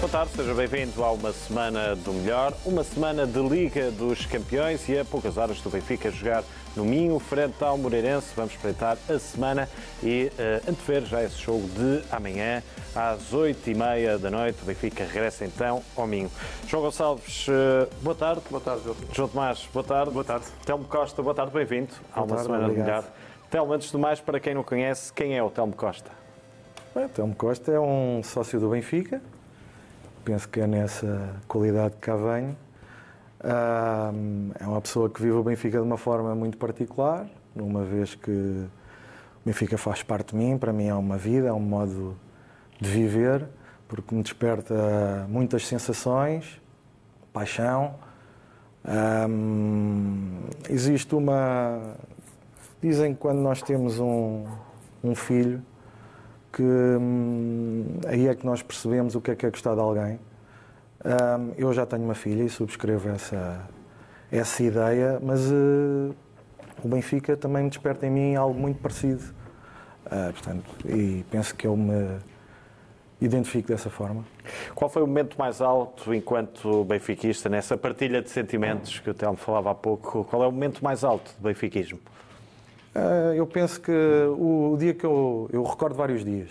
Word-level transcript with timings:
Boa 0.00 0.10
tarde, 0.10 0.32
seja 0.32 0.54
bem-vindo 0.54 1.04
a 1.04 1.12
uma 1.12 1.30
semana 1.30 1.94
do 1.94 2.10
melhor, 2.14 2.54
uma 2.64 2.82
semana 2.82 3.26
de 3.26 3.38
Liga 3.38 3.90
dos 3.90 4.24
Campeões 4.24 4.88
e 4.88 4.98
a 4.98 5.04
poucas 5.04 5.36
horas 5.36 5.60
do 5.60 5.68
Benfica 5.68 6.10
jogar 6.10 6.42
no 6.74 6.86
Minho, 6.86 7.18
frente 7.18 7.62
ao 7.62 7.76
Moreirense. 7.76 8.28
Vamos 8.34 8.54
espreitar 8.54 8.96
a 9.10 9.18
semana 9.18 9.68
e 10.02 10.32
uh, 10.32 10.70
antever 10.70 11.04
já 11.04 11.22
esse 11.22 11.36
jogo 11.36 11.68
de 11.68 12.02
amanhã 12.10 12.62
às 12.96 13.34
oito 13.34 13.68
e 13.68 13.74
meia 13.74 14.18
da 14.18 14.30
noite. 14.30 14.62
O 14.62 14.64
Benfica 14.64 15.04
regressa 15.04 15.44
então 15.44 15.82
ao 15.94 16.06
Minho. 16.06 16.30
João 16.66 16.84
Gonçalves, 16.84 17.46
uh, 17.48 17.86
boa 18.00 18.16
tarde. 18.16 18.40
Boa 18.48 18.62
tarde, 18.62 18.82
João. 18.82 18.96
João 19.12 19.28
Tomás, 19.28 19.68
boa 19.70 19.84
tarde. 19.84 20.12
Boa 20.12 20.24
tarde. 20.24 20.46
Telmo 20.64 20.84
Costa, 20.84 21.22
boa 21.22 21.34
tarde, 21.34 21.52
bem-vindo 21.52 21.92
a 22.14 22.20
uma 22.20 22.26
tarde, 22.26 22.42
semana 22.44 22.64
obrigado. 22.64 22.86
do 22.86 22.90
melhor. 22.90 23.04
Telmo, 23.50 23.72
antes 23.74 23.90
de 23.90 23.98
mais, 23.98 24.18
para 24.18 24.40
quem 24.40 24.54
não 24.54 24.64
conhece, 24.64 25.12
quem 25.12 25.36
é 25.36 25.42
o 25.42 25.50
Telmo 25.50 25.74
Costa? 25.74 26.10
Bem, 26.94 27.06
Telmo 27.06 27.34
Costa 27.34 27.70
é 27.70 27.78
um 27.78 28.22
sócio 28.24 28.58
do 28.58 28.70
Benfica. 28.70 29.20
Penso 30.24 30.48
que 30.48 30.60
é 30.60 30.66
nessa 30.66 31.36
qualidade 31.48 31.94
que 31.94 32.00
cá 32.00 32.16
venho. 32.16 32.56
É 33.42 34.66
uma 34.66 34.80
pessoa 34.80 35.08
que 35.08 35.22
vive 35.22 35.34
o 35.34 35.42
Benfica 35.42 35.78
de 35.78 35.84
uma 35.84 35.96
forma 35.96 36.34
muito 36.34 36.58
particular, 36.58 37.26
uma 37.56 37.82
vez 37.84 38.14
que 38.14 38.30
o 38.30 38.68
Benfica 39.44 39.78
faz 39.78 40.02
parte 40.02 40.32
de 40.32 40.36
mim, 40.36 40.58
para 40.58 40.72
mim 40.72 40.88
é 40.88 40.94
uma 40.94 41.16
vida, 41.16 41.48
é 41.48 41.52
um 41.52 41.60
modo 41.60 42.16
de 42.78 42.90
viver, 42.90 43.46
porque 43.88 44.14
me 44.14 44.22
desperta 44.22 45.26
muitas 45.28 45.66
sensações, 45.66 46.60
paixão. 47.32 47.94
Ah, 48.84 49.26
existe 50.68 51.14
uma. 51.14 51.96
Dizem 52.82 53.14
que 53.14 53.20
quando 53.20 53.38
nós 53.40 53.62
temos 53.62 53.98
um, 53.98 54.44
um 55.02 55.14
filho, 55.14 55.62
que 56.52 56.62
hum, 56.62 57.84
aí 58.06 58.28
é 58.28 58.34
que 58.34 58.44
nós 58.44 58.62
percebemos 58.62 59.14
o 59.14 59.20
que 59.20 59.30
é 59.30 59.36
que 59.36 59.46
é 59.46 59.50
gostar 59.50 59.74
de 59.74 59.80
alguém. 59.80 60.18
Hum, 61.04 61.52
eu 61.56 61.72
já 61.72 61.86
tenho 61.86 62.04
uma 62.04 62.14
filha 62.14 62.42
e 62.42 62.48
subscrevo 62.48 63.08
essa, 63.08 63.68
essa 64.30 64.62
ideia, 64.62 65.18
mas 65.22 65.50
eh, 65.50 66.14
o 66.82 66.88
Benfica 66.88 67.36
também 67.36 67.68
desperta 67.68 68.06
em 68.06 68.10
mim 68.10 68.34
algo 68.34 68.58
muito 68.58 68.80
parecido. 68.80 69.22
Ah, 70.06 70.30
portanto, 70.32 70.64
e 70.84 71.24
penso 71.30 71.54
que 71.54 71.66
eu 71.66 71.76
me 71.76 72.18
identifico 73.20 73.68
dessa 73.68 73.90
forma. 73.90 74.24
Qual 74.74 74.90
foi 74.90 75.02
o 75.02 75.06
momento 75.06 75.36
mais 75.38 75.60
alto 75.60 76.12
enquanto 76.14 76.84
benfiquista, 76.84 77.48
nessa 77.48 77.76
partilha 77.76 78.22
de 78.22 78.30
sentimentos 78.30 78.98
que 78.98 79.10
o 79.10 79.14
Telmo 79.14 79.36
falava 79.36 79.70
há 79.70 79.74
pouco? 79.74 80.24
Qual 80.24 80.42
é 80.42 80.46
o 80.46 80.52
momento 80.52 80.82
mais 80.82 81.04
alto 81.04 81.30
do 81.38 81.48
benfiquismo? 81.48 82.00
Ah, 82.94 83.32
eu 83.34 83.46
penso 83.46 83.80
que 83.80 83.92
o, 83.92 84.72
o 84.74 84.76
dia 84.76 84.94
que 84.94 85.04
eu, 85.04 85.48
eu 85.52 85.62
recordo 85.62 85.94
vários 85.94 86.24
dias. 86.24 86.50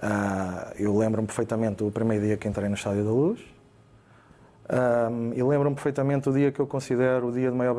Ah, 0.00 0.72
eu 0.78 0.96
lembro-me 0.96 1.26
perfeitamente 1.26 1.82
do 1.82 1.90
primeiro 1.90 2.24
dia 2.24 2.36
que 2.36 2.46
entrei 2.46 2.68
no 2.68 2.74
Estádio 2.74 3.04
da 3.04 3.10
Luz. 3.10 3.40
Ah, 4.68 5.08
e 5.34 5.42
lembro-me 5.42 5.74
perfeitamente 5.74 6.24
do 6.30 6.36
dia 6.36 6.52
que 6.52 6.60
eu 6.60 6.66
considero 6.66 7.28
o 7.28 7.32
dia 7.32 7.50
de 7.50 7.56
maior 7.56 7.74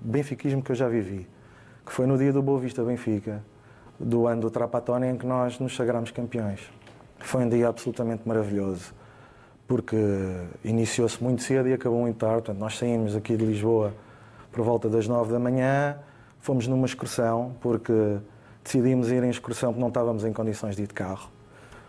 benfiquismo 0.00 0.62
que 0.62 0.72
eu 0.72 0.76
já 0.76 0.88
vivi, 0.88 1.26
que 1.86 1.92
foi 1.92 2.06
no 2.06 2.18
dia 2.18 2.32
do 2.32 2.42
Boa 2.42 2.58
Vista 2.58 2.82
Benfica, 2.82 3.42
do 3.98 4.26
ano 4.26 4.42
do 4.42 4.50
Trapatone, 4.50 5.06
em 5.06 5.16
que 5.16 5.26
nós 5.26 5.58
nos 5.58 5.74
sagramos 5.74 6.10
campeões. 6.10 6.70
Foi 7.20 7.44
um 7.44 7.48
dia 7.48 7.68
absolutamente 7.68 8.26
maravilhoso, 8.26 8.92
porque 9.66 9.96
iniciou-se 10.64 11.22
muito 11.22 11.42
cedo 11.42 11.68
e 11.68 11.72
acabou 11.72 12.00
muito 12.00 12.16
tarde. 12.16 12.36
Portanto, 12.36 12.58
nós 12.58 12.76
saímos 12.76 13.14
aqui 13.14 13.36
de 13.36 13.44
Lisboa 13.44 13.92
por 14.50 14.64
volta 14.64 14.88
das 14.88 15.06
nove 15.06 15.32
da 15.32 15.38
manhã, 15.38 15.98
fomos 16.40 16.66
numa 16.66 16.86
excursão, 16.86 17.52
porque 17.60 18.18
decidimos 18.64 19.10
ir 19.10 19.22
em 19.22 19.30
excursão 19.30 19.70
porque 19.70 19.80
não 19.80 19.88
estávamos 19.88 20.24
em 20.24 20.32
condições 20.32 20.76
de 20.76 20.82
ir 20.82 20.86
de 20.86 20.94
carro. 20.94 21.28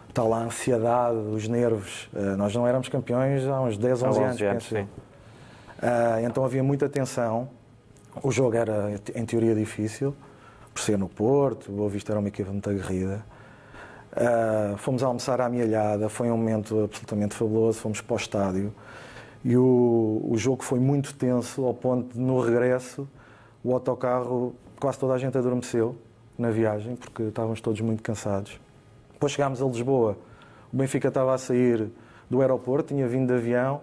Está 0.08 0.23
lá 0.23 0.39
a 0.39 0.44
ansiedade, 0.45 1.17
os 1.17 1.47
nervos. 1.47 2.09
Eh, 2.16 2.36
Nós 2.36 2.53
não 2.55 2.67
éramos 2.67 2.89
campeões 2.89 3.45
há 3.45 3.61
uns 3.61 3.77
10, 3.77 4.03
11 4.03 4.05
Há 4.05 4.09
11 4.09 4.45
anos, 4.45 4.67
penso. 4.67 4.89
Ah, 5.81 6.22
então 6.23 6.44
havia 6.44 6.64
muita 6.64 6.89
tensão. 6.89 7.49
O 8.23 8.32
jogo 8.32 8.55
era, 8.55 8.92
em 9.15 9.26
teoria, 9.26 9.54
difícil, 9.54 10.15
por 10.73 10.82
ser 10.82 10.98
no 10.98 11.08
Porto, 11.08 11.71
o 11.71 11.76
Boa 11.76 11.89
Vista 11.89 12.11
era 12.11 12.20
uma 12.20 12.27
equipa 12.27 12.52
muito 12.52 12.70
aguerrida. 12.70 13.23
Ah, 14.15 14.73
fomos 14.77 15.04
almoçar 15.04 15.39
à 15.39 15.45
amealhada, 15.45 16.09
foi 16.09 16.30
um 16.32 16.38
momento 16.38 16.83
absolutamente 16.83 17.36
fabuloso. 17.36 17.80
Fomos 17.80 18.02
para 18.02 18.14
o 18.15 18.17
estádio 18.17 18.73
e 19.43 19.55
o, 19.55 20.26
o 20.27 20.38
jogo 20.38 20.64
foi 20.64 20.80
muito 20.80 21.14
tenso, 21.14 21.64
ao 21.65 21.73
ponto 21.73 22.14
de, 22.14 22.20
no 22.20 22.42
regresso, 22.42 23.08
o 23.64 23.73
autocarro, 23.73 24.55
quase 24.80 24.97
toda 24.97 25.14
a 25.14 25.17
gente 25.17 25.37
adormeceu 25.37 25.95
na 26.37 26.49
viagem, 26.49 26.95
porque 26.95 27.23
estávamos 27.23 27.59
todos 27.59 27.81
muito 27.81 28.02
cansados. 28.02 28.59
Depois 29.14 29.33
chegámos 29.33 29.61
a 29.61 29.65
Lisboa, 29.65 30.17
o 30.71 30.77
Benfica 30.77 31.09
estava 31.09 31.33
a 31.33 31.37
sair 31.37 31.89
do 32.30 32.42
aeroporto, 32.42 32.93
tinha 32.93 33.08
vindo 33.08 33.27
de 33.27 33.33
avião. 33.33 33.81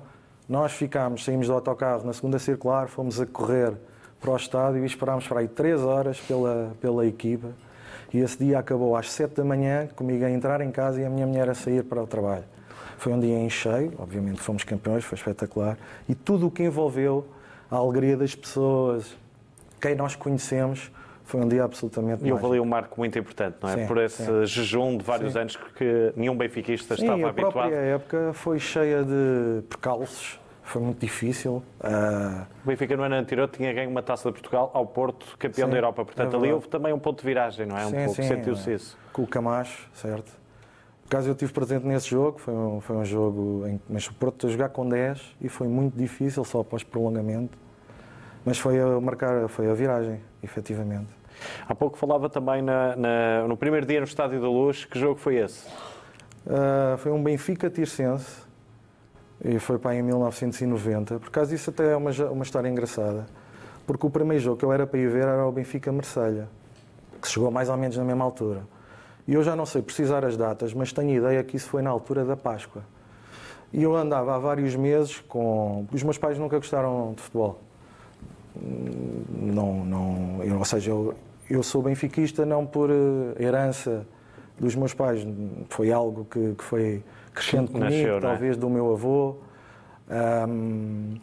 Nós 0.48 0.72
ficámos, 0.72 1.25
saímos 1.25 1.48
do 1.48 1.53
autocarro 1.53 2.06
na 2.06 2.12
segunda 2.12 2.38
circular, 2.38 2.88
fomos 2.88 3.20
a 3.20 3.26
correr 3.26 3.75
para 4.20 4.31
o 4.31 4.37
estádio 4.37 4.82
e 4.82 4.87
esperámos 4.87 5.26
para 5.26 5.41
aí 5.41 5.48
três 5.48 5.82
horas 5.82 6.19
pela, 6.20 6.72
pela 6.81 7.06
equipa. 7.06 7.48
E 8.14 8.19
esse 8.19 8.38
dia 8.38 8.58
acabou 8.58 8.97
às 8.97 9.10
sete 9.10 9.34
da 9.34 9.44
manhã, 9.44 9.88
comigo 9.94 10.25
a 10.25 10.31
entrar 10.31 10.60
em 10.60 10.70
casa 10.70 11.00
e 11.03 11.04
a 11.04 11.10
minha 11.10 11.26
mulher 11.26 11.50
a 11.50 11.54
sair 11.54 11.84
para 11.84 12.03
o 12.03 12.06
trabalho. 12.06 12.44
Foi 12.97 13.12
um 13.12 13.20
dia 13.20 13.37
em 13.37 13.50
cheio, 13.50 13.93
obviamente 13.98 14.41
fomos 14.41 14.64
campeões, 14.64 15.04
foi 15.04 15.19
espetacular. 15.19 15.76
E 16.08 16.14
tudo 16.14 16.47
o 16.47 16.50
que 16.50 16.62
envolveu 16.62 17.26
a 17.70 17.76
alegria 17.76 18.16
das 18.16 18.34
pessoas, 18.34 19.14
quem 19.81 19.94
nós 19.94 20.14
conhecemos, 20.14 20.91
foi 21.25 21.41
um 21.41 21.48
dia 21.48 21.64
absolutamente 21.64 22.25
E 22.25 22.31
houve 22.31 22.42
mágico. 22.42 22.47
ali 22.53 22.60
um 22.60 22.64
marco 22.64 22.94
muito 23.00 23.19
importante, 23.19 23.56
não 23.60 23.69
é? 23.69 23.75
Sim, 23.78 23.87
Por 23.87 23.98
esse 23.98 24.25
sim. 24.25 24.47
jejum 24.47 24.97
de 24.97 25.04
vários 25.04 25.32
Sim. 25.32 25.41
anos 25.41 25.56
que 25.56 26.12
nenhum 26.16 26.37
benfiquista 26.37 26.94
estava 26.94 27.26
a 27.26 27.28
habituado. 27.31 27.53
própria 27.53 27.76
época 27.76 28.31
foi 28.32 28.59
cheia 28.60 29.03
de 29.03 29.62
percalços, 29.69 30.38
foi 30.62 30.81
muito 30.82 30.98
difícil. 31.00 31.62
Ah, 31.81 32.47
O 32.64 32.69
Benfica 32.69 32.97
no 32.97 33.03
ano 33.03 33.14
anterior 33.16 33.48
tinha 33.48 33.72
ganho 33.72 33.91
uma 33.91 34.03
taça 34.03 34.28
de 34.28 34.34
Portugal 34.34 34.70
ao 34.75 34.87
Porto, 34.87 35.37
campeão 35.38 35.69
da 35.69 35.76
Europa. 35.76 36.04
Portanto, 36.04 36.34
é 36.34 36.38
ali 36.38 36.53
houve 36.53 36.69
também 36.69 36.93
um 36.93 36.98
ponto 36.98 37.20
de 37.20 37.26
viragem, 37.26 37.66
não 37.66 37.76
é? 37.76 37.87
Um 37.87 37.93
pouco, 37.93 38.14
sentiu-se 38.22 38.70
é, 38.70 38.75
isso. 38.75 38.98
Com 39.12 39.22
o 39.22 39.26
Camacho, 39.26 39.88
certo. 39.94 40.31
Por 41.03 41.08
acaso 41.14 41.28
eu 41.28 41.32
estive 41.34 41.53
presente 41.53 41.87
nesse 41.87 42.08
jogo, 42.08 42.38
foi 42.41 42.53
um, 42.53 42.81
foi 42.81 42.97
um 42.97 43.04
jogo 43.04 43.64
em 43.69 43.78
que 43.78 43.84
mas 43.88 44.06
o 44.08 44.14
Porto 44.14 44.47
a 44.48 44.50
jogar 44.50 44.69
com 44.70 44.88
10 44.88 45.37
e 45.41 45.48
foi 45.48 45.69
muito 45.69 45.97
difícil, 45.97 46.44
só 46.44 46.60
após 46.60 46.82
prolongamento. 46.82 47.56
Mas 48.46 48.58
foi 48.58 48.80
a 48.80 49.00
marcar, 49.00 49.48
foi 49.48 49.68
a 49.68 49.74
viragem, 49.74 50.20
efetivamente. 50.42 51.08
Há 51.68 51.74
pouco 51.74 51.98
falava 51.98 52.30
também 52.30 52.62
na- 52.62 52.96
na- 52.96 53.48
no 53.48 53.56
primeiro 53.56 53.84
dia 53.84 53.98
no 54.00 54.06
Estádio 54.06 54.40
da 54.40 54.48
Luz. 54.48 54.84
Que 54.86 54.98
jogo 54.98 55.18
foi 55.20 55.36
esse? 55.36 55.66
Ah, 56.48 56.94
foi 56.98 57.10
um 57.12 57.22
Benfica 57.22 57.68
Tirsense 57.68 58.42
e 59.44 59.58
foi 59.58 59.78
para 59.78 59.90
aí 59.90 59.98
em 59.98 60.02
1990. 60.02 61.18
Por 61.18 61.28
causa 61.30 61.50
disso 61.50 61.70
até 61.70 61.92
é 61.92 61.96
uma, 61.96 62.10
uma 62.30 62.44
história 62.44 62.68
engraçada, 62.68 63.26
porque 63.86 64.06
o 64.06 64.10
primeiro 64.10 64.42
jogo 64.42 64.56
que 64.56 64.64
eu 64.64 64.72
era 64.72 64.86
para 64.86 64.98
ir 64.98 65.08
ver 65.08 65.24
era 65.24 65.44
o 65.46 65.50
Benfica 65.52 65.90
Marselha, 65.92 66.48
que 67.20 67.28
chegou 67.28 67.50
mais 67.50 67.68
ou 67.68 67.76
menos 67.76 67.96
na 67.98 68.04
mesma 68.04 68.24
altura. 68.24 68.62
E 69.26 69.34
eu 69.34 69.42
já 69.42 69.56
não 69.56 69.66
sei 69.66 69.82
precisar 69.82 70.24
as 70.24 70.36
datas, 70.36 70.72
mas 70.72 70.92
tenho 70.92 71.10
ideia 71.10 71.42
que 71.42 71.56
isso 71.56 71.68
foi 71.68 71.82
na 71.82 71.90
altura 71.90 72.24
da 72.24 72.36
Páscoa. 72.36 72.82
E 73.72 73.82
eu 73.82 73.94
andava 73.96 74.36
há 74.36 74.38
vários 74.38 74.76
meses 74.76 75.18
com. 75.28 75.84
Os 75.92 76.04
meus 76.04 76.16
pais 76.16 76.38
nunca 76.38 76.56
gostaram 76.56 77.12
de 77.14 77.20
futebol. 77.22 77.60
Não, 78.61 79.84
não, 79.84 80.43
eu- 80.44 80.59
ou 80.59 80.65
seja, 80.65 80.91
eu, 80.91 81.15
eu 81.49 81.62
sou 81.62 81.83
benfiquista 81.83 82.44
não 82.47 82.65
por 82.67 82.91
eh, 82.91 82.94
herança 83.43 84.06
dos 84.59 84.75
meus 84.75 84.94
pais, 84.94 85.27
foi 85.69 85.93
algo 85.93 86.25
que, 86.31 86.55
que 86.55 86.65
foi 86.65 87.03
crescendo 87.34 87.71
comigo, 87.71 87.91
Nasceu, 87.91 88.17
é? 88.17 88.21
talvez 88.21 88.56
do 88.56 88.71
meu 88.71 88.93
avô. 88.93 89.37
Ahm, 90.09 91.17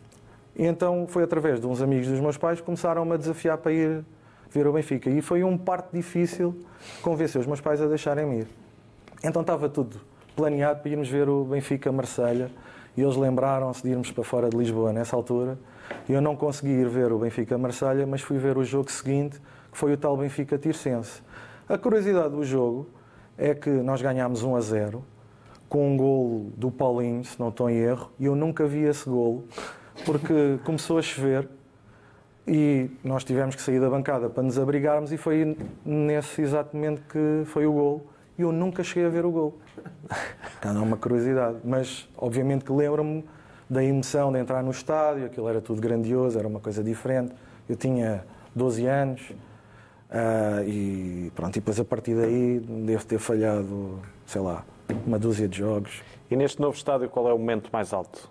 e 0.56 0.66
então 0.66 1.06
foi 1.08 1.24
através 1.24 1.60
de 1.60 1.66
uns 1.66 1.82
amigos 1.82 2.08
dos 2.08 2.20
meus 2.20 2.38
pais 2.38 2.60
que 2.60 2.66
começaram-me 2.66 3.14
a 3.14 3.18
desafiar 3.18 3.58
para 3.58 3.72
ir 3.74 4.04
ver 4.52 4.68
o 4.68 4.74
Benfica. 4.74 5.10
E 5.10 5.22
foi 5.22 5.44
um 5.44 5.58
parte 5.58 5.88
difícil 5.94 6.56
convencer 7.02 7.42
os 7.42 7.48
meus 7.48 7.60
pais 7.60 7.82
a 7.82 7.88
deixarem-me 7.88 8.42
ir. 8.42 8.48
Então 9.24 9.42
estava 9.42 9.68
tudo 9.68 9.98
planeado 10.36 10.82
para 10.82 10.92
irmos 10.92 11.10
ver 11.10 11.28
o 11.28 11.44
Benfica 11.44 11.92
Marselha 11.92 12.52
e 12.96 13.02
eles 13.02 13.16
lembraram-se 13.16 13.82
de 13.82 13.90
irmos 13.90 14.12
para 14.12 14.24
fora 14.24 14.50
de 14.50 14.56
Lisboa 14.58 14.94
nessa 14.94 15.16
altura. 15.16 15.58
Eu 16.08 16.22
não 16.22 16.36
consegui 16.36 16.72
ir 16.72 16.88
ver 16.88 17.12
o 17.12 17.20
Benfica 17.20 17.58
Marselha, 17.58 18.06
mas 18.06 18.22
fui 18.22 18.38
ver 18.38 18.58
o 18.58 18.64
jogo 18.64 18.92
seguinte, 18.92 19.42
que 19.72 19.78
foi 19.78 19.94
o 19.94 19.98
tal 19.98 20.18
Benfica 20.18 20.58
Tirsense. 20.58 21.22
A 21.68 21.78
curiosidade 21.78 22.30
do 22.30 22.44
jogo 22.44 22.88
é 23.38 23.54
que 23.54 23.70
nós 23.70 24.02
ganhámos 24.02 24.44
1 24.44 24.56
a 24.56 24.62
0 24.62 25.06
com 25.70 25.94
um 25.94 25.98
golo 25.98 26.52
do 26.56 26.70
Paulinho, 26.70 27.24
se 27.24 27.40
não 27.40 27.50
estou 27.50 27.70
em 27.70 27.78
erro, 27.78 28.12
e 28.20 28.26
eu 28.26 28.36
nunca 28.36 28.66
vi 28.68 28.84
esse 28.84 29.10
golo 29.10 29.46
porque 30.06 30.60
começou 30.64 31.00
a 31.00 31.02
chover 31.02 31.50
e 32.48 32.92
nós 33.04 33.24
tivemos 33.24 33.56
que 33.56 33.62
sair 33.62 33.80
da 33.80 33.90
bancada 33.90 34.30
para 34.30 34.44
nos 34.44 34.60
abrigarmos 34.60 35.12
e 35.12 35.18
foi 35.18 35.58
nesse 35.86 36.42
exato 36.42 36.76
momento 36.76 37.02
que 37.08 37.44
foi 37.46 37.66
o 37.66 37.72
gol. 37.72 38.08
E 38.38 38.42
eu 38.42 38.52
nunca 38.52 38.84
cheguei 38.84 39.06
a 39.06 39.10
ver 39.10 39.26
o 39.26 39.32
gol. 39.32 39.60
Cada 40.60 40.82
uma 40.82 40.98
curiosidade. 40.98 41.58
Mas, 41.64 42.10
obviamente, 42.18 42.66
que 42.66 42.72
lembro-me 42.72 43.24
da 43.70 43.84
emoção 43.84 44.32
de 44.32 44.40
entrar 44.40 44.64
no 44.64 44.72
estádio, 44.72 45.26
aquilo 45.26 45.48
era 45.48 45.62
tudo 45.62 45.82
grandioso, 45.82 46.38
era 46.38 46.48
uma 46.48 46.60
coisa 46.60 46.84
diferente. 46.84 47.34
Eu 47.68 47.76
tinha 47.76 48.26
12 48.56 48.86
anos 48.86 49.34
ah, 50.14 50.64
e 50.64 51.32
pronto, 51.34 51.56
e 51.56 51.60
depois 51.60 51.80
a 51.80 51.84
partir 51.84 52.16
daí 52.16 52.60
devo 52.60 53.04
ter 53.04 53.18
falhado, 53.18 54.00
sei 54.28 54.42
lá, 54.42 54.64
uma 55.08 55.18
dúzia 55.18 55.48
de 55.48 55.58
jogos. 55.58 56.04
E 56.30 56.36
neste 56.36 56.62
novo 56.62 56.78
estádio, 56.78 57.10
qual 57.10 57.28
é 57.28 57.34
o 57.34 57.40
momento 57.40 57.70
mais 57.74 57.92
alto? 57.94 58.30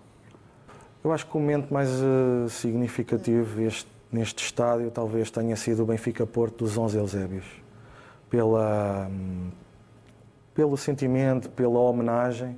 Eu 1.03 1.11
acho 1.11 1.27
que 1.27 1.35
o 1.35 1.39
momento 1.41 1.73
mais 1.73 1.89
uh, 1.89 2.47
significativo 2.47 3.61
este, 3.61 3.89
neste 4.09 4.45
estádio 4.45 4.89
talvez 4.91 5.29
tenha 5.29 5.57
sido 5.57 5.83
o 5.83 5.85
Benfica 5.85 6.25
Porto 6.25 6.63
dos 6.63 6.77
11 6.77 6.97
Eusébios. 6.97 7.45
Pela, 8.29 9.07
um, 9.11 9.51
pelo 10.55 10.77
sentimento, 10.77 11.49
pela 11.49 11.79
homenagem, 11.79 12.57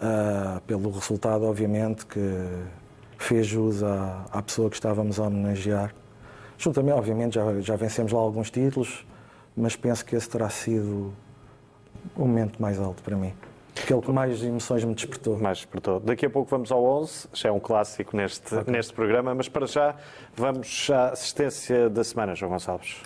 uh, 0.00 0.60
pelo 0.62 0.90
resultado, 0.90 1.44
obviamente, 1.44 2.06
que 2.06 2.20
fez 3.18 3.46
jus 3.46 3.82
à, 3.82 4.24
à 4.30 4.42
pessoa 4.42 4.70
que 4.70 4.76
estávamos 4.76 5.18
a 5.18 5.24
homenagear. 5.24 5.94
Juntamente, 6.56 6.98
obviamente, 6.98 7.34
já, 7.34 7.60
já 7.60 7.76
vencemos 7.76 8.12
lá 8.12 8.20
alguns 8.20 8.50
títulos, 8.50 9.06
mas 9.56 9.76
penso 9.76 10.04
que 10.04 10.16
esse 10.16 10.28
terá 10.28 10.48
sido 10.48 11.12
o 12.16 12.20
momento 12.20 12.60
mais 12.60 12.78
alto 12.80 13.02
para 13.02 13.16
mim. 13.16 13.32
Aquele 13.80 14.00
que 14.00 14.10
mais 14.10 14.42
emoções 14.42 14.84
me 14.84 14.94
despertou. 14.94 15.38
Mais 15.38 15.58
despertou. 15.58 16.00
Daqui 16.00 16.26
a 16.26 16.30
pouco 16.30 16.50
vamos 16.50 16.72
ao 16.72 16.84
11, 16.84 17.28
já 17.32 17.48
é 17.48 17.52
um 17.52 17.60
clássico 17.60 18.16
neste, 18.16 18.54
okay. 18.54 18.72
neste 18.72 18.92
programa, 18.92 19.34
mas 19.34 19.48
para 19.48 19.66
já 19.66 19.94
vamos 20.34 20.90
à 20.90 21.10
assistência 21.10 21.88
da 21.88 22.02
semana, 22.02 22.34
João 22.34 22.52
Gonçalves. 22.52 22.96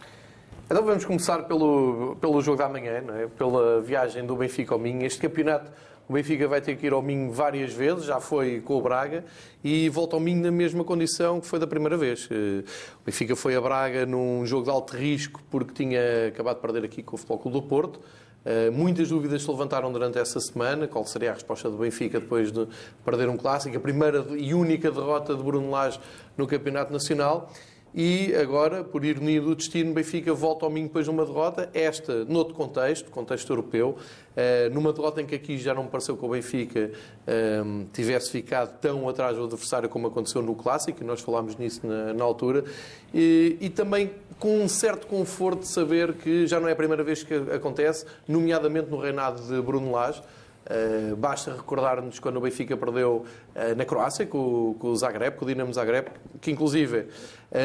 Então 0.65 0.83
vamos 0.85 1.05
começar 1.05 1.43
pelo, 1.43 2.17
pelo 2.21 2.41
jogo 2.41 2.57
da 2.57 2.69
manhã, 2.69 2.93
é? 2.93 3.27
pela 3.27 3.83
viagem 3.83 4.25
do 4.25 4.35
Benfica 4.35 4.75
ao 4.75 4.81
Minho. 4.81 5.05
Este 5.05 5.21
campeonato 5.21 5.71
o 6.13 6.15
Benfica 6.15 6.47
vai 6.47 6.61
ter 6.61 6.77
que 6.77 6.87
ir 6.87 6.93
ao 6.93 7.01
Minho 7.01 7.33
várias 7.33 7.73
vezes, 7.73 8.05
já 8.05 8.21
foi 8.21 8.61
com 8.61 8.77
o 8.77 8.83
Braga, 8.83 9.25
e 9.65 9.89
volta 9.89 10.15
ao 10.15 10.21
Minho 10.21 10.43
na 10.43 10.51
mesma 10.51 10.85
condição 10.85 11.41
que 11.41 11.47
foi 11.47 11.59
da 11.59 11.67
primeira 11.67 11.97
vez. 11.97 12.29
Eh, 12.31 12.63
o 13.01 13.05
Benfica 13.07 13.35
foi 13.35 13.57
a 13.57 13.61
Braga 13.63 14.05
num 14.05 14.45
jogo 14.45 14.65
de 14.65 14.71
alto 14.71 14.95
risco 14.95 15.43
porque 15.51 15.73
tinha 15.73 16.29
acabado 16.29 16.57
de 16.57 16.61
perder 16.61 16.85
aqui 16.85 17.03
com 17.03 17.17
o 17.17 17.19
Futebol 17.19 17.39
Clube 17.39 17.61
do 17.61 17.63
Porto. 17.63 17.99
Eh, 18.45 18.69
muitas 18.69 19.09
dúvidas 19.09 19.43
se 19.43 19.51
levantaram 19.51 19.91
durante 19.91 20.19
essa 20.19 20.39
semana. 20.39 20.87
Qual 20.87 21.07
seria 21.07 21.31
a 21.31 21.33
resposta 21.33 21.71
do 21.71 21.79
Benfica 21.79 22.21
depois 22.21 22.53
de 22.53 22.69
perder 23.03 23.31
um 23.31 23.39
clássico? 23.39 23.75
A 23.75 23.81
primeira 23.81 24.23
e 24.37 24.53
única 24.53 24.91
derrota 24.91 25.35
de 25.35 25.43
Bruno 25.43 25.71
Lage 25.71 25.99
no 26.37 26.47
Campeonato 26.47 26.93
Nacional. 26.93 27.51
E 27.95 28.35
agora, 28.37 28.83
por 28.83 29.05
ironia 29.05 29.39
do 29.39 29.55
destino, 29.55 29.93
Benfica 29.93 30.33
volta 30.33 30.65
ao 30.65 30.71
domingo 30.71 30.89
depois 30.89 31.05
de 31.05 31.11
uma 31.11 31.27
derrota, 31.27 31.69
esta 31.75 32.25
noutro 32.25 32.55
contexto, 32.55 33.11
contexto 33.11 33.51
europeu, 33.51 33.99
eh, 34.35 34.71
numa 34.71 34.95
derrota 34.95 35.21
em 35.21 35.27
que 35.27 35.35
aqui 35.35 35.59
já 35.59 35.75
não 35.75 35.83
me 35.85 35.91
pareceu 35.91 36.17
que 36.17 36.25
o 36.25 36.29
Benfica 36.31 36.91
eh, 37.27 37.63
tivesse 37.93 38.31
ficado 38.31 38.79
tão 38.81 39.07
atrás 39.11 39.37
do 39.37 39.45
adversário 39.45 39.91
como 39.91 40.07
aconteceu 40.07 40.41
no 40.41 40.55
Clássico, 40.55 41.03
e 41.03 41.07
nós 41.07 41.21
falámos 41.21 41.57
nisso 41.57 41.87
na, 41.87 42.15
na 42.15 42.25
altura, 42.25 42.65
e, 43.13 43.59
e, 43.61 43.69
também 43.69 44.11
com 44.39 44.63
um 44.63 44.69
certo 44.69 45.07
conforto 45.07 45.61
de 45.61 45.69
saber 45.69 46.15
que 46.15 46.47
já 46.47 46.59
não 46.59 46.69
é 46.69 46.73
a 46.73 46.77
primeira 46.77 47.05
vez 47.05 47.23
que 47.23 47.35
acontece, 47.35 48.07
nomeadamente 48.27 48.89
no 48.89 48.99
reinado 48.99 49.43
de 49.43 49.61
Bruno 49.61 49.93
Lage, 49.93 50.23
Uh, 50.63 51.17
basta 51.17 51.53
recordar-nos 51.53 52.21
quando 52.21 52.37
o 52.37 52.41
Benfica 52.41 52.77
perdeu 52.77 53.27
uh, 53.57 53.75
na 53.77 53.85
Croácia 53.85 54.25
com, 54.25 54.77
com, 54.79 54.89
o 54.89 54.97
Zagreb, 54.97 55.37
com 55.37 55.45
o 55.45 55.49
Dinamo 55.49 55.75
Zagreb, 55.75 56.07
que 56.41 56.53
inclusive 56.53 57.09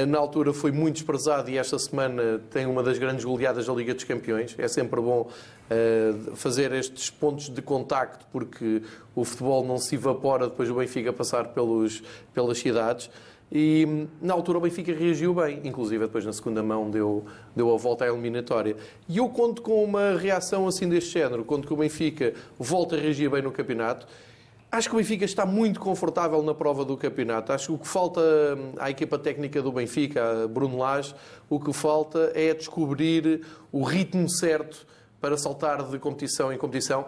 na 0.08 0.18
altura 0.18 0.52
foi 0.52 0.72
muito 0.72 0.96
desprezado 0.96 1.50
e 1.50 1.58
esta 1.58 1.80
semana 1.80 2.42
tem 2.52 2.66
uma 2.66 2.84
das 2.84 2.98
grandes 2.98 3.24
goleadas 3.24 3.66
da 3.68 3.74
Liga 3.74 3.94
dos 3.94 4.04
Campeões. 4.04 4.54
É 4.58 4.68
sempre 4.68 5.00
bom 5.00 5.30
fazer 6.36 6.74
estes 6.74 7.10
pontos 7.10 7.50
de 7.50 7.62
contacto 7.62 8.26
porque 8.32 8.82
o 9.16 9.24
futebol 9.24 9.66
não 9.66 9.78
se 9.78 9.96
evapora 9.96 10.48
depois 10.48 10.68
do 10.68 10.76
Benfica 10.76 11.14
passar 11.14 11.50
pelos, 11.50 12.04
pelas 12.34 12.58
cidades. 12.58 13.10
E 13.52 14.08
na 14.22 14.34
altura 14.34 14.58
o 14.58 14.62
Benfica 14.62 14.94
reagiu 14.94 15.34
bem, 15.34 15.62
inclusive 15.64 16.06
depois 16.06 16.26
na 16.26 16.34
segunda 16.34 16.62
mão 16.62 16.90
deu, 16.90 17.26
deu 17.56 17.74
a 17.74 17.78
volta 17.78 18.04
à 18.04 18.10
eliminatória. 18.10 18.76
E 19.08 19.18
eu 19.18 19.30
conto 19.30 19.62
com 19.62 19.84
uma 19.84 20.18
reação 20.18 20.68
assim 20.68 20.90
deste 20.90 21.12
género, 21.12 21.46
conto 21.46 21.66
que 21.66 21.74
o 21.74 21.78
Benfica 21.78 22.34
volta 22.60 22.98
a 22.98 23.00
reagir 23.00 23.30
bem 23.30 23.42
no 23.42 23.52
campeonato. 23.52 24.06
Acho 24.70 24.90
que 24.90 24.96
o 24.96 24.98
Benfica 24.98 25.24
está 25.24 25.46
muito 25.46 25.80
confortável 25.80 26.42
na 26.44 26.54
prova 26.54 26.84
do 26.84 26.98
campeonato. 26.98 27.54
Acho 27.54 27.68
que 27.68 27.74
o 27.74 27.78
que 27.78 27.88
falta 27.88 28.22
hum, 28.22 28.74
à 28.78 28.90
equipa 28.90 29.18
técnica 29.18 29.62
do 29.62 29.72
Benfica, 29.72 30.44
a 30.44 30.48
Bruno 30.48 30.78
Lage, 30.78 31.16
o 31.50 31.60
que 31.60 31.72
falta 31.72 32.32
é 32.36 32.54
descobrir 32.54 33.46
o 33.72 33.84
ritmo 33.84 34.30
certo 34.30 34.86
para 35.22 35.38
saltar 35.38 35.84
de 35.84 35.98
competição 35.98 36.52
em 36.52 36.58
competição 36.58 37.06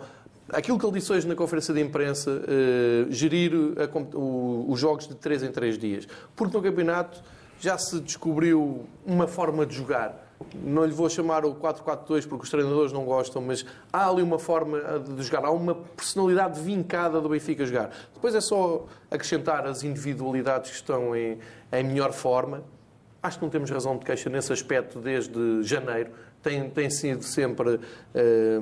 aquilo 0.51 0.77
que 0.77 0.85
ele 0.85 0.99
disse 0.99 1.11
hoje 1.11 1.27
na 1.27 1.35
conferência 1.35 1.73
de 1.73 1.81
imprensa, 1.81 2.31
uh, 2.31 3.11
gerir 3.11 3.51
a, 3.77 4.17
o, 4.17 4.65
os 4.69 4.79
jogos 4.79 5.07
de 5.07 5.15
3 5.15 5.43
em 5.43 5.51
3 5.51 5.77
dias. 5.77 6.07
Porque 6.35 6.55
no 6.55 6.63
campeonato 6.63 7.21
já 7.59 7.77
se 7.77 7.99
descobriu 7.99 8.85
uma 9.05 9.27
forma 9.27 9.65
de 9.65 9.75
jogar. 9.75 10.28
Não 10.63 10.85
lhe 10.85 10.91
vou 10.91 11.09
chamar 11.09 11.43
o 11.45 11.53
4-4-2 11.55 12.27
porque 12.27 12.43
os 12.43 12.49
treinadores 12.49 12.93
não 12.93 13.03
gostam, 13.03 13.41
mas 13.41 13.65
há 13.91 14.09
ali 14.09 14.21
uma 14.21 14.39
forma 14.39 14.79
de 14.99 15.21
jogar, 15.23 15.45
há 15.45 15.51
uma 15.51 15.75
personalidade 15.75 16.59
vincada 16.61 17.19
do 17.19 17.29
Benfica 17.29 17.65
jogar. 17.65 17.91
Depois 18.13 18.33
é 18.33 18.41
só 18.41 18.85
acrescentar 19.11 19.67
as 19.67 19.83
individualidades 19.83 20.71
que 20.71 20.77
estão 20.77 21.15
em, 21.15 21.39
em 21.71 21.83
melhor 21.83 22.13
forma. 22.13 22.63
Acho 23.21 23.37
que 23.37 23.43
não 23.43 23.49
temos 23.49 23.69
razão 23.69 23.97
de 23.97 24.05
queixa 24.05 24.29
nesse 24.29 24.53
aspecto 24.53 24.99
desde 24.99 25.61
janeiro. 25.63 26.11
Tem, 26.41 26.69
tem 26.69 26.89
sido 26.89 27.23
sempre. 27.23 27.79
Eh, 28.15 28.59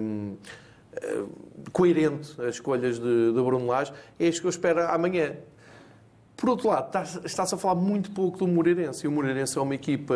coerente 1.71 2.39
as 2.41 2.55
escolhas 2.55 2.99
de, 2.99 3.31
de 3.31 3.41
Bruno 3.41 3.67
Lage, 3.67 3.93
é 4.19 4.27
isto 4.27 4.41
que 4.41 4.47
eu 4.47 4.49
espero 4.51 4.81
amanhã. 4.87 5.35
Por 6.35 6.49
outro 6.49 6.67
lado, 6.67 6.95
está-se 7.25 7.55
a 7.55 7.57
falar 7.57 7.75
muito 7.75 8.11
pouco 8.11 8.37
do 8.37 8.47
Moreirense. 8.47 9.05
E 9.05 9.07
o 9.07 9.11
Moreirense 9.11 9.57
é 9.57 9.61
uma 9.61 9.73
equipa 9.73 10.15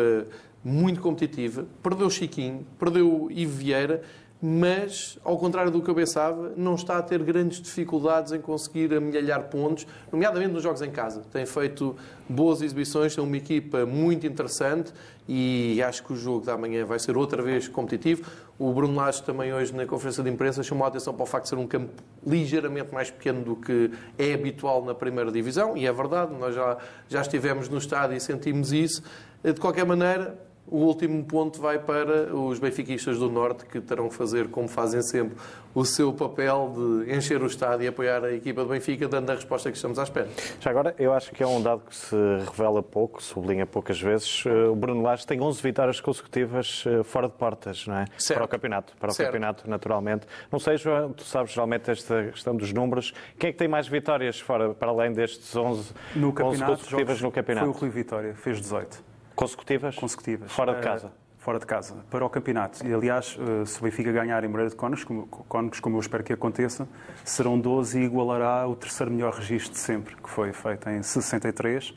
muito 0.64 1.00
competitiva. 1.00 1.66
Perdeu 1.82 2.08
Chiquinho, 2.10 2.66
perdeu 2.78 3.28
Ivo 3.30 3.56
Vieira 3.56 4.02
mas, 4.44 5.20
ao 5.22 5.38
contrário 5.38 5.70
do 5.70 5.80
que 5.80 5.88
eu 5.88 5.94
pensava, 5.94 6.52
não 6.56 6.74
está 6.74 6.98
a 6.98 7.02
ter 7.02 7.22
grandes 7.22 7.62
dificuldades 7.62 8.32
em 8.32 8.40
conseguir 8.40 8.92
amelhar 8.92 9.44
pontos, 9.44 9.86
nomeadamente 10.10 10.52
nos 10.52 10.64
jogos 10.64 10.82
em 10.82 10.90
casa. 10.90 11.22
Tem 11.32 11.46
feito 11.46 11.94
boas 12.28 12.60
exibições, 12.60 13.16
é 13.16 13.20
uma 13.20 13.36
equipa 13.36 13.86
muito 13.86 14.26
interessante 14.26 14.92
e 15.28 15.80
acho 15.80 16.02
que 16.02 16.12
o 16.12 16.16
jogo 16.16 16.44
da 16.44 16.58
manhã 16.58 16.84
vai 16.84 16.98
ser 16.98 17.16
outra 17.16 17.40
vez 17.40 17.68
competitivo. 17.68 18.28
O 18.58 18.72
Bruno 18.72 18.96
Lage 18.96 19.22
também 19.22 19.54
hoje 19.54 19.72
na 19.72 19.86
conferência 19.86 20.24
de 20.24 20.30
imprensa 20.30 20.60
chamou 20.64 20.86
a 20.86 20.88
atenção 20.88 21.14
para 21.14 21.22
o 21.22 21.26
facto 21.26 21.44
de 21.44 21.50
ser 21.50 21.56
um 21.58 21.66
campo 21.68 22.02
ligeiramente 22.26 22.92
mais 22.92 23.12
pequeno 23.12 23.44
do 23.44 23.54
que 23.54 23.92
é 24.18 24.34
habitual 24.34 24.84
na 24.84 24.92
primeira 24.92 25.30
divisão, 25.30 25.76
e 25.76 25.86
é 25.86 25.92
verdade, 25.92 26.34
nós 26.34 26.52
já, 26.52 26.78
já 27.08 27.20
estivemos 27.20 27.68
no 27.68 27.78
estádio 27.78 28.16
e 28.16 28.20
sentimos 28.20 28.72
isso. 28.72 29.04
De 29.44 29.60
qualquer 29.60 29.86
maneira, 29.86 30.36
o 30.66 30.78
último 30.78 31.24
ponto 31.24 31.60
vai 31.60 31.78
para 31.78 32.34
os 32.34 32.58
benfiquistas 32.58 33.18
do 33.18 33.30
Norte, 33.30 33.66
que 33.66 33.80
terão 33.80 34.08
que 34.08 34.14
fazer, 34.14 34.48
como 34.48 34.68
fazem 34.68 35.02
sempre, 35.02 35.36
o 35.74 35.84
seu 35.84 36.12
papel 36.12 36.72
de 37.04 37.14
encher 37.14 37.42
o 37.42 37.46
estádio 37.46 37.84
e 37.84 37.88
apoiar 37.88 38.24
a 38.24 38.32
equipa 38.32 38.62
do 38.62 38.68
Benfica, 38.68 39.08
dando 39.08 39.30
a 39.30 39.34
resposta 39.34 39.70
que 39.70 39.76
estamos 39.76 39.98
à 39.98 40.02
espera. 40.02 40.28
Já 40.60 40.70
agora, 40.70 40.94
eu 40.98 41.12
acho 41.12 41.32
que 41.32 41.42
é 41.42 41.46
um 41.46 41.62
dado 41.62 41.82
que 41.88 41.96
se 41.96 42.16
revela 42.50 42.82
pouco, 42.82 43.22
sublinha 43.22 43.66
poucas 43.66 44.00
vezes. 44.00 44.44
Eh, 44.46 44.68
o 44.68 44.76
Bruno 44.76 45.02
Lage 45.02 45.26
tem 45.26 45.40
11 45.40 45.62
vitórias 45.62 46.00
consecutivas 46.00 46.84
eh, 46.86 47.02
fora 47.02 47.26
de 47.26 47.34
portas, 47.34 47.86
não 47.86 47.96
é? 47.96 48.04
Certo. 48.18 48.38
Para 48.38 48.44
o 48.44 48.48
campeonato, 48.48 48.96
para 48.98 49.10
o 49.10 49.12
certo. 49.12 49.28
campeonato, 49.28 49.68
naturalmente. 49.68 50.26
Não 50.50 50.58
sei, 50.58 50.76
João, 50.76 51.12
tu 51.12 51.24
sabes 51.24 51.52
geralmente 51.52 51.90
esta 51.90 52.30
questão 52.30 52.54
dos 52.54 52.72
números. 52.72 53.14
Quem 53.38 53.48
é 53.48 53.52
que 53.52 53.58
tem 53.58 53.68
mais 53.68 53.88
vitórias 53.88 54.38
fora, 54.38 54.74
para 54.74 54.90
além 54.90 55.12
destes 55.12 55.54
11, 55.56 55.92
no 56.16 56.28
11 56.28 56.64
consecutivas 56.64 57.20
no 57.20 57.32
campeonato? 57.32 57.66
Foi 57.66 57.74
o 57.74 57.78
Rui 57.78 57.90
Vitória, 57.90 58.34
fez 58.34 58.60
18. 58.60 59.11
Consecutivas? 59.34 59.96
Consecutivas. 59.96 60.52
Fora 60.52 60.72
de 60.72 60.80
eh, 60.80 60.82
casa? 60.82 61.12
fora 61.42 61.58
de 61.58 61.66
casa, 61.66 61.96
para 62.08 62.24
o 62.24 62.30
campeonato. 62.30 62.86
E, 62.86 62.94
aliás, 62.94 63.36
eh, 63.36 63.66
se 63.66 63.80
o 63.80 63.82
Benfica 63.82 64.12
ganhar 64.12 64.44
em 64.44 64.48
Moreira 64.48 64.70
de 64.70 64.76
Cónicos, 64.76 65.02
como, 65.02 65.26
Cónicos, 65.26 65.80
como 65.80 65.96
eu 65.96 66.00
espero 66.00 66.22
que 66.22 66.32
aconteça, 66.32 66.86
serão 67.24 67.58
12 67.58 67.98
e 67.98 68.04
igualará 68.04 68.68
o 68.68 68.76
terceiro 68.76 69.10
melhor 69.10 69.34
registro 69.34 69.72
de 69.72 69.78
sempre, 69.78 70.14
que 70.14 70.30
foi 70.30 70.52
feito 70.52 70.88
em 70.88 71.02
63, 71.02 71.92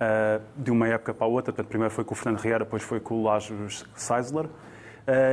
eh, 0.00 0.40
de 0.56 0.70
uma 0.70 0.88
época 0.88 1.12
para 1.12 1.26
a 1.26 1.28
outra. 1.28 1.52
Portanto, 1.52 1.68
primeiro 1.68 1.92
foi 1.92 2.04
com 2.04 2.14
o 2.14 2.16
Fernando 2.16 2.40
Riera, 2.40 2.64
depois 2.64 2.82
foi 2.82 2.98
com 2.98 3.16
o 3.16 3.22
Lajos 3.22 3.84
Seisler. 3.94 4.46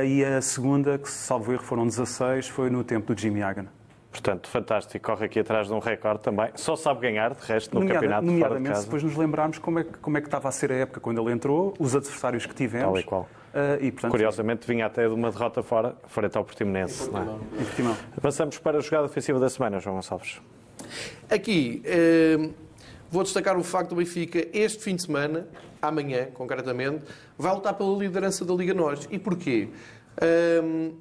E 0.06 0.24
a 0.24 0.40
segunda, 0.40 0.96
que 0.98 1.10
salvo 1.10 1.52
erro 1.52 1.64
foram 1.64 1.84
16, 1.84 2.46
foi 2.46 2.70
no 2.70 2.84
tempo 2.84 3.12
do 3.12 3.20
Jimmy 3.20 3.42
Hagan. 3.42 3.66
Portanto, 4.14 4.48
fantástico. 4.48 5.04
Corre 5.04 5.26
aqui 5.26 5.40
atrás 5.40 5.66
de 5.66 5.72
um 5.72 5.80
recorde 5.80 6.20
também. 6.20 6.48
Só 6.54 6.76
sabe 6.76 7.00
ganhar, 7.00 7.34
de 7.34 7.44
resto, 7.44 7.74
no 7.74 7.80
Nomeada, 7.80 8.00
campeonato 8.00 8.38
fora 8.38 8.60
de 8.60 8.68
casa. 8.68 8.84
depois 8.84 9.02
nos 9.02 9.16
lembrarmos 9.16 9.58
como 9.58 9.80
é, 9.80 9.84
que, 9.84 9.98
como 9.98 10.16
é 10.16 10.20
que 10.20 10.28
estava 10.28 10.48
a 10.48 10.52
ser 10.52 10.70
a 10.70 10.76
época 10.76 11.00
quando 11.00 11.20
ele 11.20 11.32
entrou, 11.32 11.74
os 11.80 11.96
adversários 11.96 12.46
que 12.46 12.54
tivemos. 12.54 12.92
Tal 12.92 13.00
e 13.00 13.02
qual. 13.02 13.22
Uh, 13.22 13.84
e, 13.84 13.90
portanto, 13.90 14.12
Curiosamente, 14.12 14.66
vinha 14.68 14.86
até 14.86 15.08
de 15.08 15.12
uma 15.12 15.32
derrota 15.32 15.64
fora, 15.64 15.96
frente 16.06 16.38
ao 16.38 16.44
Portimonense. 16.44 17.10
Não 17.10 17.20
é? 17.20 17.96
Avançamos 18.16 18.58
para 18.58 18.78
a 18.78 18.80
jogada 18.80 19.06
ofensiva 19.06 19.40
da 19.40 19.48
semana, 19.48 19.80
João 19.80 19.96
Gonçalves. 19.96 20.40
Aqui, 21.28 21.82
eh, 21.84 22.50
vou 23.10 23.24
destacar 23.24 23.56
o 23.56 23.64
facto 23.64 23.90
do 23.90 23.96
Benfica, 23.96 24.46
este 24.52 24.82
fim 24.82 24.94
de 24.94 25.02
semana, 25.02 25.48
amanhã, 25.82 26.28
concretamente, 26.34 27.04
vai 27.36 27.52
lutar 27.52 27.74
pela 27.74 27.96
liderança 27.96 28.44
da 28.44 28.54
Liga 28.54 28.74
Nós. 28.74 29.08
E 29.10 29.18
porquê? 29.18 29.68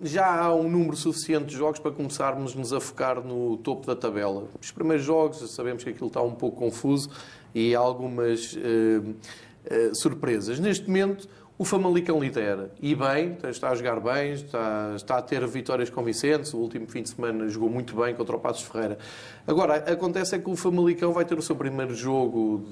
Já 0.02 0.42
há 0.42 0.56
um 0.56 0.70
número 0.70 0.96
suficiente 0.96 1.46
de 1.46 1.56
jogos 1.56 1.80
para 1.80 1.92
começarmos 1.92 2.56
nos 2.56 2.74
a 2.74 2.80
focar 2.80 3.22
no 3.22 3.58
topo 3.58 3.86
da 3.86 3.96
tabela. 3.96 4.46
Os 4.62 4.72
primeiros 4.72 5.06
jogos, 5.06 5.38
sabemos 5.52 5.84
que 5.84 5.90
aquilo 5.90 6.08
está 6.08 6.22
um 6.22 6.34
pouco 6.34 6.58
confuso 6.58 7.10
e 7.54 7.76
há 7.76 7.80
algumas 7.80 8.54
uh, 8.54 9.96
surpresas. 9.96 10.60
Neste 10.60 10.88
momento, 10.88 11.28
O 11.56 11.64
Famalicão 11.64 12.20
lidera 12.20 12.72
e 12.82 12.96
bem, 12.96 13.38
está 13.48 13.70
a 13.70 13.76
jogar 13.76 14.00
bem, 14.00 14.34
está, 14.34 14.94
está 14.96 15.18
a 15.18 15.22
ter 15.22 15.46
vitórias 15.46 15.88
convincentes. 15.90 16.52
O 16.54 16.58
último 16.58 16.88
fim 16.88 17.04
de 17.04 17.10
semana 17.10 17.48
jogou 17.48 17.70
muito 17.70 17.96
bem 17.96 18.16
contra 18.16 18.36
o 18.36 18.40
Passos 18.40 18.64
Ferreira. 18.64 18.98
Agora, 19.46 19.76
acontece 19.76 20.36
é 20.36 20.40
que 20.40 20.50
o 20.50 20.56
Famalicão 20.56 21.14
vai 21.14 21.24
ter 21.26 21.38
o 21.38 21.42
seu 21.44 21.56
primeiro 21.56 21.94
jogo 21.94 22.66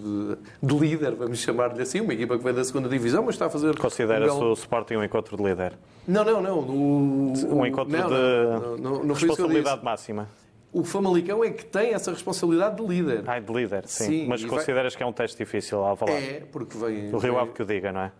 de, 0.62 0.68
de 0.68 0.80
líder, 0.80 1.14
vamos 1.14 1.38
chamar-lhe 1.40 1.80
assim, 1.82 2.02
uma 2.02 2.14
equipa 2.14 2.38
que 2.38 2.44
vem 2.44 2.54
da 2.54 2.64
segunda 2.64 2.90
divisão, 2.90 3.24
mas 3.24 3.36
está 3.36 3.46
a 3.46 3.50
fazer. 3.52 3.78
Considera-se 3.78 4.34
um 4.36 4.40
belo- 4.40 4.50
o 4.50 4.54
Sporting 4.54 4.96
um 4.96 5.04
encontro 5.04 5.38
de 5.38 5.44
líder? 5.44 5.74
Não, 6.08 6.26
não, 6.26 6.42
não. 6.42 6.62
No, 6.64 7.56
Um 7.56 7.66
encontro 7.66 7.96
não, 7.96 8.08
de 8.10 8.82
não, 8.82 9.04
não, 9.04 9.14
responsabilidade 9.14 9.86
máxima? 9.86 10.28
O 10.74 10.84
Famalicão 10.84 11.44
é 11.44 11.52
que 11.52 11.66
tem 11.66 11.94
essa 11.94 12.12
responsabilidade 12.12 12.78
de 12.78 12.84
líder. 12.88 13.24
Ai, 13.28 13.42
de 13.42 13.54
líder, 13.54 13.88
sim. 13.88 14.06
Sim, 14.06 14.28
Mas 14.28 14.42
e 14.42 14.48
vai- 14.48 14.58
consideras 14.58 14.96
que 14.96 15.04
é 15.04 15.06
um 15.06 15.14
teste 15.14 15.38
difícil 15.38 15.84
ao 15.84 15.96
falar? 15.96 16.14
É, 16.14 16.44
porque 16.52 16.78
vem. 16.78 17.14
O 17.14 17.18
Rio 17.20 17.38
Ave 17.38 17.52
que 17.52 17.62
o 17.62 17.66
diga, 17.66 17.92
não 17.92 18.02
é? 18.02 18.12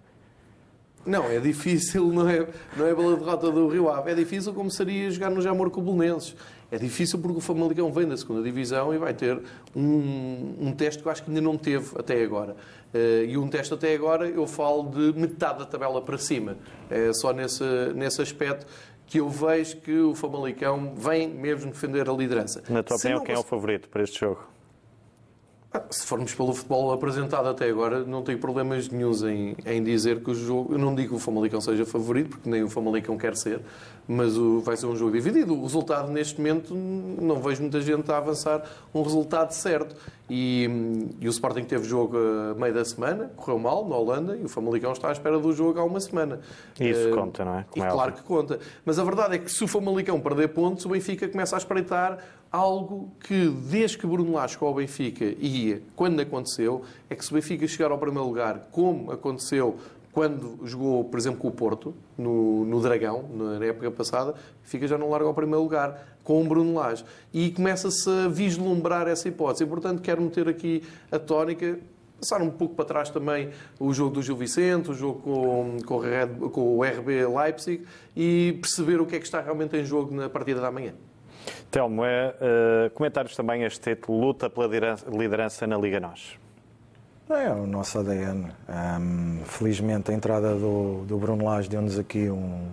Não, 1.06 1.26
é 1.26 1.40
difícil, 1.40 2.08
não 2.08 2.30
é, 2.30 2.48
não 2.78 2.86
é 2.86 2.94
pela 2.94 3.16
derrota 3.16 3.52
do 3.52 3.68
Rio 3.68 3.90
Ave. 3.90 4.12
É 4.12 4.16
difícil 4.16 4.54
como 4.54 4.70
seria 4.70 5.10
jogar 5.10 5.30
no 5.30 5.42
Jamor 5.42 5.70
com 5.70 5.82
o 5.82 5.84
Belenenses. 5.84 6.36
É 6.72 6.78
difícil 6.78 7.20
porque 7.20 7.40
o 7.40 7.42
Famalicão 7.42 7.92
vem 7.92 8.08
da 8.08 8.16
segunda 8.16 8.42
divisão 8.42 8.94
e 8.94 8.98
vai 8.98 9.14
ter 9.14 9.42
um, 9.76 10.56
um 10.60 10.72
teste 10.72 11.02
que 11.02 11.08
eu 11.08 11.12
acho 11.12 11.24
que 11.24 11.30
ainda 11.30 11.42
não 11.42 11.58
teve 11.58 11.92
até 11.98 12.24
agora. 12.24 12.56
Eh, 12.94 13.26
e 13.30 13.38
um 13.38 13.48
teste 13.48 13.74
até 13.74 13.94
agora, 13.94 14.28
eu 14.28 14.48
falo 14.48 14.90
de 14.90 15.20
metade 15.20 15.60
da 15.60 15.66
tabela 15.66 16.02
para 16.02 16.18
cima. 16.18 16.56
É 16.90 17.12
só 17.14 17.34
nesse, 17.34 17.64
nesse 17.94 18.22
aspecto 18.22 18.66
que 19.06 19.20
eu 19.20 19.28
vejo 19.28 19.78
que 19.78 20.00
o 20.00 20.16
Famalicão 20.16 20.94
vem 20.96 21.28
mesmo 21.28 21.72
defender 21.72 22.10
a 22.10 22.14
liderança. 22.14 22.64
Na 22.70 22.82
tua 22.82 22.96
opinião, 22.96 23.22
quem 23.22 23.36
é 23.36 23.38
o 23.38 23.44
favorito 23.44 23.90
para 23.90 24.04
este 24.04 24.22
jogo? 24.22 24.42
Ah, 25.74 25.84
Se 25.90 26.06
formos 26.06 26.34
pelo 26.34 26.54
futebol 26.54 26.92
apresentado 26.92 27.48
até 27.48 27.70
agora, 27.70 28.04
não 28.04 28.22
tenho 28.22 28.40
problemas 28.40 28.90
nenhums 28.90 29.24
em, 29.24 29.56
em 29.66 29.84
dizer 29.84 30.22
que 30.24 30.32
o 30.32 30.36
jogo. 30.36 30.74
Eu 30.74 30.80
não 30.80 30.94
digo 30.96 31.10
que 31.10 31.16
o 31.16 31.20
Famalicão 31.20 31.62
seja 31.62 31.86
favorito, 31.86 32.30
porque 32.32 32.50
nem 32.50 32.64
o 32.64 32.70
Famalicão 32.70 33.18
quer 33.18 33.36
ser, 33.36 33.62
mas 34.14 34.38
o- 34.38 34.60
vai 34.60 34.76
ser 34.76 34.86
um 34.88 34.96
jogo 34.96 35.12
dividido. 35.14 35.54
O 35.58 35.64
resultado, 35.64 36.12
neste 36.12 36.38
momento, 36.38 36.74
não 36.76 37.42
vejo 37.42 37.62
muita 37.62 37.80
gente 37.82 38.12
a 38.12 38.18
avançar 38.18 38.64
um 38.94 39.02
resultado 39.02 39.52
certo. 39.52 39.96
E, 40.30 40.70
e 41.20 41.28
o 41.28 41.30
Sporting 41.30 41.64
teve 41.64 41.88
jogo 41.88 42.16
a 42.18 42.54
meio 42.60 42.74
da 42.74 42.84
semana, 42.86 43.32
correu 43.36 43.60
mal 43.60 43.88
na 43.88 43.96
Holanda, 43.96 44.38
e 44.38 44.44
o 44.46 44.50
Famalicão 44.50 44.92
está 44.94 45.10
à 45.10 45.12
espera 45.12 45.38
do 45.40 45.52
jogo 45.54 45.80
há 45.80 45.84
uma 45.84 46.00
semana. 46.00 46.40
Isso 46.80 47.10
Eh, 47.10 47.12
conta, 47.12 47.44
não 47.46 47.56
é? 47.56 47.66
e 47.76 47.82
é 47.82 47.88
claro 47.90 48.14
que 48.14 48.24
conta. 48.24 48.60
Mas 48.86 48.98
a 48.98 49.04
verdade 49.04 49.36
é 49.36 49.38
que 49.38 49.52
se 49.52 49.64
o 49.64 49.68
Famalicão 49.68 50.20
perder 50.22 50.50
pontos, 50.50 50.86
o 50.86 50.90
Benfica 50.90 51.28
começa 51.28 51.56
a 51.56 51.60
espreitar 51.60 52.18
algo 52.52 53.12
que, 53.22 53.48
desde 53.70 53.98
que 53.98 54.06
Bruno 54.08 54.34
Lage 54.34 54.54
chegou 54.54 54.68
ao 54.70 54.76
Benfica 54.76 55.24
e 55.26 55.82
quando 55.96 56.20
aconteceu, 56.22 56.82
é 57.10 57.16
que 57.16 57.24
se 57.24 57.32
o 57.32 57.36
Benfica 57.36 57.66
chegar 57.68 57.92
ao 57.92 57.98
primeiro 57.98 58.26
lugar, 58.28 58.68
como 58.72 59.12
aconteceu 59.12 59.78
quando 60.12 60.60
jogou, 60.66 61.04
por 61.06 61.18
exemplo, 61.20 61.40
com 61.40 61.48
o 61.48 61.52
Porto, 61.52 61.94
no, 62.18 62.66
no 62.66 62.82
Dragão, 62.82 63.26
na 63.34 63.66
época 63.66 63.90
passada, 63.92 64.32
o 64.32 64.36
Benfica 64.64 64.88
já 64.88 64.98
não 64.98 65.10
larga 65.10 65.26
ao 65.28 65.34
primeiro 65.34 65.62
lugar 65.62 66.18
com 66.24 66.42
o 66.42 66.48
Bruno 66.48 66.74
Lage. 66.76 67.06
E 67.34 67.52
começa-se 67.52 68.10
a 68.10 68.28
vislumbrar 68.28 69.08
essa 69.08 69.28
hipótese. 69.28 69.64
E, 69.64 69.68
portanto, 69.68 70.02
quero 70.02 70.22
meter 70.22 70.48
aqui 70.48 70.84
a 71.12 71.18
tónica 71.20 71.80
Passar 72.20 72.40
um 72.44 72.52
pouco 72.52 72.76
para 72.76 72.86
trás 72.86 73.10
também 73.10 73.50
o 73.80 73.92
jogo 73.92 74.12
do 74.14 74.22
Gil 74.22 74.36
Vicente, 74.36 74.92
o 74.92 74.94
jogo 74.94 75.22
com, 75.22 75.78
com, 75.84 75.96
o 75.96 75.98
Red- 76.00 76.50
com 76.52 76.78
o 76.78 76.84
RB 76.84 77.26
Leipzig 77.26 77.84
e 78.16 78.60
perceber 78.62 79.02
o 79.02 79.08
que 79.08 79.16
é 79.16 79.20
que 79.20 79.26
está 79.26 79.42
realmente 79.42 79.76
em 79.76 79.84
jogo 79.84 80.14
na 80.14 80.30
partida 80.30 80.62
da 80.62 80.70
manhã. 80.72 80.94
Telmo, 81.72 82.06
é, 82.06 82.36
eh, 82.40 82.92
comentários 82.94 83.36
também 83.36 83.64
este 83.64 83.96
título, 83.96 84.22
luta 84.22 84.52
pela 84.52 84.68
liderança 85.10 85.66
na 85.66 85.76
Liga 85.80 86.00
Nós. 86.00 86.38
É 87.34 87.50
o 87.52 87.66
nosso 87.66 87.98
ADN. 87.98 88.52
Ahm, 88.68 89.40
felizmente 89.46 90.12
a 90.12 90.14
entrada 90.14 90.54
do, 90.54 91.06
do 91.06 91.18
Bruno 91.18 91.46
Lage 91.46 91.70
deu-nos 91.70 91.98
aqui 91.98 92.30
um, 92.30 92.68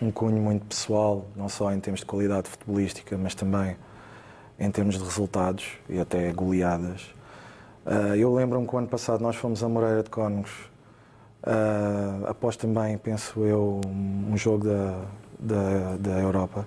um 0.00 0.10
cunho 0.10 0.40
muito 0.40 0.64
pessoal, 0.66 1.26
não 1.34 1.48
só 1.48 1.72
em 1.72 1.80
termos 1.80 2.00
de 2.00 2.06
qualidade 2.06 2.48
futebolística, 2.48 3.18
mas 3.18 3.34
também 3.34 3.76
em 4.58 4.70
termos 4.70 4.96
de 4.96 5.04
resultados 5.04 5.72
e 5.88 5.98
até 5.98 6.32
goleadas. 6.32 7.14
Ah, 7.84 8.16
eu 8.16 8.32
lembro-me 8.34 8.66
que 8.66 8.74
o 8.74 8.78
ano 8.78 8.88
passado 8.88 9.20
nós 9.20 9.36
fomos 9.36 9.62
a 9.62 9.68
Moreira 9.68 10.02
de 10.02 10.10
Cónegos, 10.10 10.52
ah, 11.42 12.30
após 12.30 12.56
também, 12.56 12.96
penso 12.98 13.40
eu, 13.44 13.80
um 13.86 14.36
jogo 14.36 14.66
da, 14.66 15.04
da, 15.38 15.96
da 15.98 16.18
Europa, 16.20 16.66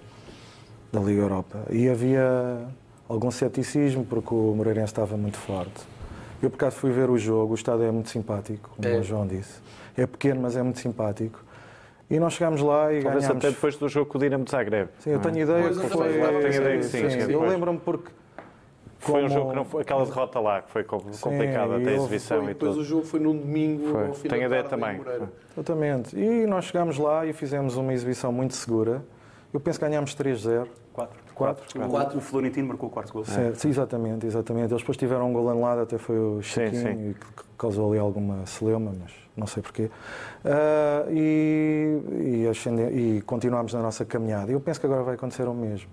da 0.92 1.00
Liga 1.00 1.22
Europa. 1.22 1.60
E 1.70 1.90
havia 1.90 2.66
algum 3.08 3.32
ceticismo, 3.32 4.06
porque 4.06 4.34
o 4.34 4.54
Moreirense 4.56 4.92
estava 4.92 5.18
muito 5.18 5.38
forte. 5.38 5.89
Eu, 6.42 6.50
por 6.50 6.56
acaso, 6.56 6.78
fui 6.78 6.92
ver 6.92 7.10
o 7.10 7.18
jogo, 7.18 7.52
o 7.52 7.56
estádio 7.56 7.84
é 7.86 7.92
muito 7.92 8.10
simpático, 8.10 8.70
como 8.76 8.88
É. 8.88 8.98
o 9.00 9.04
João 9.04 9.28
disse. 9.28 9.60
É 9.98 10.06
pequeno, 10.08 10.42
mas 10.42 10.56
é 10.56 10.64
muito 10.64 10.80
simpático. 10.80 11.44
E 12.10 12.20
nós 12.20 12.34
chegámos 12.34 12.62
lá 12.62 12.92
e 12.94 13.02
Talvez 13.04 13.24
ganhámos. 13.26 13.46
até 13.46 13.50
depois 13.54 13.76
do 13.76 13.88
jogo 13.90 14.10
com 14.10 14.18
o 14.18 14.22
Dinamo 14.22 14.44
de 14.46 14.52
Zagreb. 14.52 14.90
Sim, 15.00 15.12
eu 15.12 15.18
é? 15.18 15.20
tenho 15.22 15.38
ideia 15.40 15.64
que 15.64 15.70
eu 15.70 15.74
foi. 15.76 15.90
também 15.90 16.42
tenho 16.42 16.54
ideia 16.54 16.78
que 16.78 16.84
sim, 16.86 17.10
sim, 17.10 17.20
Eu 17.20 17.28
depois. 17.28 17.52
lembro-me 17.52 17.80
porque. 17.80 18.12
Foi 19.02 19.24
um 19.24 19.28
como- 19.28 19.34
jogo 19.34 19.50
que 19.52 19.56
não 19.56 19.66
foi, 19.66 19.82
aquela 19.84 20.06
derrota 20.06 20.40
lá, 20.42 20.62
que 20.62 20.72
foi 20.72 20.84
com- 20.84 21.00
complicada, 21.22 21.78
até 21.78 21.90
a 21.90 21.94
exibição 21.94 22.38
Foi- 22.40 22.46
e 22.46 22.54
depois 22.54 22.72
tudo. 22.74 22.82
o 22.82 22.86
jogo 22.86 23.06
foi 23.06 23.20
num 23.22 23.38
domingo 23.38 23.92
Foi. 23.92 24.08
ao 24.08 24.14
fim 24.14 24.28
Tenho 24.28 24.42
da 24.42 24.48
ideia 24.48 24.64
também. 24.64 24.98
Moreira. 24.98 25.32
Exatamente. 25.54 26.18
E 26.20 26.46
nós 26.48 26.66
chegámos 26.66 26.98
lá 26.98 27.26
e 27.26 27.32
fizemos 27.32 27.78
uma 27.78 27.94
exibição 27.94 28.32
muito 28.34 28.56
segura. 28.56 29.02
Eu 29.54 29.60
penso 29.60 29.80
que 29.80 29.86
ganhámos 29.86 30.16
3-0. 30.16 30.68
4. 30.94 31.34
Quatro. 31.34 32.16
O, 32.16 32.18
o 32.18 32.22
Florentino 32.22 32.68
marcou 32.68 32.90
o 32.90 32.92
quarto 32.92 33.14
gol. 33.14 33.24
Certo, 33.24 33.56
sim, 33.56 33.70
exatamente, 33.70 34.26
exatamente. 34.26 34.72
Eles 34.74 34.82
depois 34.82 34.98
tiveram 34.98 35.30
um 35.30 35.34
gol 35.34 35.50
anulado, 35.50 35.82
até 35.82 35.98
foi 35.98 36.20
o 36.20 36.42
Chiquinho, 36.42 36.82
sim. 36.82 37.14
que 37.14 37.44
causou 37.58 37.90
ali 37.92 38.00
alguma 38.00 38.46
celeuma, 38.46 38.92
mas 39.00 39.12
não 39.38 39.48
sei 39.48 39.64
porquê. 39.64 39.90
Ah, 40.44 41.06
e, 41.10 42.00
e, 42.44 42.48
ascende- 42.50 42.92
e 42.94 43.22
continuámos 43.22 43.74
na 43.74 43.82
nossa 43.82 44.04
caminhada. 44.04 44.52
Eu 44.52 44.60
penso 44.60 44.80
que 44.80 44.86
agora 44.86 45.02
vai 45.04 45.16
acontecer 45.16 45.44
o 45.48 45.54
mesmo. 45.54 45.90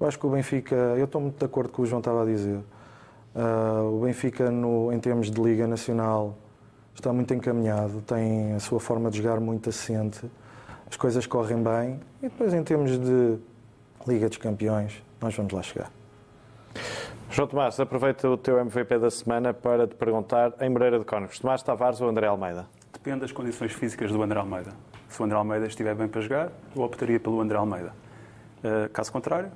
Eu 0.00 0.06
acho 0.06 0.16
que 0.18 0.26
o 0.26 0.30
Benfica, 0.30 0.76
eu 0.76 1.04
estou 1.06 1.20
muito 1.20 1.36
de 1.38 1.44
acordo 1.44 1.70
com 1.70 1.74
o 1.74 1.76
que 1.76 1.82
o 1.82 1.86
João 1.86 1.98
estava 1.98 2.22
a 2.22 2.24
dizer. 2.24 2.60
Ah, 3.34 3.82
o 3.82 4.00
Benfica, 4.04 4.50
no, 4.50 4.92
em 4.92 5.00
termos 5.00 5.30
de 5.30 5.40
Liga 5.40 5.66
Nacional, 5.66 6.36
está 6.94 7.12
muito 7.12 7.34
encaminhado, 7.34 8.00
tem 8.02 8.54
a 8.54 8.60
sua 8.60 8.78
forma 8.78 9.10
de 9.10 9.18
jogar 9.20 9.40
muito 9.40 9.68
assente, 9.68 10.20
as 10.88 10.96
coisas 10.96 11.26
correm 11.26 11.62
bem. 11.62 12.00
E 12.22 12.28
depois, 12.28 12.52
em 12.54 12.62
termos 12.62 12.98
de 12.98 13.38
Liga 14.06 14.28
dos 14.28 14.38
Campeões, 14.38 15.02
nós 15.20 15.34
vamos 15.34 15.52
lá 15.52 15.62
chegar. 15.62 15.90
João 17.30 17.46
Tomás, 17.46 17.78
aproveita 17.78 18.28
o 18.28 18.36
teu 18.36 18.58
MVP 18.58 18.98
da 18.98 19.10
semana 19.10 19.52
para 19.52 19.86
te 19.86 19.94
perguntar 19.94 20.54
em 20.60 20.68
Moreira 20.70 20.98
de 20.98 21.04
Cónegos, 21.04 21.38
Tomás 21.38 21.62
Tavares 21.62 22.00
ou 22.00 22.08
André 22.08 22.26
Almeida? 22.26 22.66
Depende 22.92 23.20
das 23.20 23.32
condições 23.32 23.72
físicas 23.72 24.10
do 24.10 24.22
André 24.22 24.40
Almeida. 24.40 24.72
Se 25.08 25.20
o 25.20 25.24
André 25.24 25.36
Almeida 25.36 25.66
estiver 25.66 25.94
bem 25.94 26.08
para 26.08 26.20
jogar, 26.22 26.50
eu 26.74 26.82
optaria 26.82 27.20
pelo 27.20 27.40
André 27.40 27.58
Almeida. 27.58 27.92
Uh, 28.58 28.88
caso 28.90 29.12
contrário, 29.12 29.50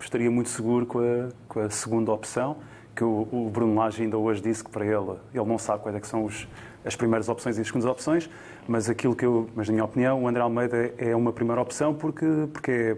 estaria 0.00 0.30
muito 0.30 0.50
seguro 0.50 0.84
com 0.84 0.98
a, 0.98 1.28
com 1.48 1.60
a 1.60 1.70
segunda 1.70 2.12
opção, 2.12 2.56
que 2.94 3.04
o, 3.04 3.28
o 3.30 3.50
Bruno 3.50 3.76
Lage 3.76 4.02
ainda 4.02 4.18
hoje 4.18 4.42
disse 4.42 4.62
que 4.64 4.70
para 4.70 4.84
ele, 4.84 5.16
ele 5.32 5.46
não 5.46 5.58
sabe 5.58 5.82
quais 5.82 5.96
é 5.96 6.00
que 6.00 6.06
são 6.06 6.24
os, 6.24 6.46
as 6.84 6.96
primeiras 6.96 7.28
opções 7.28 7.58
e 7.58 7.60
as 7.60 7.66
segundas 7.66 7.88
opções, 7.88 8.28
mas 8.66 8.88
aquilo 8.88 9.14
que 9.14 9.24
eu, 9.24 9.48
mas 9.54 9.68
na 9.68 9.72
minha 9.72 9.84
opinião, 9.84 10.22
o 10.22 10.28
André 10.28 10.42
Almeida 10.42 10.92
é 10.98 11.14
uma 11.14 11.32
primeira 11.32 11.60
opção 11.60 11.94
porque, 11.94 12.26
porque, 12.52 12.70
é, 12.70 12.96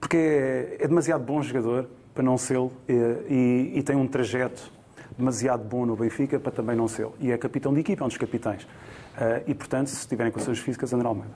porque 0.00 0.16
é, 0.16 0.76
é 0.80 0.88
demasiado 0.88 1.24
bom 1.24 1.42
jogador 1.42 1.88
para 2.14 2.22
não 2.24 2.36
ser 2.36 2.58
e, 2.88 3.72
e, 3.74 3.82
tem 3.82 3.94
um 3.94 4.06
trajeto 4.06 4.72
demasiado 5.16 5.62
bom 5.62 5.86
no 5.86 5.94
Benfica 5.94 6.38
para 6.38 6.50
também 6.50 6.74
não 6.74 6.88
ser. 6.88 7.06
E 7.20 7.30
é 7.30 7.38
capitão 7.38 7.72
de 7.72 7.80
equipa, 7.80 8.02
é 8.02 8.04
um 8.04 8.08
dos 8.08 8.16
capitães. 8.16 8.64
Uh, 8.64 9.42
e, 9.46 9.54
portanto, 9.54 9.86
se 9.86 10.06
tiverem 10.06 10.32
condições 10.32 10.58
físicas, 10.58 10.92
André 10.92 11.06
Almeida. 11.06 11.34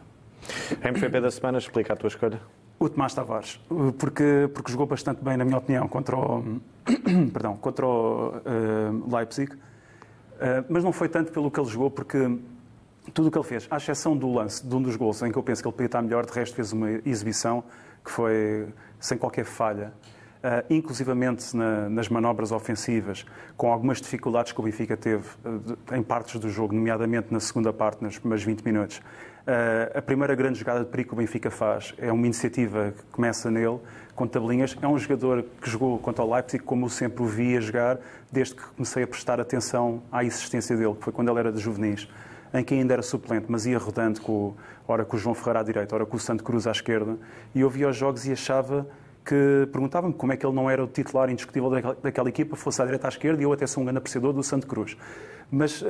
MVP 0.83 1.21
da 1.21 1.31
semana, 1.31 1.59
explica 1.59 1.93
a 1.93 1.97
tua 1.97 2.09
escolha. 2.09 2.41
O 2.81 2.89
Tomás 2.89 3.15
Tavares, 3.15 3.61
porque, 3.97 4.51
porque 4.53 4.73
jogou 4.73 4.87
bastante 4.87 5.23
bem, 5.23 5.37
na 5.37 5.45
minha 5.45 5.59
opinião, 5.59 5.87
contra 5.87 6.17
o, 6.17 6.61
perdão, 7.33 7.57
contra 7.57 7.87
o 7.87 8.29
uh, 8.39 9.17
Leipzig. 9.17 9.53
Uh, 10.43 10.67
mas 10.69 10.83
não 10.83 10.93
foi 10.93 11.09
tanto 11.09 11.31
pelo 11.31 11.53
que 11.53 11.61
ele 11.61 11.69
jogou, 11.69 11.89
porque 11.89 12.19
tudo 13.15 13.29
o 13.29 13.31
que 13.31 13.39
ele 13.39 13.47
fez, 13.47 13.69
à 13.71 13.77
exceção 13.77 14.17
do 14.17 14.33
lance 14.33 14.67
de 14.67 14.75
um 14.75 14.83
dos 14.83 14.97
gols, 14.97 15.23
em 15.23 15.31
que 15.31 15.39
eu 15.39 15.43
penso 15.43 15.63
que 15.63 15.69
ele 15.69 15.73
podia 15.73 15.87
estar 15.87 16.03
melhor, 16.03 16.27
de 16.27 16.33
resto 16.33 16.57
fez 16.57 16.73
uma 16.73 16.91
exibição 17.07 17.63
que 18.05 18.11
foi 18.11 18.67
sem 18.99 19.17
qualquer 19.17 19.45
falha. 19.45 19.93
Uh, 20.43 20.75
inclusivamente 20.75 21.57
na, 21.57 21.89
nas 21.89 22.09
manobras 22.09 22.51
ofensivas, 22.51 23.25
com 23.57 23.73
algumas 23.73 24.01
dificuldades 24.01 24.51
que 24.51 24.61
o 24.61 24.65
Benfica 24.65 24.97
teve 24.97 25.25
uh, 25.45 25.95
em 25.95 26.03
partes 26.03 26.41
do 26.41 26.51
jogo, 26.51 26.75
nomeadamente 26.75 27.29
na 27.31 27.39
segunda 27.39 27.73
parte, 27.73 28.03
nos 28.03 28.19
primeiros 28.19 28.45
20 28.45 28.61
minutos. 28.63 28.97
Uh, 28.99 29.97
a 29.97 30.03
primeira 30.03 30.35
grande 30.35 30.59
jogada 30.59 30.81
de 30.81 30.87
perigo 30.87 31.11
que 31.11 31.15
o 31.15 31.19
Benfica 31.19 31.49
faz 31.49 31.95
é 31.97 32.11
uma 32.11 32.27
iniciativa 32.27 32.93
que 32.97 33.05
começa 33.13 33.53
nele, 33.53 33.79
com 34.17 34.27
tabelinhas. 34.27 34.77
É 34.83 34.89
um 34.89 34.99
jogador 34.99 35.45
que 35.61 35.71
jogou 35.71 35.97
contra 36.01 36.25
o 36.25 36.35
Leipzig 36.35 36.65
como 36.65 36.87
eu 36.87 36.91
sempre 36.91 37.23
o 37.23 37.27
via 37.27 37.61
jogar, 37.61 38.01
desde 38.31 38.57
que 38.57 38.63
comecei 38.63 39.05
a 39.05 39.07
prestar 39.07 39.41
atenção 39.41 40.03
à 40.11 40.25
existência 40.25 40.77
dele, 40.77 40.95
que 40.95 41.05
foi 41.05 41.13
quando 41.13 41.31
ele 41.31 41.39
era 41.39 41.53
de 41.53 41.61
juvenis 41.61 42.09
em 42.55 42.63
que 42.63 42.75
ainda 42.75 42.95
era 42.95 43.03
suplente, 43.03 43.47
mas 43.49 43.67
ia 43.67 43.79
rodando 43.79 44.21
com, 44.21 44.55
ora 44.87 45.05
com 45.05 45.17
o 45.17 45.19
João 45.19 45.35
Ferreira 45.35 45.61
à 45.61 45.63
direita, 45.63 45.95
ora 45.95 46.05
com 46.05 46.17
o 46.17 46.21
Santo 46.21 46.45
Cruz 46.45 46.67
à 46.67 46.71
esquerda, 46.71 47.17
e 47.55 47.61
eu 47.61 47.71
via 47.71 47.89
os 47.89 47.97
jogos 47.97 48.27
e 48.27 48.33
achava 48.33 48.87
que 49.25 49.69
perguntava-me 49.71 50.12
como 50.12 50.33
é 50.33 50.37
que 50.37 50.45
ele 50.45 50.55
não 50.55 50.69
era 50.69 50.83
o 50.83 50.87
titular 50.87 51.31
indiscutível 51.31 51.71
daquela, 51.71 51.97
daquela, 52.02 52.29
equipa, 52.29 52.57
fosse 52.57 52.83
à 52.83 52.85
direita 52.85 53.07
à 53.07 53.11
esquerda, 53.11 53.41
e 53.41 53.45
eu 53.45 53.52
até 53.52 53.67
sou 53.67 53.83
um 53.83 53.87
grande 53.87 53.99
apreciador 53.99 54.33
do 54.33 54.43
Santo 54.43 54.67
Cruz. 54.67 54.97
Mas, 55.50 55.83
uh, 55.83 55.87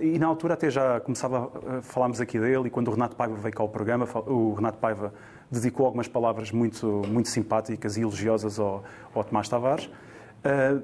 e 0.00 0.18
na 0.18 0.26
altura 0.26 0.54
até 0.54 0.70
já 0.70 0.98
começava, 1.00 1.50
a 1.78 1.82
falámos 1.82 2.20
aqui 2.20 2.38
dele, 2.38 2.66
e 2.66 2.70
quando 2.70 2.88
o 2.88 2.90
Renato 2.92 3.14
Paiva 3.14 3.34
veio 3.36 3.54
cá 3.54 3.62
ao 3.62 3.68
programa, 3.68 4.06
o 4.26 4.54
Renato 4.54 4.78
Paiva 4.78 5.12
dedicou 5.50 5.86
algumas 5.86 6.08
palavras 6.08 6.50
muito, 6.50 7.02
muito 7.08 7.28
simpáticas 7.28 7.96
e 7.96 8.00
elogiosas 8.00 8.58
ao, 8.58 8.82
ao 9.14 9.22
Tomás 9.22 9.48
Tavares. 9.48 9.86
Uh, 9.86 10.82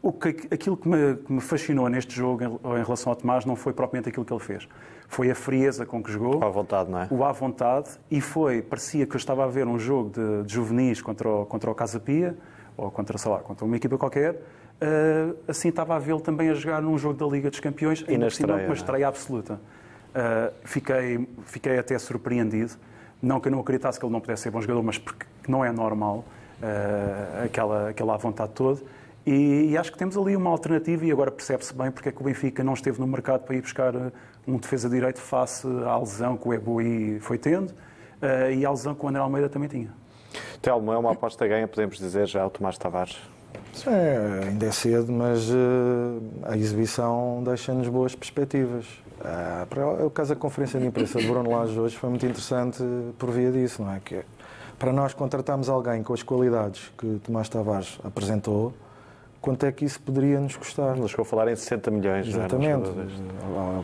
o 0.00 0.12
que, 0.12 0.28
aquilo 0.50 0.76
que 0.76 0.88
me, 0.88 1.16
que 1.16 1.32
me, 1.32 1.40
fascinou 1.40 1.88
neste 1.88 2.14
jogo 2.14 2.42
em, 2.42 2.46
em, 2.46 2.82
relação 2.82 3.10
ao 3.10 3.16
Tomás 3.16 3.44
não 3.44 3.56
foi 3.56 3.72
propriamente 3.72 4.08
aquilo 4.08 4.24
que 4.24 4.32
ele 4.32 4.40
fez. 4.40 4.68
Foi 5.08 5.30
a 5.30 5.34
frieza 5.34 5.84
com 5.84 6.02
que 6.02 6.12
jogou. 6.12 6.42
À 6.42 6.48
vontade, 6.48 6.90
não 6.90 7.00
é? 7.00 7.08
O 7.10 7.24
à 7.24 7.32
vontade. 7.32 7.90
E 8.10 8.20
foi, 8.20 8.62
parecia 8.62 9.06
que 9.06 9.14
eu 9.14 9.18
estava 9.18 9.44
a 9.44 9.48
ver 9.48 9.66
um 9.66 9.78
jogo 9.78 10.10
de, 10.10 10.44
de 10.44 10.52
juvenis 10.52 11.02
contra 11.02 11.28
o, 11.28 11.46
contra 11.46 11.70
o 11.70 11.74
Casa 11.74 11.98
Pia, 11.98 12.36
ou 12.76 12.90
contra, 12.90 13.18
sei 13.18 13.30
lá, 13.30 13.38
contra 13.38 13.64
uma 13.64 13.76
equipa 13.76 13.98
qualquer. 13.98 14.34
Uh, 14.34 15.36
assim 15.48 15.70
estava 15.70 15.96
a 15.96 15.98
vê-lo 15.98 16.20
também 16.20 16.50
a 16.50 16.54
jogar 16.54 16.80
num 16.80 16.96
jogo 16.96 17.18
da 17.18 17.26
Liga 17.26 17.50
dos 17.50 17.58
Campeões, 17.58 18.04
e 18.06 18.16
na 18.16 18.28
estreia, 18.28 18.64
uma 18.66 18.70
é? 18.70 18.72
estreia 18.72 19.08
absoluta. 19.08 19.54
Uh, 19.54 20.54
fiquei, 20.62 21.28
fiquei 21.44 21.78
até 21.78 21.98
surpreendido. 21.98 22.74
Não 23.20 23.40
que 23.40 23.48
eu 23.48 23.52
não 23.52 23.58
acreditasse 23.58 23.98
que 23.98 24.06
ele 24.06 24.12
não 24.12 24.20
pudesse 24.20 24.44
ser 24.44 24.50
bom 24.50 24.60
jogador, 24.60 24.82
mas 24.84 24.96
porque 24.96 25.26
não 25.48 25.64
é 25.64 25.72
normal 25.72 26.24
uh, 26.62 27.44
aquela, 27.44 27.88
aquela 27.88 28.14
à 28.14 28.16
vontade 28.16 28.52
toda. 28.52 28.80
E, 29.28 29.72
e, 29.72 29.76
acho 29.76 29.92
que 29.92 29.98
temos 29.98 30.16
ali 30.16 30.34
uma 30.34 30.48
alternativa 30.48 31.04
e 31.04 31.12
agora 31.12 31.30
percebe-se 31.30 31.74
bem 31.74 31.90
porque 31.90 32.08
é 32.08 32.12
que 32.12 32.18
o 32.18 32.24
Benfica 32.24 32.64
não 32.64 32.72
esteve 32.72 32.98
no 32.98 33.06
mercado 33.06 33.42
para 33.42 33.56
ir 33.56 33.60
buscar 33.60 33.92
um 34.46 34.56
defesa 34.56 34.88
direito 34.88 35.20
face 35.20 35.66
à 35.86 35.98
lesão 35.98 36.34
que 36.34 36.48
o 36.48 36.54
Eboi 36.54 37.18
foi 37.20 37.36
tendo 37.36 37.68
uh, 37.68 38.50
e 38.50 38.64
à 38.64 38.70
lesão 38.70 38.94
que 38.94 39.04
o 39.04 39.08
André 39.08 39.20
Almeida 39.20 39.50
também 39.50 39.68
tinha. 39.68 39.92
Telmo, 40.62 40.90
é 40.94 40.96
uma 40.96 41.12
aposta 41.12 41.46
ganha, 41.46 41.68
podemos 41.68 41.98
dizer 41.98 42.26
já 42.26 42.40
ao 42.40 42.48
Tomás 42.48 42.78
Tavares? 42.78 43.18
É, 43.86 44.46
ainda 44.48 44.64
é 44.64 44.72
cedo, 44.72 45.12
mas 45.12 45.50
uh, 45.50 46.22
a 46.44 46.56
exibição 46.56 47.42
deixa-nos 47.44 47.86
boas 47.86 48.14
perspectivas. 48.14 48.86
Uh, 49.20 49.66
para 49.66 50.06
o 50.06 50.10
caso 50.10 50.34
da 50.34 50.40
conferência 50.40 50.80
de 50.80 50.86
imprensa 50.86 51.18
de 51.18 51.26
Bruno 51.26 51.50
Lage 51.50 51.78
hoje 51.78 51.98
foi 51.98 52.08
muito 52.08 52.24
interessante 52.24 52.82
por 53.18 53.30
via 53.30 53.52
disso, 53.52 53.82
não 53.82 53.92
é? 53.92 54.00
Que 54.02 54.22
para 54.78 54.90
nós 54.90 55.12
contratarmos 55.12 55.68
alguém 55.68 56.02
com 56.02 56.14
as 56.14 56.22
qualidades 56.22 56.90
que 56.96 57.20
Tomás 57.22 57.50
Tavares 57.50 57.98
apresentou, 58.02 58.72
quanto 59.40 59.64
é 59.66 59.72
que 59.72 59.84
isso 59.84 60.00
poderia 60.00 60.40
nos 60.40 60.56
custar? 60.56 60.96
Nos 60.96 61.10
chegou 61.10 61.22
a 61.22 61.26
falar 61.26 61.50
em 61.50 61.56
60 61.56 61.90
milhões. 61.90 62.26
É? 62.26 62.30
Exatamente. 62.30 62.90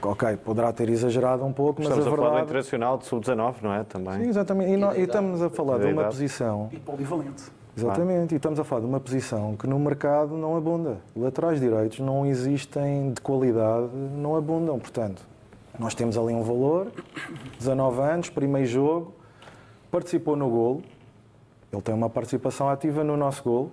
Ok, 0.02 0.36
poderá 0.38 0.72
ter 0.72 0.88
exagerado 0.88 1.44
um 1.44 1.52
pouco, 1.52 1.80
estamos 1.80 1.98
mas 1.98 2.06
a, 2.06 2.10
a 2.10 2.10
verdade... 2.10 2.28
falar 2.28 2.40
do 2.40 2.44
internacional 2.44 2.98
de 2.98 3.06
sub-19, 3.06 3.54
não 3.62 3.72
é? 3.72 3.84
Também. 3.84 4.14
Sim, 4.14 4.28
exatamente. 4.28 4.70
E, 4.70 4.98
e, 4.98 5.00
e 5.00 5.04
estamos 5.04 5.42
a 5.42 5.50
falar 5.50 5.78
de 5.78 5.92
uma 5.92 6.04
posição... 6.04 6.68
E 6.72 6.78
polivalente. 6.78 7.44
Exatamente, 7.76 8.34
e 8.34 8.36
estamos 8.36 8.60
a 8.60 8.64
falar 8.64 8.82
de 8.82 8.86
uma 8.86 9.00
posição 9.00 9.56
que 9.56 9.66
no 9.66 9.78
mercado 9.80 10.36
não 10.36 10.56
abunda. 10.56 10.98
Laterais 11.16 11.60
direitos 11.60 11.98
não 11.98 12.24
existem 12.24 13.12
de 13.12 13.20
qualidade, 13.20 13.88
não 14.16 14.36
abundam. 14.36 14.78
Portanto, 14.78 15.26
nós 15.76 15.92
temos 15.92 16.16
ali 16.16 16.32
um 16.32 16.42
valor, 16.42 16.92
19 17.58 18.00
anos, 18.00 18.30
primeiro 18.30 18.68
jogo, 18.68 19.12
participou 19.90 20.36
no 20.36 20.48
golo, 20.48 20.82
ele 21.72 21.82
tem 21.82 21.92
uma 21.92 22.08
participação 22.08 22.68
ativa 22.68 23.02
no 23.02 23.16
nosso 23.16 23.42
golo 23.42 23.72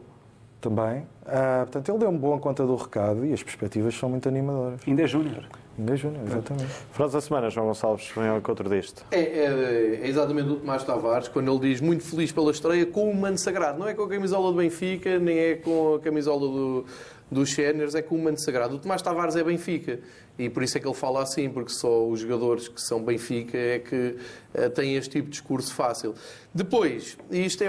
também. 0.61 1.05
Ah, 1.25 1.61
portanto, 1.63 1.89
ele 1.89 1.97
deu 1.97 2.09
uma 2.09 2.19
boa 2.19 2.39
conta 2.39 2.65
do 2.65 2.75
recado 2.75 3.25
e 3.25 3.33
as 3.33 3.43
perspectivas 3.43 3.95
são 3.95 4.09
muito 4.09 4.29
animadoras. 4.29 4.79
Ainda 4.87 5.01
é 5.01 5.07
júnior. 5.07 5.45
Ainda 5.77 5.93
é 5.93 5.95
júnior, 5.97 6.23
exatamente. 6.25 6.71
Frase 6.91 7.13
da 7.13 7.21
semana, 7.21 7.49
João 7.49 7.67
Gonçalves, 7.67 8.11
vem 8.15 8.27
ao 8.27 8.37
encontro 8.37 8.69
disto. 8.69 9.03
É, 9.11 9.19
é, 9.19 9.99
é, 10.03 10.07
exatamente 10.07 10.49
o 10.49 10.55
Tomás 10.57 10.83
Tavares, 10.83 11.27
quando 11.27 11.51
ele 11.51 11.71
diz 11.71 11.81
muito 11.81 12.03
feliz 12.03 12.31
pela 12.31 12.51
estreia 12.51 12.85
com 12.85 13.09
o 13.09 13.15
manto 13.15 13.39
sagrado. 13.39 13.79
Não 13.79 13.87
é 13.87 13.93
com 13.93 14.03
a 14.03 14.07
camisola 14.07 14.51
do 14.51 14.57
Benfica, 14.57 15.17
nem 15.17 15.37
é 15.37 15.55
com 15.55 15.95
a 15.95 15.99
camisola 15.99 16.41
do, 16.41 16.85
dos 17.31 17.53
séniores, 17.53 17.95
é 17.95 18.01
com 18.01 18.15
o 18.15 18.21
manto 18.21 18.41
sagrado. 18.41 18.75
O 18.75 18.79
Tomás 18.79 19.01
Tavares 19.01 19.37
é 19.37 19.43
Benfica. 19.43 19.99
E 20.37 20.49
por 20.49 20.63
isso 20.63 20.77
é 20.77 20.81
que 20.81 20.87
ele 20.87 20.95
fala 20.95 21.21
assim, 21.21 21.49
porque 21.49 21.71
só 21.71 22.07
os 22.07 22.19
jogadores 22.21 22.67
que 22.67 22.81
são 22.81 23.03
Benfica 23.03 23.57
é 23.57 23.79
que 23.79 24.17
uh, 24.55 24.69
têm 24.71 24.95
este 24.95 25.11
tipo 25.11 25.25
de 25.25 25.31
discurso 25.31 25.73
fácil. 25.73 26.15
Depois, 26.53 27.17
e 27.29 27.45
isto 27.45 27.63
é, 27.63 27.67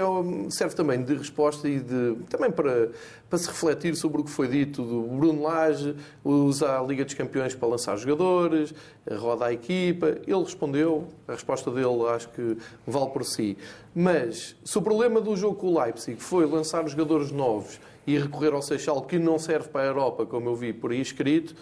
serve 0.49 0.75
também 0.75 1.03
de 1.03 1.13
resposta 1.15 1.69
e 1.69 1.79
de, 1.79 2.15
também 2.29 2.51
para, 2.51 2.89
para 3.29 3.37
se 3.37 3.47
refletir 3.47 3.95
sobre 3.95 4.21
o 4.21 4.23
que 4.23 4.31
foi 4.31 4.47
dito 4.47 4.81
do 4.81 5.03
Bruno 5.03 5.43
Lage, 5.43 5.95
usa 6.23 6.79
a 6.79 6.81
Liga 6.81 7.05
dos 7.05 7.13
Campeões 7.13 7.53
para 7.53 7.67
lançar 7.67 7.95
jogadores, 7.97 8.73
roda 9.09 9.45
a 9.45 9.53
equipa. 9.53 10.17
Ele 10.25 10.43
respondeu, 10.43 11.07
a 11.27 11.33
resposta 11.33 11.69
dele 11.69 12.07
acho 12.09 12.29
que 12.29 12.57
vale 12.87 13.11
por 13.11 13.23
si. 13.23 13.57
Mas, 13.93 14.55
se 14.63 14.77
o 14.77 14.81
problema 14.81 15.21
do 15.21 15.35
jogo 15.35 15.55
com 15.55 15.67
o 15.67 15.79
Leipzig 15.79 16.19
foi 16.19 16.45
lançar 16.45 16.87
jogadores 16.89 17.31
novos 17.31 17.79
e 18.05 18.17
recorrer 18.17 18.53
ao 18.53 18.61
Seixal, 18.61 19.01
que 19.01 19.17
não 19.17 19.39
serve 19.39 19.69
para 19.69 19.81
a 19.81 19.85
Europa, 19.85 20.25
como 20.25 20.49
eu 20.49 20.55
vi 20.55 20.73
por 20.73 20.91
aí 20.91 21.01
escrito, 21.01 21.55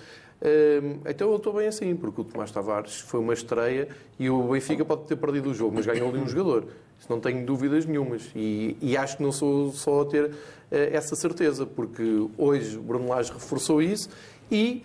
então 1.07 1.29
eu 1.29 1.37
estou 1.37 1.53
bem 1.53 1.67
assim, 1.67 1.95
porque 1.95 2.21
o 2.21 2.23
Tomás 2.23 2.51
Tavares 2.51 2.99
foi 2.99 3.19
uma 3.19 3.33
estreia 3.33 3.87
e 4.17 4.27
o 4.27 4.41
Benfica 4.43 4.83
pode 4.83 5.03
ter 5.03 5.15
perdido 5.15 5.51
o 5.51 5.53
jogo, 5.53 5.75
mas 5.75 5.85
ganhou 5.85 6.09
ali 6.09 6.17
um 6.17 6.27
jogador. 6.27 6.65
Isso 6.99 7.07
não 7.09 7.19
tenho 7.19 7.45
dúvidas 7.45 7.85
nenhumas. 7.85 8.29
E, 8.35 8.75
e 8.81 8.97
acho 8.97 9.17
que 9.17 9.23
não 9.23 9.31
sou 9.31 9.71
só 9.71 10.01
a 10.01 10.05
ter 10.05 10.25
uh, 10.25 10.33
essa 10.71 11.15
certeza, 11.15 11.65
porque 11.65 12.27
hoje 12.37 12.77
o 12.77 12.81
Bruno 12.81 13.09
Lage 13.09 13.31
reforçou 13.31 13.81
isso 13.81 14.09
e 14.49 14.83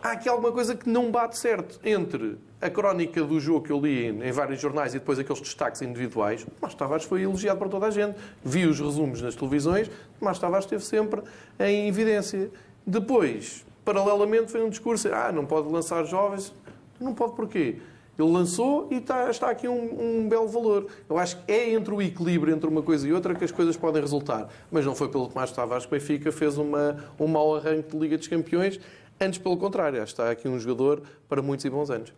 há 0.00 0.12
aqui 0.12 0.28
alguma 0.28 0.52
coisa 0.52 0.76
que 0.76 0.88
não 0.88 1.10
bate 1.10 1.38
certo 1.38 1.80
entre 1.84 2.36
a 2.64 2.70
crónica 2.70 3.22
do 3.22 3.38
jogo 3.38 3.60
que 3.60 3.70
eu 3.70 3.78
li 3.78 4.06
em 4.06 4.32
vários 4.32 4.58
jornais 4.58 4.94
e 4.94 4.98
depois 4.98 5.18
aqueles 5.18 5.42
destaques 5.42 5.82
individuais. 5.82 6.46
Tomás 6.58 6.74
Tavares 6.74 7.04
foi 7.04 7.20
elogiado 7.20 7.58
por 7.58 7.68
toda 7.68 7.86
a 7.86 7.90
gente. 7.90 8.16
Vi 8.42 8.64
os 8.64 8.80
resumos 8.80 9.20
nas 9.20 9.34
televisões, 9.34 9.90
Tomás 10.18 10.38
Tavares 10.38 10.64
esteve 10.64 10.82
sempre 10.82 11.20
em 11.60 11.88
evidência. 11.88 12.50
Depois, 12.86 13.66
paralelamente 13.84 14.50
foi 14.50 14.64
um 14.64 14.70
discurso, 14.70 15.08
ah, 15.12 15.30
não 15.30 15.44
pode 15.44 15.68
lançar 15.68 16.04
jovens. 16.04 16.54
Não 16.98 17.12
pode 17.12 17.34
porquê? 17.34 17.76
Ele 18.18 18.30
lançou 18.30 18.88
e 18.90 18.96
está, 18.96 19.28
está 19.28 19.50
aqui 19.50 19.68
um, 19.68 20.20
um, 20.22 20.28
belo 20.28 20.48
valor. 20.48 20.86
Eu 21.10 21.18
acho 21.18 21.36
que 21.36 21.52
é 21.52 21.70
entre 21.70 21.92
o 21.92 22.00
equilíbrio 22.00 22.54
entre 22.54 22.68
uma 22.68 22.80
coisa 22.80 23.06
e 23.06 23.12
outra 23.12 23.34
que 23.34 23.44
as 23.44 23.50
coisas 23.50 23.76
podem 23.76 24.00
resultar. 24.00 24.48
Mas 24.70 24.86
não 24.86 24.94
foi 24.94 25.08
pelo 25.08 25.26
Tomás 25.26 25.50
Tavares 25.52 25.84
que 25.84 25.94
o 25.94 25.98
Benfica 25.98 26.32
fez 26.32 26.56
uma, 26.56 26.96
um 27.18 27.26
mau 27.26 27.56
arranque 27.56 27.90
de 27.90 27.98
Liga 27.98 28.16
dos 28.16 28.28
Campeões. 28.28 28.80
Antes, 29.20 29.38
pelo 29.38 29.56
contrário, 29.56 30.02
está 30.02 30.30
aqui 30.30 30.48
um 30.48 30.58
jogador 30.58 31.02
para 31.28 31.40
muitos 31.40 31.64
e 31.64 31.70
bons 31.70 31.88
anos. 31.88 32.12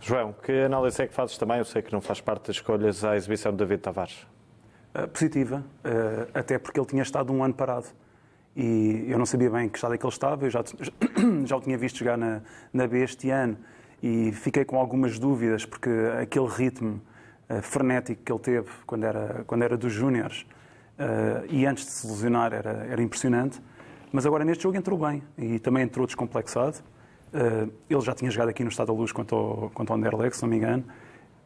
João, 0.00 0.34
que 0.42 0.52
análise 0.52 1.00
é 1.00 1.06
que 1.06 1.14
fazes 1.14 1.38
também? 1.38 1.58
Eu 1.58 1.64
sei 1.64 1.80
que 1.80 1.92
não 1.92 2.00
faz 2.00 2.20
parte 2.20 2.48
das 2.48 2.56
escolhas 2.56 3.04
à 3.04 3.16
exibição 3.16 3.52
de 3.52 3.58
David 3.58 3.80
Tavares. 3.80 4.26
Uh, 4.94 5.08
positiva, 5.08 5.64
uh, 5.84 6.30
até 6.34 6.58
porque 6.58 6.78
ele 6.78 6.86
tinha 6.86 7.02
estado 7.02 7.32
um 7.32 7.42
ano 7.42 7.54
parado 7.54 7.86
e 8.56 9.06
eu 9.08 9.18
não 9.18 9.26
sabia 9.26 9.50
bem 9.50 9.68
que 9.68 9.76
estado 9.76 9.94
é 9.94 9.98
que 9.98 10.04
ele 10.04 10.12
estava, 10.12 10.46
eu 10.46 10.50
já, 10.50 10.62
já 11.44 11.56
o 11.56 11.60
tinha 11.60 11.76
visto 11.76 11.98
jogar 11.98 12.16
na, 12.16 12.40
na 12.72 12.86
B 12.86 13.02
este 13.02 13.30
ano 13.30 13.56
e 14.02 14.30
fiquei 14.32 14.64
com 14.64 14.78
algumas 14.78 15.18
dúvidas, 15.18 15.64
porque 15.64 15.90
aquele 16.20 16.46
ritmo 16.46 17.00
uh, 17.48 17.62
frenético 17.62 18.22
que 18.22 18.32
ele 18.32 18.40
teve 18.40 18.70
quando 18.86 19.04
era, 19.04 19.44
quando 19.46 19.62
era 19.62 19.76
dos 19.76 19.92
Júniores 19.92 20.46
uh, 20.98 21.44
e 21.48 21.66
antes 21.66 21.84
de 21.84 21.90
se 21.90 22.06
lesionar 22.06 22.52
era, 22.52 22.86
era 22.88 23.02
impressionante. 23.02 23.60
Mas 24.14 24.24
agora 24.24 24.44
neste 24.44 24.62
jogo 24.62 24.76
entrou 24.76 24.96
bem. 24.96 25.24
E 25.36 25.58
também 25.58 25.82
entrou 25.82 26.06
descomplexado. 26.06 26.76
Uh, 27.32 27.68
ele 27.90 28.00
já 28.00 28.14
tinha 28.14 28.30
jogado 28.30 28.50
aqui 28.50 28.62
no 28.62 28.70
Estado 28.70 28.86
da 28.86 28.92
Luz 28.92 29.10
contra 29.10 29.34
o, 29.34 29.68
contra 29.74 29.92
o 29.92 29.98
Anderlecht, 29.98 30.36
se 30.36 30.42
não 30.44 30.48
me 30.48 30.56
engano. 30.56 30.84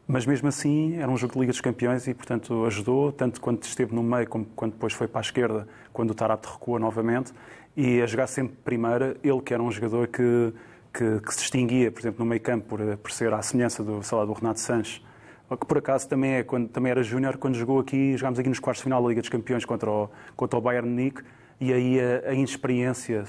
Mas 0.07 0.23
mesmo 0.23 0.47
assim, 0.47 0.95
era 0.95 1.09
um 1.09 1.17
jogo 1.17 1.33
de 1.33 1.39
Liga 1.39 1.51
dos 1.51 1.61
Campeões 1.61 2.05
e, 2.05 2.13
portanto, 2.13 2.63
ajudou, 2.65 3.11
tanto 3.11 3.41
quando 3.41 3.63
esteve 3.63 3.95
no 3.95 4.03
meio 4.03 4.29
como 4.29 4.45
quando 4.55 4.73
depois 4.73 4.93
foi 4.93 5.07
para 5.07 5.19
a 5.19 5.23
esquerda, 5.23 5.67
quando 5.91 6.11
o 6.11 6.13
Tarapte 6.13 6.47
recua 6.47 6.77
novamente, 6.77 7.33
e 7.75 8.03
a 8.03 8.05
jogar 8.05 8.27
sempre 8.27 8.55
primeira, 8.63 9.17
ele 9.23 9.41
que 9.41 9.51
era 9.51 9.63
um 9.63 9.71
jogador 9.71 10.07
que, 10.07 10.53
que, 10.93 11.21
que 11.21 11.33
se 11.33 11.39
distinguia, 11.39 11.91
por 11.91 12.01
exemplo, 12.01 12.23
no 12.23 12.29
meio 12.29 12.41
campo, 12.41 12.67
por, 12.67 12.97
por 12.97 13.11
ser 13.11 13.33
à 13.33 13.41
semelhança 13.41 13.83
do, 13.83 14.03
sei 14.03 14.15
lá, 14.15 14.25
do 14.25 14.33
Renato 14.33 14.59
Sanches, 14.59 15.03
que 15.49 15.65
por 15.65 15.79
acaso 15.79 16.07
também, 16.07 16.35
é, 16.35 16.43
quando, 16.43 16.69
também 16.69 16.91
era 16.91 17.01
júnior, 17.01 17.37
quando 17.37 17.55
jogou 17.55 17.79
aqui, 17.79 18.15
jogámos 18.15 18.37
aqui 18.37 18.49
nos 18.49 18.59
quartos 18.59 18.81
de 18.81 18.83
final 18.83 19.01
da 19.01 19.09
Liga 19.09 19.21
dos 19.21 19.29
Campeões 19.29 19.65
contra 19.65 19.89
o, 19.89 20.09
contra 20.35 20.59
o 20.59 20.61
Bayern 20.61 20.87
Munique, 20.87 21.23
e 21.59 21.73
aí 21.73 21.99
a, 21.99 22.29
a 22.29 22.33
inexperiência 22.33 23.25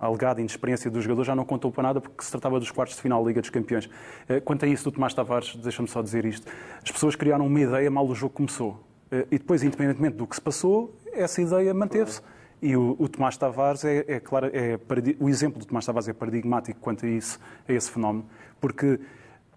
a 0.00 0.06
alegada 0.06 0.40
inexperiência 0.40 0.90
do 0.90 1.00
jogador 1.00 1.24
já 1.24 1.36
não 1.36 1.44
contou 1.44 1.70
para 1.70 1.82
nada 1.82 2.00
porque 2.00 2.24
se 2.24 2.30
tratava 2.30 2.58
dos 2.58 2.70
quartos 2.70 2.96
de 2.96 3.02
final 3.02 3.22
da 3.22 3.28
Liga 3.28 3.42
dos 3.42 3.50
Campeões. 3.50 3.88
Eh, 4.28 4.40
quanto 4.40 4.64
a 4.64 4.68
isso 4.68 4.84
do 4.84 4.92
Tomás 4.92 5.12
Tavares, 5.12 5.54
deixa-me 5.56 5.86
só 5.86 6.00
dizer 6.00 6.24
isto. 6.24 6.50
As 6.82 6.90
pessoas 6.90 7.14
criaram 7.14 7.46
uma 7.46 7.60
ideia 7.60 7.90
mal 7.90 8.08
o 8.08 8.14
jogo 8.14 8.32
começou. 8.32 8.82
Eh, 9.12 9.26
e 9.30 9.38
depois, 9.38 9.62
independentemente 9.62 10.16
do 10.16 10.26
que 10.26 10.34
se 10.34 10.40
passou, 10.40 10.96
essa 11.12 11.42
ideia 11.42 11.74
manteve-se. 11.74 12.22
E 12.62 12.74
o, 12.74 12.96
o, 12.98 13.08
Tomás 13.10 13.36
Tavares 13.36 13.84
é, 13.84 14.04
é 14.08 14.20
claro, 14.20 14.50
é, 14.54 14.78
o 15.18 15.28
exemplo 15.28 15.58
do 15.58 15.66
Tomás 15.66 15.84
Tavares 15.84 16.08
é 16.08 16.14
paradigmático 16.14 16.80
quanto 16.80 17.04
a 17.04 17.08
isso, 17.08 17.38
a 17.68 17.72
esse 17.72 17.90
fenómeno, 17.90 18.24
porque 18.58 19.00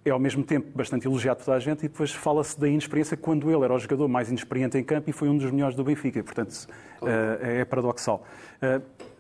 é 0.06 0.10
ao 0.10 0.20
mesmo 0.20 0.44
tempo 0.44 0.70
bastante 0.76 1.08
elogiado 1.08 1.38
por 1.38 1.46
toda 1.46 1.58
a 1.58 1.60
gente 1.60 1.80
e 1.80 1.88
depois 1.88 2.12
fala-se 2.12 2.60
da 2.60 2.68
inexperiência 2.68 3.16
quando 3.16 3.50
ele 3.50 3.64
era 3.64 3.74
o 3.74 3.80
jogador 3.80 4.08
mais 4.08 4.30
inexperiente 4.30 4.78
em 4.78 4.84
campo 4.84 5.10
e 5.10 5.14
foi 5.14 5.30
um 5.30 5.38
dos 5.38 5.50
melhores 5.52 5.76
do 5.76 5.84
Benfica. 5.84 6.22
Portanto, 6.24 6.68
uh, 7.02 7.08
é 7.42 7.66
paradoxal. 7.66 8.26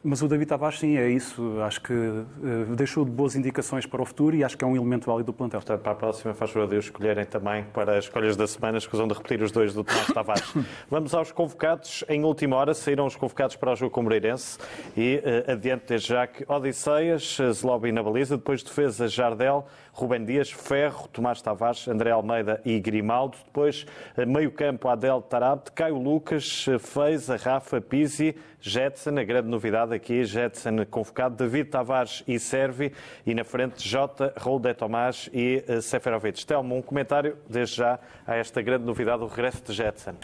Uh, 0.03 0.13
mas 0.13 0.21
o 0.21 0.27
David 0.27 0.49
Tavares, 0.49 0.79
sim, 0.79 0.97
é 0.97 1.09
isso. 1.09 1.59
Acho 1.61 1.81
que 1.81 1.93
uh, 1.93 2.75
deixou 2.75 3.05
boas 3.05 3.35
indicações 3.35 3.85
para 3.85 4.01
o 4.01 4.05
futuro 4.05 4.35
e 4.35 4.43
acho 4.43 4.57
que 4.57 4.63
é 4.63 4.67
um 4.67 4.75
elemento 4.75 5.05
válido 5.05 5.31
do 5.31 5.33
plantel. 5.33 5.59
Portanto, 5.59 5.81
para 5.81 5.91
a 5.91 5.95
próxima, 5.95 6.33
faz 6.33 6.51
favor 6.51 6.67
de 6.67 6.77
escolherem 6.77 7.25
também 7.25 7.63
para 7.73 7.97
as 7.97 8.05
escolhas 8.05 8.35
da 8.35 8.45
semana, 8.45 8.77
escusam 8.77 9.07
de 9.07 9.13
repetir 9.13 9.41
os 9.41 9.51
dois 9.51 9.73
do 9.73 9.83
Tomás 9.83 10.07
Tavares. 10.13 10.53
Vamos 10.89 11.13
aos 11.13 11.31
convocados. 11.31 12.03
Em 12.07 12.23
última 12.23 12.57
hora 12.57 12.73
saíram 12.73 13.05
os 13.05 13.15
convocados 13.15 13.55
para 13.55 13.71
o 13.71 13.75
jogo 13.75 13.91
com 13.91 14.01
o 14.01 14.03
Moreirense 14.03 14.59
e 14.95 15.21
uh, 15.47 15.51
adiante 15.51 15.85
desde 15.87 16.09
já 16.09 16.27
que 16.27 16.45
Odisseias, 16.51 17.37
Zlobi 17.53 17.91
na 17.91 18.03
baliza, 18.03 18.37
depois 18.37 18.61
defesa 18.61 19.07
Jardel, 19.07 19.65
Rubem 19.93 20.25
Dias, 20.25 20.51
Ferro, 20.51 21.07
Tomás 21.07 21.41
Tavares, 21.41 21.87
André 21.87 22.11
Almeida 22.11 22.61
e 22.65 22.79
Grimaldo. 22.79 23.37
Depois, 23.45 23.85
meio 24.27 24.51
campo, 24.51 24.87
Adel 24.89 25.21
Tarabt, 25.21 25.71
Caio 25.71 25.97
Lucas, 25.97 26.65
Feiza, 26.79 27.37
Rafa, 27.37 27.79
Pizzi, 27.79 28.35
Jetson, 28.59 29.19
a 29.19 29.23
grande 29.23 29.49
novidade 29.49 29.92
aqui, 29.93 30.23
Jetson 30.23 30.85
convocado, 30.89 31.35
David 31.35 31.69
Tavares 31.69 32.23
e 32.27 32.39
Servi, 32.39 32.91
e 33.25 33.33
na 33.33 33.43
frente 33.43 33.87
Jota, 33.87 34.33
Raul 34.37 34.59
de 34.59 34.73
Tomás 34.73 35.29
e 35.33 35.63
Seferovic. 35.81 36.45
Telmo, 36.45 36.75
um 36.75 36.81
comentário 36.81 37.37
desde 37.49 37.77
já 37.77 37.99
a 38.25 38.35
esta 38.35 38.61
grande 38.61 38.85
novidade, 38.85 39.23
o 39.23 39.27
regresso 39.27 39.63
de 39.63 39.73
Jetson. 39.73 40.15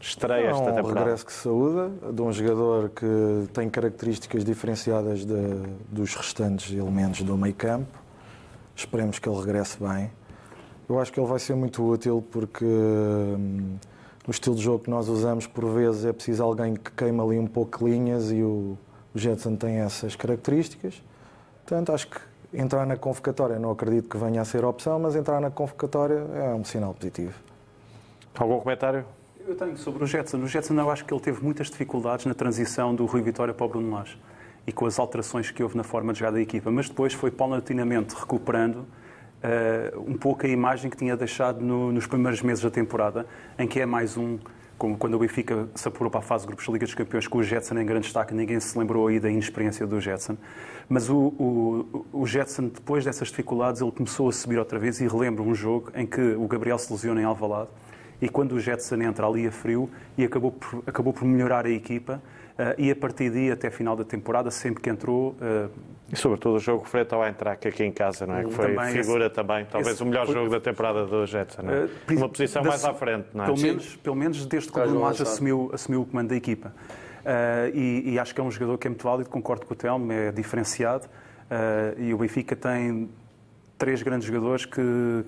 Estreia 0.00 0.48
esta 0.48 0.72
temporada. 0.72 0.80
É 0.80 0.92
um 0.92 1.04
regresso 1.04 1.26
que 1.26 1.32
saúda, 1.32 2.12
de 2.12 2.22
um 2.22 2.32
jogador 2.32 2.88
que 2.88 3.52
tem 3.52 3.68
características 3.68 4.44
diferenciadas 4.44 5.24
de, 5.26 5.62
dos 5.90 6.14
restantes 6.14 6.72
elementos 6.72 7.22
do 7.22 7.36
meio 7.36 7.54
campo 7.54 8.00
Esperemos 8.80 9.18
que 9.18 9.28
ele 9.28 9.38
regresse 9.38 9.76
bem. 9.78 10.10
Eu 10.88 10.98
acho 10.98 11.12
que 11.12 11.20
ele 11.20 11.26
vai 11.26 11.38
ser 11.38 11.54
muito 11.54 11.86
útil 11.86 12.24
porque 12.30 12.64
hum, 12.64 13.76
no 14.26 14.30
estilo 14.30 14.56
de 14.56 14.62
jogo 14.62 14.84
que 14.84 14.88
nós 14.90 15.06
usamos, 15.06 15.46
por 15.46 15.66
vezes 15.66 16.06
é 16.06 16.12
preciso 16.14 16.42
alguém 16.42 16.74
que 16.74 16.90
queima 16.92 17.22
ali 17.22 17.38
um 17.38 17.46
pouco 17.46 17.86
linhas 17.86 18.32
e 18.32 18.42
o, 18.42 18.78
o 19.14 19.18
Jetson 19.18 19.56
tem 19.56 19.76
essas 19.76 20.16
características. 20.16 21.02
Portanto, 21.64 21.92
acho 21.92 22.08
que 22.08 22.18
entrar 22.52 22.86
na 22.86 22.96
convocatória, 22.96 23.58
não 23.58 23.70
acredito 23.70 24.08
que 24.08 24.16
venha 24.16 24.40
a 24.40 24.44
ser 24.44 24.64
opção, 24.64 24.98
mas 24.98 25.14
entrar 25.14 25.40
na 25.40 25.50
convocatória 25.50 26.26
é 26.34 26.54
um 26.54 26.64
sinal 26.64 26.94
positivo. 26.94 27.34
Algum 28.34 28.58
comentário? 28.60 29.04
Eu 29.46 29.54
tenho 29.56 29.76
sobre 29.76 30.04
o 30.04 30.06
Jetson. 30.06 30.38
O 30.38 30.46
Jetson, 30.46 30.74
eu 30.74 30.90
acho 30.90 31.04
que 31.04 31.12
ele 31.12 31.20
teve 31.20 31.42
muitas 31.42 31.68
dificuldades 31.70 32.26
na 32.26 32.34
transição 32.34 32.94
do 32.94 33.04
Rui 33.06 33.22
Vitória 33.22 33.52
para 33.52 33.66
o 33.66 33.68
Bruno 33.68 33.90
Lage 33.90 34.18
e 34.66 34.72
com 34.72 34.86
as 34.86 34.98
alterações 34.98 35.50
que 35.50 35.62
houve 35.62 35.76
na 35.76 35.82
forma 35.82 36.12
de 36.12 36.20
jogar 36.20 36.32
da 36.32 36.40
equipa, 36.40 36.70
mas 36.70 36.88
depois 36.88 37.12
foi 37.12 37.30
paulatinamente 37.30 38.14
recuperando 38.14 38.76
uh, 38.76 40.00
um 40.06 40.16
pouco 40.16 40.46
a 40.46 40.48
imagem 40.48 40.90
que 40.90 40.96
tinha 40.96 41.16
deixado 41.16 41.60
no, 41.60 41.90
nos 41.90 42.06
primeiros 42.06 42.42
meses 42.42 42.62
da 42.62 42.70
temporada, 42.70 43.26
em 43.58 43.66
que 43.66 43.80
é 43.80 43.86
mais 43.86 44.16
um, 44.16 44.38
como 44.80 44.96
quando 44.96 45.12
o 45.12 45.18
Benfica 45.18 45.68
se 45.74 45.86
apurou 45.86 46.10
para 46.10 46.20
a 46.20 46.22
fase 46.22 46.44
de 46.44 46.46
grupos 46.46 46.66
da 46.66 46.72
Liga 46.72 46.86
dos 46.86 46.94
Campeões 46.94 47.28
com 47.28 47.36
o 47.36 47.42
Jetson 47.42 47.78
em 47.78 47.84
grande 47.84 48.04
destaque, 48.04 48.32
ninguém 48.32 48.58
se 48.58 48.78
lembrou 48.78 49.08
aí 49.08 49.20
da 49.20 49.30
inexperiência 49.30 49.86
do 49.86 50.00
Jetson. 50.00 50.38
Mas 50.88 51.10
o, 51.10 51.16
o, 51.18 52.06
o 52.14 52.26
Jetson, 52.26 52.68
depois 52.68 53.04
dessas 53.04 53.28
dificuldades, 53.28 53.82
ele 53.82 53.92
começou 53.92 54.30
a 54.30 54.32
subir 54.32 54.58
outra 54.58 54.78
vez 54.78 54.98
e 54.98 55.06
relembro 55.06 55.44
um 55.44 55.54
jogo 55.54 55.92
em 55.94 56.06
que 56.06 56.18
o 56.18 56.48
Gabriel 56.48 56.78
se 56.78 56.90
lesiona 56.90 57.20
em 57.20 57.24
Alvalade 57.24 57.68
e 58.22 58.28
quando 58.30 58.52
o 58.52 58.60
Jetson 58.60 59.02
entra 59.02 59.26
ali 59.26 59.46
a 59.46 59.52
frio 59.52 59.90
e 60.16 60.24
acabou 60.24 60.52
por, 60.52 60.82
acabou 60.86 61.12
por 61.12 61.26
melhorar 61.26 61.66
a 61.66 61.70
equipa, 61.70 62.22
Uh, 62.60 62.76
e 62.76 62.90
a 62.90 62.96
partir 62.96 63.30
daí, 63.30 63.50
até 63.50 63.68
a 63.68 63.70
final 63.70 63.96
da 63.96 64.04
temporada, 64.04 64.50
sempre 64.50 64.82
que 64.82 64.90
entrou. 64.90 65.34
Uh, 66.10 66.14
e 66.14 66.16
sobretudo 66.16 66.56
o 66.56 66.58
jogo 66.58 66.84
frente 66.84 67.14
ao 67.14 67.24
Eintracht 67.24 67.66
aqui 67.66 67.84
em 67.84 67.92
casa, 67.92 68.26
não 68.26 68.36
é? 68.36 68.44
Que 68.44 68.50
foi 68.50 68.74
também 68.74 68.92
figura 68.92 69.26
esse, 69.26 69.34
também, 69.34 69.64
talvez 69.64 70.00
o 70.00 70.06
melhor 70.06 70.26
foi, 70.26 70.34
jogo 70.34 70.50
da 70.50 70.60
temporada 70.60 71.06
do 71.06 71.26
Jetson, 71.26 71.62
não 71.62 71.72
é? 71.72 71.84
Uh, 71.84 71.90
Uma 72.16 72.28
posição 72.28 72.62
mais 72.64 72.84
à 72.84 72.94
frente, 72.94 73.28
não 73.34 73.44
é? 73.44 73.46
Pelo 73.46 73.58
menos, 73.58 73.96
pelo 73.96 74.16
menos 74.16 74.46
desde 74.46 74.72
que 74.72 74.78
o 74.78 74.82
Bruno 74.82 75.00
Lage 75.00 75.22
assumiu, 75.22 75.70
assumiu 75.72 76.02
o 76.02 76.06
comando 76.06 76.28
da 76.28 76.36
equipa. 76.36 76.72
E, 77.74 78.02
e, 78.06 78.18
acho 78.18 78.34
que 78.34 78.40
é 78.40 78.44
um 78.44 78.50
jogador 78.50 78.78
que 78.78 78.86
é 78.86 78.90
muito 78.90 79.04
válido, 79.04 79.28
concordo 79.28 79.66
com 79.66 79.74
o 79.74 79.76
Telmo, 79.76 80.10
é 80.10 80.32
diferenciado. 80.32 81.06
e 81.98 82.12
o 82.14 82.18
Benfica 82.18 82.56
tem 82.56 83.10
três 83.80 84.02
grandes 84.02 84.28
jogadores 84.28 84.66
que, 84.66 84.82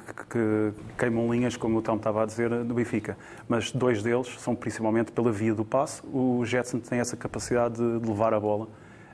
que, 0.06 0.26
que, 0.26 0.72
queimam 0.98 1.32
linhas, 1.32 1.56
como 1.56 1.78
o 1.78 1.82
Tom 1.82 1.96
estava 1.96 2.22
a 2.22 2.26
dizer, 2.26 2.50
no 2.50 2.74
Benfica. 2.74 3.16
Mas 3.48 3.72
dois 3.72 4.02
deles 4.02 4.28
são 4.38 4.54
principalmente 4.54 5.10
pela 5.10 5.32
via 5.32 5.54
do 5.54 5.64
passe. 5.64 6.02
O 6.12 6.44
Jetson 6.44 6.78
tem 6.78 6.98
essa 6.98 7.16
capacidade 7.16 7.76
de, 7.76 8.00
de 8.00 8.06
levar 8.06 8.34
a 8.34 8.38
bola. 8.38 8.68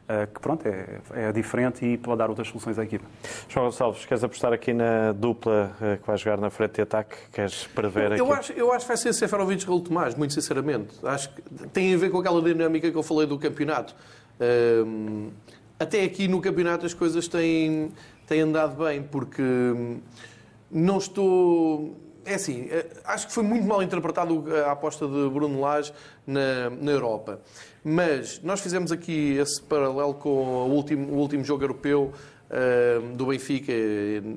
Uh, 0.08 0.26
que 0.32 0.40
pronto, 0.40 0.66
é, 0.66 1.00
é, 1.12 1.32
diferente 1.32 1.84
e 1.84 1.98
pode 1.98 2.16
dar 2.16 2.30
outras 2.30 2.48
soluções 2.48 2.78
à 2.78 2.84
equipa. 2.84 3.04
João 3.46 3.66
Gonçalves, 3.66 4.06
queres 4.06 4.24
apostar 4.24 4.54
aqui 4.54 4.72
na 4.72 5.12
dupla 5.12 5.76
uh, 5.76 6.00
que 6.00 6.06
vai 6.06 6.16
jogar 6.16 6.38
na 6.38 6.48
frente 6.48 6.76
de 6.76 6.80
ataque? 6.80 7.14
Queres 7.30 7.66
prever 7.66 8.12
aqui? 8.12 8.20
Eu 8.22 8.32
acho, 8.32 8.52
eu 8.52 8.72
acho 8.72 8.86
que 8.86 8.88
vai 8.88 8.96
ser 8.96 9.12
Seferovic 9.12 9.62
e 9.62 9.66
Raul 9.66 9.82
Tomás, 9.82 10.14
muito 10.14 10.32
sinceramente. 10.32 10.94
Acho 11.04 11.28
que 11.34 11.42
tem 11.74 11.94
a 11.94 11.98
ver 11.98 12.08
com 12.08 12.18
aquela 12.20 12.40
dinâmica 12.40 12.90
que 12.90 12.96
eu 12.96 13.02
falei 13.02 13.26
do 13.26 13.38
campeonato. 13.38 13.94
Uh, 14.40 15.30
até 15.78 16.02
aqui 16.02 16.26
no 16.26 16.40
campeonato 16.40 16.84
as 16.84 16.92
coisas 16.94 17.28
têm, 17.28 17.92
tem 18.26 18.40
andado 18.40 18.82
bem, 18.82 19.02
porque 19.02 19.42
hum, 19.42 20.00
não 20.70 20.98
estou. 20.98 21.96
É 22.24 22.34
assim, 22.34 22.68
eh, 22.70 22.86
acho 23.04 23.28
que 23.28 23.32
foi 23.32 23.42
muito 23.42 23.66
mal 23.66 23.82
interpretado 23.82 24.44
a 24.66 24.72
aposta 24.72 25.06
de 25.06 25.28
Bruno 25.30 25.60
Lage 25.60 25.92
na, 26.26 26.68
na 26.68 26.90
Europa. 26.90 27.40
Mas 27.84 28.40
nós 28.42 28.60
fizemos 28.60 28.90
aqui 28.92 29.36
esse 29.38 29.62
paralelo 29.62 30.14
com 30.14 30.30
o 30.30 30.70
último, 30.70 31.12
o 31.12 31.16
último 31.16 31.44
jogo 31.44 31.64
europeu 31.64 32.12
uh, 32.48 33.16
do 33.16 33.26
Benfica 33.26 33.72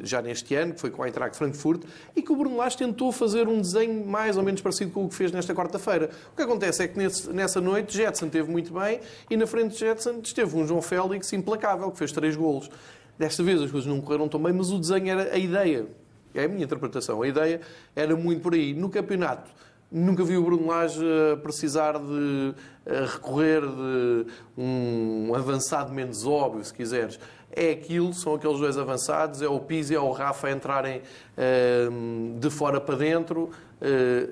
já 0.03 0.21
neste 0.21 0.55
ano, 0.55 0.73
que 0.73 0.81
foi 0.81 0.89
com 0.89 1.03
a 1.03 1.07
Eintracht 1.07 1.37
Frankfurt, 1.37 1.83
e 2.15 2.21
que 2.21 2.31
o 2.31 2.35
Bruno 2.35 2.57
Lage 2.57 2.77
tentou 2.77 3.11
fazer 3.11 3.47
um 3.47 3.61
desenho 3.61 4.05
mais 4.05 4.37
ou 4.37 4.43
menos 4.43 4.61
parecido 4.61 4.91
com 4.91 5.05
o 5.05 5.09
que 5.09 5.15
fez 5.15 5.31
nesta 5.31 5.53
quarta-feira. 5.53 6.09
O 6.33 6.35
que 6.35 6.41
acontece 6.43 6.83
é 6.83 6.87
que 6.87 6.97
nesse, 6.97 7.31
nessa 7.31 7.59
noite 7.59 7.95
Jetson 7.95 8.29
teve 8.29 8.49
muito 8.49 8.73
bem 8.73 8.99
e 9.29 9.37
na 9.37 9.47
frente 9.47 9.73
de 9.73 9.79
Jetson 9.79 10.21
esteve 10.23 10.55
um 10.55 10.67
João 10.67 10.81
Félix 10.81 11.33
implacável, 11.33 11.91
que 11.91 11.97
fez 11.97 12.11
três 12.11 12.35
golos. 12.35 12.69
Desta 13.17 13.43
vez 13.43 13.61
as 13.61 13.69
coisas 13.69 13.87
não 13.87 14.01
correram 14.01 14.27
tão 14.27 14.41
bem, 14.41 14.53
mas 14.53 14.71
o 14.71 14.79
desenho 14.79 15.09
era 15.09 15.33
a 15.33 15.37
ideia. 15.37 15.85
É 16.33 16.45
a 16.45 16.47
minha 16.47 16.63
interpretação. 16.63 17.21
A 17.21 17.27
ideia 17.27 17.59
era 17.95 18.15
muito 18.15 18.41
por 18.41 18.53
aí. 18.53 18.73
No 18.73 18.89
campeonato, 18.89 19.51
nunca 19.91 20.23
vi 20.23 20.37
o 20.37 20.43
Bruno 20.43 20.67
Lage 20.67 21.03
precisar 21.43 21.99
de 21.99 22.53
recorrer 22.85 23.61
de 23.61 24.25
um 24.57 25.33
avançado 25.35 25.91
menos 25.91 26.25
óbvio, 26.25 26.63
se 26.63 26.73
quiseres. 26.73 27.19
É 27.53 27.71
aquilo, 27.71 28.13
são 28.13 28.35
aqueles 28.35 28.59
dois 28.59 28.77
avançados, 28.77 29.41
é 29.41 29.47
o 29.47 29.59
Pizzi 29.59 29.93
e 29.93 29.95
é 29.95 29.99
o 29.99 30.11
Rafa 30.11 30.49
entrarem 30.49 31.01
ehm, 31.37 32.39
de 32.39 32.49
fora 32.49 32.79
para 32.79 32.95
dentro, 32.95 33.49
eh, 33.49 33.70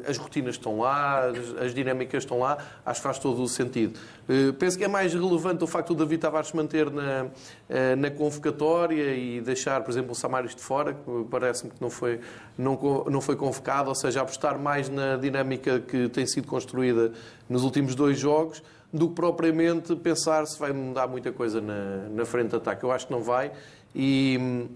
as 0.07 0.17
rotinas 0.17 0.55
estão 0.55 0.79
lá, 0.79 1.25
as 1.59 1.73
dinâmicas 1.73 2.23
estão 2.23 2.39
lá, 2.39 2.57
acho 2.85 2.99
que 2.99 3.03
faz 3.03 3.19
todo 3.19 3.41
o 3.41 3.47
sentido. 3.47 3.99
Eh, 4.27 4.51
penso 4.51 4.77
que 4.77 4.83
é 4.83 4.88
mais 4.88 5.13
relevante 5.13 5.63
o 5.63 5.67
facto 5.67 5.93
do 5.93 6.03
David 6.03 6.21
Tavares 6.21 6.51
manter 6.53 6.91
na, 6.91 7.27
eh, 7.67 7.95
na 7.95 8.12
convocatória 8.12 9.15
e 9.15 9.41
deixar, 9.41 9.81
por 9.81 9.89
exemplo, 9.89 10.12
o 10.12 10.15
Samaris 10.15 10.55
de 10.55 10.62
fora, 10.62 10.93
que 10.93 11.25
parece-me 11.31 11.71
que 11.71 11.81
não 11.81 11.89
foi, 11.89 12.19
não, 12.55 12.77
não 13.09 13.21
foi 13.21 13.35
convocado, 13.35 13.89
ou 13.89 13.95
seja, 13.95 14.21
apostar 14.21 14.59
mais 14.59 14.88
na 14.88 15.15
dinâmica 15.15 15.79
que 15.79 16.07
tem 16.09 16.27
sido 16.27 16.47
construída 16.47 17.12
nos 17.49 17.63
últimos 17.63 17.95
dois 17.95 18.19
jogos 18.19 18.62
do 18.93 19.09
que 19.09 19.15
propriamente 19.15 19.95
pensar 19.95 20.45
se 20.45 20.59
vai 20.59 20.71
mudar 20.71 21.07
muita 21.07 21.31
coisa 21.31 21.59
na, 21.59 22.07
na 22.09 22.25
frente 22.25 22.49
de 22.49 22.55
ataque. 22.55 22.83
Eu 22.83 22.91
acho 22.91 23.07
que 23.07 23.13
não 23.13 23.21
vai 23.21 23.51
e 23.95 24.67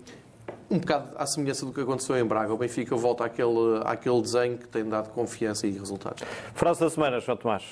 um 0.74 0.80
bocado 0.80 1.10
à 1.16 1.26
semelhança 1.28 1.66
do 1.66 1.72
que 1.72 1.82
aconteceu 1.82 2.18
em 2.18 2.26
Braga. 2.26 2.52
O 2.52 2.58
Benfica 2.58 2.96
volta 2.96 3.26
àquele, 3.26 3.82
àquele 3.86 4.20
desenho 4.22 4.58
que 4.58 4.68
tem 4.68 4.84
dado 4.84 5.10
confiança 5.10 5.68
e 5.68 5.72
resultados. 5.72 6.24
Frase 6.56 6.80
da 6.80 6.90
semana, 6.90 7.20
João 7.20 7.38
Tomás. 7.38 7.64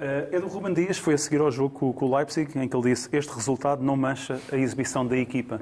Uh, 0.00 0.34
é 0.34 0.40
do 0.40 0.48
Ruben 0.48 0.74
Dias, 0.74 0.98
foi 0.98 1.14
a 1.14 1.18
seguir 1.18 1.40
ao 1.40 1.50
jogo 1.50 1.78
com, 1.78 1.92
com 1.92 2.06
o 2.06 2.16
Leipzig, 2.16 2.58
em 2.58 2.66
que 2.66 2.76
ele 2.76 2.90
disse 2.90 3.08
este 3.12 3.32
resultado 3.32 3.84
não 3.84 3.96
mancha 3.96 4.40
a 4.50 4.56
exibição 4.56 5.06
da 5.06 5.16
equipa. 5.16 5.60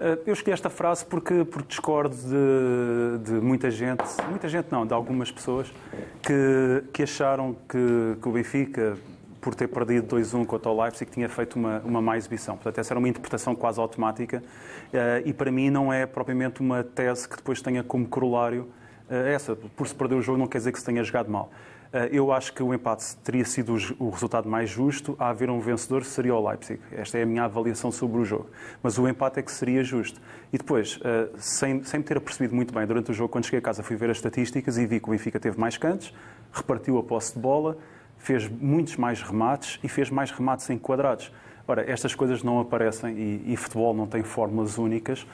Uh, 0.00 0.18
eu 0.26 0.32
escolhi 0.32 0.52
esta 0.52 0.68
frase 0.68 1.04
porque, 1.04 1.44
porque 1.44 1.68
discordo 1.68 2.16
de, 2.16 3.24
de, 3.24 3.32
muita 3.34 3.70
gente, 3.70 4.02
muita 4.28 4.48
gente 4.48 4.66
não, 4.72 4.84
de 4.84 4.92
algumas 4.92 5.30
pessoas, 5.30 5.72
que, 6.20 6.82
que 6.92 7.02
acharam 7.04 7.54
que, 7.68 8.16
que 8.20 8.28
o 8.28 8.32
Benfica, 8.32 8.96
por 9.44 9.54
ter 9.54 9.68
perdido 9.68 10.16
2-1 10.16 10.46
contra 10.46 10.70
o 10.70 10.82
Leipzig, 10.82 11.10
tinha 11.10 11.28
feito 11.28 11.56
uma, 11.56 11.78
uma 11.80 12.00
má 12.00 12.16
exibição. 12.16 12.54
Portanto, 12.54 12.78
essa 12.78 12.94
era 12.94 12.98
uma 12.98 13.10
interpretação 13.10 13.54
quase 13.54 13.78
automática 13.78 14.42
uh, 14.42 15.28
e, 15.28 15.34
para 15.34 15.52
mim, 15.52 15.68
não 15.68 15.92
é 15.92 16.06
propriamente 16.06 16.62
uma 16.62 16.82
tese 16.82 17.28
que 17.28 17.36
depois 17.36 17.60
tenha 17.60 17.84
como 17.84 18.08
corolário 18.08 18.62
uh, 19.10 19.14
essa. 19.14 19.54
Por 19.54 19.86
se 19.86 19.94
perder 19.94 20.14
o 20.14 20.22
jogo 20.22 20.38
não 20.38 20.46
quer 20.46 20.56
dizer 20.56 20.72
que 20.72 20.78
se 20.78 20.84
tenha 20.86 21.04
jogado 21.04 21.30
mal. 21.30 21.50
Uh, 21.92 22.08
eu 22.10 22.32
acho 22.32 22.54
que 22.54 22.62
o 22.62 22.72
empate 22.72 23.14
teria 23.18 23.44
sido 23.44 23.76
o 23.98 24.08
resultado 24.08 24.48
mais 24.48 24.70
justo. 24.70 25.14
A 25.18 25.28
haver 25.28 25.50
um 25.50 25.60
vencedor 25.60 26.06
seria 26.06 26.34
o 26.34 26.48
Leipzig. 26.48 26.80
Esta 26.90 27.18
é 27.18 27.24
a 27.24 27.26
minha 27.26 27.44
avaliação 27.44 27.92
sobre 27.92 28.22
o 28.22 28.24
jogo. 28.24 28.46
Mas 28.82 28.96
o 28.96 29.06
empate 29.06 29.40
é 29.40 29.42
que 29.42 29.52
seria 29.52 29.84
justo. 29.84 30.22
E 30.54 30.56
depois, 30.56 30.98
sem, 31.36 31.84
sem 31.84 32.00
me 32.00 32.04
ter 32.04 32.16
apercebido 32.16 32.54
muito 32.54 32.72
bem 32.72 32.86
durante 32.86 33.10
o 33.10 33.14
jogo, 33.14 33.28
quando 33.28 33.44
cheguei 33.44 33.58
a 33.58 33.62
casa 33.62 33.82
fui 33.82 33.94
ver 33.94 34.08
as 34.08 34.16
estatísticas 34.16 34.78
e 34.78 34.86
vi 34.86 35.00
que 35.00 35.08
o 35.08 35.10
Benfica 35.10 35.38
teve 35.38 35.60
mais 35.60 35.76
cantos, 35.76 36.14
repartiu 36.50 36.96
a 36.96 37.02
posse 37.02 37.34
de 37.34 37.40
bola, 37.40 37.76
fez 38.24 38.48
muitos 38.48 38.96
mais 38.96 39.22
remates 39.22 39.78
e 39.82 39.88
fez 39.88 40.10
mais 40.10 40.30
remates 40.30 40.68
enquadrados. 40.70 41.30
Ora, 41.68 41.88
estas 41.90 42.14
coisas 42.14 42.42
não 42.42 42.60
aparecem 42.60 43.14
e, 43.14 43.52
e 43.52 43.56
futebol 43.56 43.94
não 43.94 44.06
tem 44.06 44.22
fórmulas 44.22 44.76
únicas. 44.76 45.26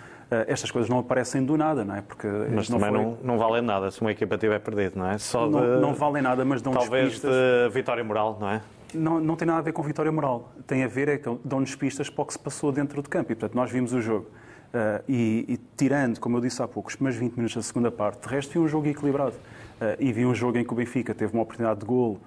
estas 0.46 0.70
coisas 0.70 0.88
não 0.88 0.98
aparecem 0.98 1.44
do 1.44 1.56
nada, 1.56 1.84
não 1.84 1.96
é? 1.96 2.02
Porque 2.02 2.26
mas 2.26 2.68
não 2.68 2.78
também 2.78 2.94
foi... 2.94 3.04
não, 3.04 3.18
não 3.22 3.38
valem 3.38 3.62
nada 3.62 3.90
se 3.90 4.00
uma 4.00 4.12
equipa 4.12 4.36
tiver 4.38 4.58
perdido, 4.60 4.98
não 4.98 5.08
é? 5.08 5.18
Só 5.18 5.46
de... 5.46 5.52
não, 5.52 5.80
não 5.80 5.94
valem 5.94 6.22
nada, 6.22 6.44
mas 6.44 6.62
dão 6.62 6.72
Talvez 6.72 7.14
pistas. 7.14 7.30
de 7.32 7.74
vitória 7.74 8.04
moral, 8.04 8.38
não 8.40 8.48
é? 8.48 8.60
Não, 8.94 9.20
não 9.20 9.36
tem 9.36 9.46
nada 9.46 9.60
a 9.60 9.62
ver 9.62 9.72
com 9.72 9.82
vitória 9.82 10.10
moral. 10.10 10.52
Tem 10.66 10.84
a 10.84 10.88
ver 10.88 11.08
é 11.08 11.18
que 11.18 11.28
dão-nos 11.44 11.74
pistas 11.74 12.10
para 12.10 12.22
o 12.22 12.26
que 12.26 12.32
se 12.32 12.38
passou 12.38 12.72
dentro 12.72 13.00
do 13.02 13.08
campo. 13.08 13.32
E, 13.32 13.34
portanto, 13.34 13.54
nós 13.54 13.70
vimos 13.70 13.92
o 13.92 14.00
jogo. 14.00 14.26
Uh, 14.72 15.02
e, 15.08 15.44
e, 15.48 15.56
tirando, 15.76 16.20
como 16.20 16.36
eu 16.36 16.40
disse 16.40 16.62
há 16.62 16.68
pouco, 16.68 16.88
os 16.88 16.94
primeiros 16.94 17.18
20 17.18 17.32
minutos 17.34 17.56
da 17.56 17.62
segunda 17.62 17.90
parte, 17.90 18.26
de 18.26 18.32
resto, 18.32 18.52
vi 18.52 18.58
um 18.58 18.68
jogo 18.68 18.86
equilibrado. 18.86 19.32
Uh, 19.32 19.96
e 19.98 20.12
vi 20.12 20.24
um 20.24 20.34
jogo 20.34 20.58
em 20.58 20.64
que 20.64 20.72
o 20.72 20.76
Benfica 20.76 21.14
teve 21.14 21.32
uma 21.32 21.42
oportunidade 21.42 21.80
de 21.80 21.86
golo, 21.86 22.14
uh, 22.14 22.20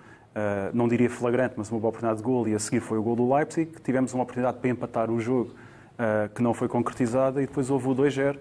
não 0.73 0.87
diria 0.87 1.09
flagrante, 1.09 1.55
mas 1.57 1.69
uma 1.69 1.79
boa 1.79 1.89
oportunidade 1.89 2.17
de 2.17 2.23
golo, 2.23 2.47
e 2.47 2.55
a 2.55 2.59
seguir 2.59 2.79
foi 2.79 2.97
o 2.97 3.03
gol 3.03 3.15
do 3.15 3.33
Leipzig. 3.33 3.71
Tivemos 3.83 4.13
uma 4.13 4.23
oportunidade 4.23 4.57
para 4.57 4.69
empatar 4.69 5.11
o 5.11 5.19
jogo, 5.19 5.53
que 6.33 6.41
não 6.41 6.53
foi 6.53 6.67
concretizada, 6.67 7.41
e 7.41 7.45
depois 7.45 7.69
houve 7.69 7.87
o 7.87 7.95
2-0. 7.95 8.37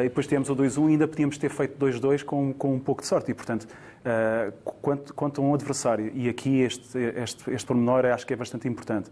e 0.00 0.04
depois 0.04 0.26
tivemos 0.26 0.48
o 0.48 0.56
2-1 0.56 0.88
e 0.88 0.92
ainda 0.92 1.06
podíamos 1.06 1.38
ter 1.38 1.50
feito 1.50 1.78
2-2 1.78 2.24
com, 2.24 2.52
com 2.52 2.74
um 2.74 2.78
pouco 2.78 3.02
de 3.02 3.08
sorte. 3.08 3.30
E, 3.30 3.34
portanto, 3.34 3.68
quanto, 4.80 5.14
quanto 5.14 5.42
a 5.42 5.44
um 5.44 5.54
adversário, 5.54 6.10
e 6.14 6.28
aqui 6.28 6.60
este, 6.60 6.98
este, 6.98 7.50
este 7.50 7.66
pormenor 7.66 8.06
acho 8.06 8.26
que 8.26 8.32
é 8.32 8.36
bastante 8.36 8.66
importante, 8.66 9.10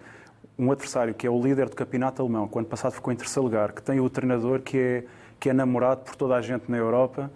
um 0.58 0.72
adversário 0.72 1.14
que 1.14 1.26
é 1.26 1.30
o 1.30 1.40
líder 1.40 1.68
do 1.68 1.76
campeonato 1.76 2.22
alemão, 2.22 2.48
que 2.48 2.58
ano 2.58 2.66
passado 2.66 2.92
ficou 2.92 3.12
em 3.12 3.16
terceiro 3.16 3.44
lugar, 3.44 3.72
que 3.72 3.82
tem 3.82 4.00
o 4.00 4.08
treinador 4.08 4.60
que 4.60 4.78
é, 4.78 5.04
que 5.38 5.50
é 5.50 5.52
namorado 5.52 6.00
por 6.02 6.16
toda 6.16 6.34
a 6.34 6.40
gente 6.40 6.70
na 6.70 6.78
Europa, 6.78 7.30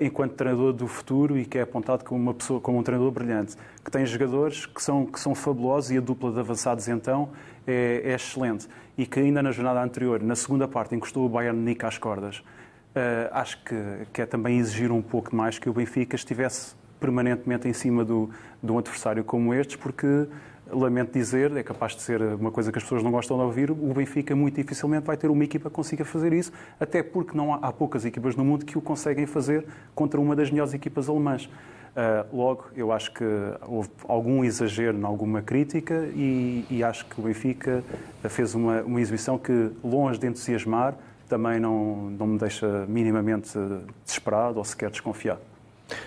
enquanto 0.00 0.32
treinador 0.32 0.72
do 0.72 0.86
futuro 0.86 1.38
e 1.38 1.44
que 1.44 1.58
é 1.58 1.62
apontado 1.62 2.04
como 2.04 2.20
uma 2.20 2.34
pessoa, 2.34 2.60
como 2.60 2.78
um 2.78 2.82
treinador 2.82 3.10
brilhante, 3.10 3.56
que 3.84 3.90
tem 3.90 4.04
jogadores 4.06 4.66
que 4.66 4.82
são, 4.82 5.06
que 5.06 5.20
são 5.20 5.34
fabulosos 5.34 5.90
e 5.90 5.98
a 5.98 6.00
dupla 6.00 6.32
de 6.32 6.40
avançados 6.40 6.88
então 6.88 7.30
é, 7.66 8.02
é 8.04 8.14
excelente. 8.14 8.68
E 8.96 9.06
que 9.06 9.20
ainda 9.20 9.42
na 9.42 9.50
jornada 9.50 9.82
anterior, 9.82 10.22
na 10.22 10.36
segunda 10.36 10.68
parte, 10.68 10.94
encostou 10.94 11.26
o 11.26 11.28
Bayern 11.28 11.58
Munique 11.58 11.84
às 11.84 11.98
cordas. 11.98 12.38
Uh, 12.38 13.28
acho 13.32 13.62
que, 13.64 13.74
que 14.12 14.22
é 14.22 14.26
também 14.26 14.58
exigir 14.58 14.92
um 14.92 15.02
pouco 15.02 15.34
mais 15.34 15.58
que 15.58 15.68
o 15.68 15.72
Benfica 15.72 16.14
estivesse 16.14 16.76
permanentemente 17.00 17.68
em 17.68 17.72
cima 17.72 18.04
do, 18.04 18.30
de 18.62 18.70
um 18.70 18.78
adversário 18.78 19.24
como 19.24 19.52
estes, 19.52 19.76
porque 19.76 20.28
lamento 20.70 21.12
dizer, 21.12 21.56
é 21.56 21.62
capaz 21.62 21.94
de 21.94 22.02
ser 22.02 22.20
uma 22.22 22.50
coisa 22.50 22.72
que 22.72 22.78
as 22.78 22.84
pessoas 22.84 23.02
não 23.02 23.10
gostam 23.10 23.36
de 23.36 23.42
ouvir, 23.42 23.70
o 23.70 23.94
Benfica 23.94 24.34
muito 24.34 24.56
dificilmente 24.56 25.06
vai 25.06 25.16
ter 25.16 25.30
uma 25.30 25.44
equipa 25.44 25.68
que 25.68 25.74
consiga 25.74 26.04
fazer 26.04 26.32
isso, 26.32 26.52
até 26.80 27.02
porque 27.02 27.36
não 27.36 27.52
há, 27.52 27.56
há 27.56 27.72
poucas 27.72 28.04
equipas 28.04 28.34
no 28.36 28.44
mundo 28.44 28.64
que 28.64 28.78
o 28.78 28.80
conseguem 28.80 29.26
fazer 29.26 29.66
contra 29.94 30.20
uma 30.20 30.34
das 30.34 30.50
melhores 30.50 30.74
equipas 30.74 31.08
alemãs. 31.08 31.48
Uh, 31.94 32.36
logo, 32.36 32.64
eu 32.74 32.90
acho 32.90 33.12
que 33.12 33.24
houve 33.68 33.88
algum 34.08 34.44
exagero 34.44 34.98
em 34.98 35.04
alguma 35.04 35.40
crítica 35.42 36.08
e, 36.12 36.66
e 36.68 36.82
acho 36.82 37.06
que 37.06 37.20
o 37.20 37.22
Benfica 37.22 37.84
fez 38.28 38.52
uma, 38.52 38.82
uma, 38.82 39.00
exibição 39.00 39.38
que, 39.38 39.70
longe 39.82 40.18
de 40.18 40.26
entusiasmar, 40.26 40.96
também 41.28 41.60
não, 41.60 42.10
não 42.10 42.26
me 42.26 42.38
deixa 42.38 42.84
minimamente 42.88 43.56
desesperado 44.04 44.58
ou 44.58 44.64
sequer 44.64 44.90
desconfiado. 44.90 45.40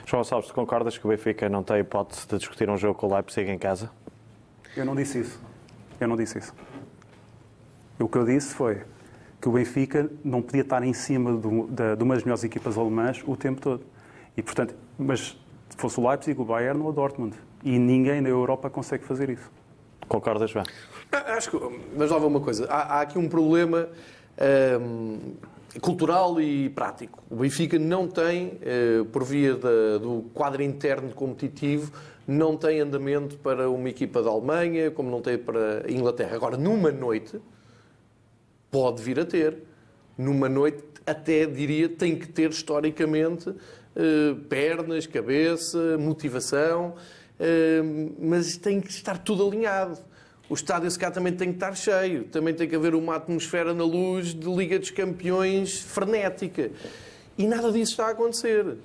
João 0.05 0.25
Salves, 0.25 0.51
concordas 0.51 0.97
que 0.97 1.05
o 1.05 1.09
Benfica 1.09 1.47
não 1.47 1.63
tem 1.63 1.79
hipótese 1.79 2.27
de 2.27 2.37
discutir 2.37 2.69
um 2.69 2.75
jogo 2.75 2.99
com 2.99 3.07
o 3.07 3.13
Leipzig 3.13 3.49
em 3.49 3.57
casa? 3.57 3.89
Eu 4.77 4.85
não 4.85 4.95
disse 4.95 5.19
isso. 5.19 5.41
Eu 5.99 6.07
não 6.07 6.15
disse 6.15 6.37
isso. 6.37 6.53
O 7.99 8.07
que 8.07 8.15
eu 8.15 8.23
disse 8.23 8.53
foi 8.53 8.83
que 9.41 9.49
o 9.49 9.51
Benfica 9.51 10.07
não 10.23 10.39
podia 10.39 10.61
estar 10.61 10.83
em 10.83 10.93
cima 10.93 11.35
de, 11.35 11.47
de, 11.47 11.95
de 11.95 12.03
uma 12.03 12.13
das 12.13 12.23
melhores 12.23 12.43
equipas 12.43 12.77
alemãs 12.77 13.23
o 13.25 13.35
tempo 13.35 13.59
todo. 13.59 13.83
E, 14.35 14.43
portanto, 14.43 14.75
mas 14.97 15.35
se 15.67 15.77
fosse 15.77 15.99
o 15.99 16.07
Leipzig, 16.07 16.39
o 16.39 16.45
Bayern 16.45 16.79
ou 16.79 16.89
o 16.89 16.93
Dortmund. 16.93 17.35
E 17.63 17.79
ninguém 17.79 18.21
na 18.21 18.29
Europa 18.29 18.69
consegue 18.69 19.03
fazer 19.03 19.31
isso. 19.31 19.49
Concordas, 20.07 20.51
João? 20.51 20.65
Ah, 21.11 21.33
acho 21.33 21.49
que, 21.49 21.57
mas 21.97 22.11
lá 22.11 22.17
uma 22.17 22.39
coisa. 22.39 22.67
Há, 22.69 22.97
há 22.97 23.01
aqui 23.01 23.17
um 23.17 23.27
problema 23.27 23.89
hum, 24.79 25.17
cultural 25.81 26.39
e 26.39 26.69
prático. 26.69 27.23
O 27.31 27.37
Benfica 27.37 27.79
não 27.79 28.07
tem, 28.07 28.59
eh, 28.61 29.03
por 29.11 29.23
via 29.23 29.55
da, 29.55 29.97
do 29.97 30.25
quadro 30.33 30.61
interno 30.61 31.09
competitivo, 31.13 31.91
não 32.27 32.57
tem 32.57 32.81
andamento 32.81 33.37
para 33.37 33.69
uma 33.69 33.89
equipa 33.89 34.21
da 34.21 34.29
Alemanha, 34.29 34.91
como 34.91 35.09
não 35.09 35.21
tem 35.21 35.37
para 35.37 35.85
a 35.87 35.91
Inglaterra. 35.91 36.35
Agora, 36.35 36.57
numa 36.57 36.91
noite, 36.91 37.39
pode 38.69 39.01
vir 39.01 39.19
a 39.19 39.25
ter. 39.25 39.63
Numa 40.17 40.49
noite, 40.49 40.83
até 41.05 41.45
diria, 41.45 41.87
tem 41.87 42.17
que 42.17 42.27
ter 42.27 42.49
historicamente 42.49 43.53
eh, 43.95 44.35
pernas, 44.49 45.07
cabeça, 45.07 45.97
motivação, 45.97 46.95
eh, 47.39 47.81
mas 48.19 48.57
tem 48.57 48.81
que 48.81 48.91
estar 48.91 49.17
tudo 49.19 49.47
alinhado. 49.47 49.97
O 50.49 50.53
estádio 50.53 50.89
cá 50.97 51.09
também 51.11 51.33
tem 51.33 51.49
que 51.49 51.55
estar 51.55 51.75
cheio, 51.75 52.25
também 52.25 52.53
tem 52.53 52.67
que 52.67 52.75
haver 52.75 52.93
uma 52.93 53.15
atmosfera 53.15 53.73
na 53.73 53.83
luz 53.83 54.33
de 54.33 54.49
Liga 54.49 54.77
dos 54.79 54.91
Campeões 54.91 55.79
frenética. 55.79 56.71
E 57.37 57.47
nada 57.47 57.71
disso 57.71 57.91
está 57.91 58.07
a 58.07 58.11
acontecer. 58.11 58.77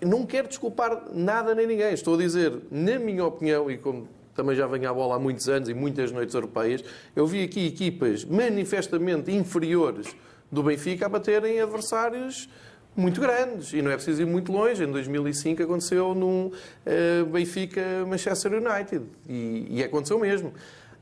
Não 0.00 0.24
quero 0.24 0.48
desculpar 0.48 1.02
nada 1.12 1.54
nem 1.54 1.66
ninguém. 1.66 1.92
Estou 1.92 2.14
a 2.14 2.18
dizer, 2.18 2.52
na 2.70 2.98
minha 2.98 3.24
opinião, 3.24 3.70
e 3.70 3.76
como 3.76 4.08
também 4.34 4.56
já 4.56 4.66
venho 4.66 4.88
à 4.88 4.94
bola 4.94 5.16
há 5.16 5.18
muitos 5.18 5.48
anos 5.48 5.68
e 5.68 5.74
muitas 5.74 6.12
noites 6.12 6.34
europeias, 6.34 6.82
eu 7.14 7.26
vi 7.26 7.42
aqui 7.42 7.66
equipas 7.66 8.24
manifestamente 8.24 9.30
inferiores 9.30 10.14
do 10.50 10.62
Benfica 10.62 11.06
a 11.06 11.08
baterem 11.08 11.60
adversários 11.60 12.48
muito 12.96 13.20
grandes. 13.20 13.72
E 13.72 13.82
não 13.82 13.90
é 13.90 13.94
preciso 13.94 14.22
ir 14.22 14.26
muito 14.26 14.52
longe. 14.52 14.82
Em 14.82 14.90
2005 14.90 15.62
aconteceu 15.62 16.14
num 16.14 16.46
uh, 16.46 17.26
Benfica-Manchester 17.26 18.52
United. 18.54 19.04
E, 19.28 19.66
e 19.70 19.84
aconteceu 19.84 20.18
mesmo. 20.18 20.52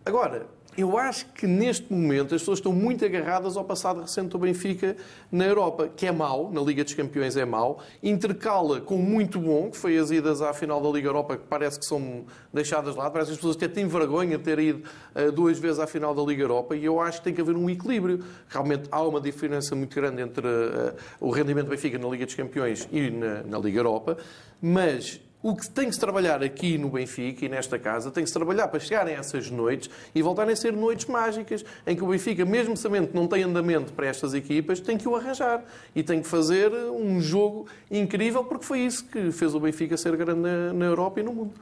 Agora, 0.04 0.46
eu 0.78 0.96
acho 0.96 1.26
que 1.32 1.44
neste 1.44 1.92
momento 1.92 2.36
as 2.36 2.40
pessoas 2.40 2.60
estão 2.60 2.72
muito 2.72 3.04
agarradas 3.04 3.56
ao 3.56 3.64
passado 3.64 4.00
recente 4.00 4.28
do 4.28 4.38
Benfica 4.38 4.96
na 5.30 5.44
Europa, 5.44 5.88
que 5.88 6.06
é 6.06 6.12
mau, 6.12 6.52
na 6.52 6.60
Liga 6.60 6.84
dos 6.84 6.94
Campeões 6.94 7.36
é 7.36 7.44
mau, 7.44 7.80
intercala 8.00 8.80
com 8.80 8.96
muito 8.96 9.40
bom, 9.40 9.72
que 9.72 9.76
foi 9.76 9.98
as 9.98 10.12
idas 10.12 10.40
à 10.40 10.54
final 10.54 10.80
da 10.80 10.88
Liga 10.88 11.08
Europa, 11.08 11.36
que 11.36 11.42
parece 11.48 11.80
que 11.80 11.84
são 11.84 12.24
deixadas 12.54 12.94
lá, 12.94 13.10
parece 13.10 13.30
que 13.30 13.32
as 13.32 13.38
pessoas 13.38 13.56
até 13.56 13.66
têm 13.66 13.88
vergonha 13.88 14.38
de 14.38 14.44
ter 14.44 14.60
ido 14.60 14.84
uh, 15.16 15.32
duas 15.32 15.58
vezes 15.58 15.80
à 15.80 15.86
final 15.88 16.14
da 16.14 16.22
Liga 16.22 16.44
Europa, 16.44 16.76
e 16.76 16.84
eu 16.84 17.00
acho 17.00 17.18
que 17.18 17.24
tem 17.24 17.34
que 17.34 17.40
haver 17.40 17.56
um 17.56 17.68
equilíbrio. 17.68 18.22
Realmente 18.48 18.88
há 18.92 19.02
uma 19.02 19.20
diferença 19.20 19.74
muito 19.74 19.96
grande 19.96 20.22
entre 20.22 20.46
uh, 20.46 20.94
o 21.18 21.30
rendimento 21.30 21.66
do 21.66 21.70
Benfica 21.70 21.98
na 21.98 22.08
Liga 22.08 22.24
dos 22.24 22.36
Campeões 22.36 22.88
e 22.92 23.10
na, 23.10 23.42
na 23.42 23.58
Liga 23.58 23.80
Europa, 23.80 24.16
mas 24.62 25.20
o 25.42 25.55
que 25.55 25.68
tem 25.70 25.87
que 25.87 25.92
se 25.92 26.01
trabalhar 26.01 26.42
aqui 26.42 26.77
no 26.77 26.90
Benfica 26.90 27.44
e 27.44 27.48
nesta 27.48 27.79
casa 27.79 28.11
tem 28.11 28.24
que 28.24 28.29
se 28.29 28.35
trabalhar 28.35 28.68
para 28.68 28.81
chegarem 28.81 29.14
a 29.14 29.18
essas 29.18 29.51
noites 29.51 29.88
e 30.14 30.20
voltarem 30.20 30.53
a 30.53 30.57
ser 30.57 30.72
noites 30.72 31.07
mágicas, 31.07 31.64
em 31.87 31.94
que 31.94 32.03
o 32.03 32.09
Benfica, 32.09 32.44
mesmo 32.44 32.77
sabendo 32.77 33.09
que 33.09 33.14
não 33.14 33.29
tem 33.29 33.42
andamento 33.44 33.92
para 33.92 34.07
estas 34.07 34.35
equipas, 34.35 34.81
tem 34.81 34.98
que 34.98 35.09
o 35.09 35.14
arranjar 35.14 35.62
e 35.94 36.03
tem 36.03 36.20
que 36.20 36.29
fazer 36.29 36.72
um 36.72 37.20
jogo 37.20 37.66
incrível, 37.90 38.44
porque 38.44 38.64
foi 38.64 38.81
isso 38.81 39.07
que 39.07 39.31
fez 39.31 39.55
o 39.55 39.61
Benfica 39.61 39.96
ser 39.96 40.16
grande 40.16 40.40
na, 40.74 40.85
Europa 40.85 41.20
e 41.20 41.22
no 41.22 41.33
mundo. 41.33 41.53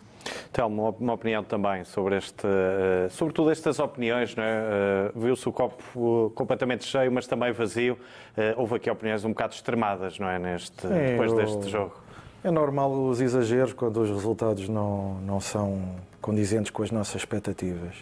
Telmo, 0.52 0.96
uma 0.98 1.12
opinião 1.12 1.44
também 1.44 1.84
sobre 1.84 2.16
este, 2.16 2.46
uh, 2.46 3.08
sobretudo 3.10 3.50
estas 3.50 3.78
opiniões, 3.78 4.34
é? 4.36 5.12
uh, 5.14 5.20
viu-se 5.20 5.48
o 5.48 5.52
copo 5.52 6.32
completamente 6.34 6.84
cheio, 6.84 7.12
mas 7.12 7.26
também 7.26 7.52
vazio. 7.52 7.94
Uh, 8.36 8.58
houve 8.60 8.76
aqui 8.76 8.90
opiniões 8.90 9.24
um 9.24 9.28
bocado 9.28 9.54
extremadas, 9.54 10.18
não 10.18 10.28
é, 10.28 10.38
neste, 10.38 10.86
é, 10.86 11.10
depois 11.10 11.30
eu... 11.30 11.36
deste 11.36 11.70
jogo. 11.70 12.05
É 12.44 12.50
normal 12.50 12.92
os 12.92 13.20
exageros 13.20 13.72
quando 13.72 14.00
os 14.00 14.10
resultados 14.10 14.68
não, 14.68 15.14
não 15.20 15.40
são 15.40 15.96
condizentes 16.20 16.70
com 16.70 16.82
as 16.82 16.90
nossas 16.90 17.16
expectativas. 17.16 17.94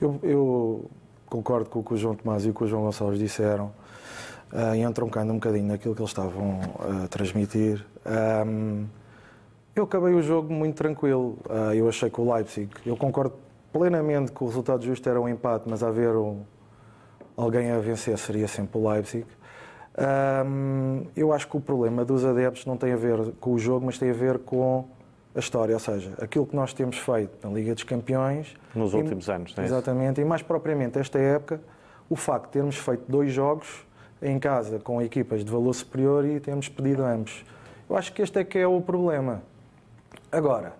Eu, 0.00 0.18
eu 0.22 0.90
concordo 1.26 1.68
com 1.70 1.80
o 1.80 1.84
que 1.84 1.94
o 1.94 1.96
João 1.96 2.14
Tomás 2.14 2.44
e 2.44 2.50
o 2.50 2.54
que 2.54 2.64
o 2.64 2.66
João 2.66 2.82
Gonçalves 2.82 3.18
disseram, 3.18 3.72
uh, 4.52 4.74
e 4.74 4.82
entroncando 4.82 5.32
um 5.32 5.36
bocadinho 5.36 5.66
naquilo 5.66 5.94
que 5.94 6.00
eles 6.00 6.10
estavam 6.10 6.60
a 7.04 7.08
transmitir. 7.08 7.84
Um, 8.46 8.86
eu 9.74 9.84
acabei 9.84 10.14
o 10.14 10.22
jogo 10.22 10.52
muito 10.52 10.76
tranquilo. 10.76 11.38
Uh, 11.44 11.74
eu 11.74 11.88
achei 11.88 12.08
que 12.08 12.20
o 12.20 12.32
Leipzig, 12.32 12.70
eu 12.84 12.96
concordo 12.96 13.34
plenamente 13.72 14.32
que 14.32 14.42
o 14.42 14.46
resultado 14.46 14.84
justo 14.84 15.08
era 15.08 15.20
um 15.20 15.28
empate, 15.28 15.68
mas 15.68 15.82
haver 15.82 16.16
um, 16.16 16.40
alguém 17.36 17.70
a 17.70 17.78
vencer 17.78 18.16
seria 18.16 18.48
sempre 18.48 18.78
o 18.78 18.88
Leipzig. 18.88 19.26
Eu 21.14 21.32
acho 21.32 21.48
que 21.48 21.56
o 21.56 21.60
problema 21.60 22.04
dos 22.04 22.24
adeptos 22.24 22.66
não 22.66 22.76
tem 22.76 22.92
a 22.92 22.96
ver 22.96 23.32
com 23.40 23.52
o 23.52 23.58
jogo, 23.58 23.86
mas 23.86 23.98
tem 23.98 24.10
a 24.10 24.14
ver 24.14 24.38
com 24.38 24.86
a 25.34 25.38
história, 25.38 25.74
ou 25.74 25.80
seja, 25.80 26.14
aquilo 26.20 26.46
que 26.46 26.56
nós 26.56 26.72
temos 26.72 26.96
feito 26.98 27.46
na 27.46 27.52
Liga 27.52 27.74
dos 27.74 27.84
Campeões. 27.84 28.54
Nos 28.74 28.92
e, 28.92 28.96
últimos 28.96 29.28
anos, 29.28 29.54
não 29.54 29.62
é 29.62 29.66
Exatamente, 29.66 30.20
e 30.20 30.24
mais 30.24 30.42
propriamente 30.42 30.98
esta 30.98 31.18
época, 31.18 31.60
o 32.08 32.16
facto 32.16 32.46
de 32.46 32.52
termos 32.52 32.76
feito 32.76 33.04
dois 33.08 33.32
jogos 33.32 33.86
em 34.22 34.38
casa 34.38 34.78
com 34.78 35.00
equipas 35.02 35.44
de 35.44 35.50
valor 35.50 35.74
superior 35.74 36.24
e 36.24 36.40
termos 36.40 36.68
pedido 36.68 37.04
ambos. 37.04 37.44
Eu 37.88 37.96
acho 37.96 38.12
que 38.12 38.22
este 38.22 38.38
é 38.38 38.44
que 38.44 38.58
é 38.58 38.66
o 38.66 38.80
problema. 38.80 39.42
Agora, 40.32 40.74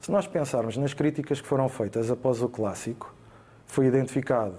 se 0.00 0.10
nós 0.10 0.26
pensarmos 0.26 0.76
nas 0.76 0.92
críticas 0.92 1.40
que 1.40 1.46
foram 1.46 1.68
feitas 1.68 2.10
após 2.10 2.42
o 2.42 2.48
clássico, 2.48 3.14
foi 3.66 3.86
identificado 3.86 4.54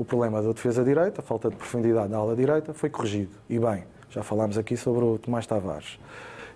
o 0.00 0.04
problema 0.04 0.40
da 0.40 0.50
defesa 0.50 0.82
direita, 0.82 1.20
a 1.20 1.22
falta 1.22 1.50
de 1.50 1.56
profundidade 1.56 2.08
na 2.08 2.16
ala 2.16 2.34
direita, 2.34 2.72
foi 2.72 2.88
corrigido. 2.88 3.32
E 3.50 3.58
bem, 3.58 3.84
já 4.08 4.22
falámos 4.22 4.56
aqui 4.56 4.74
sobre 4.74 5.04
o 5.04 5.18
Tomás 5.18 5.46
Tavares. 5.46 6.00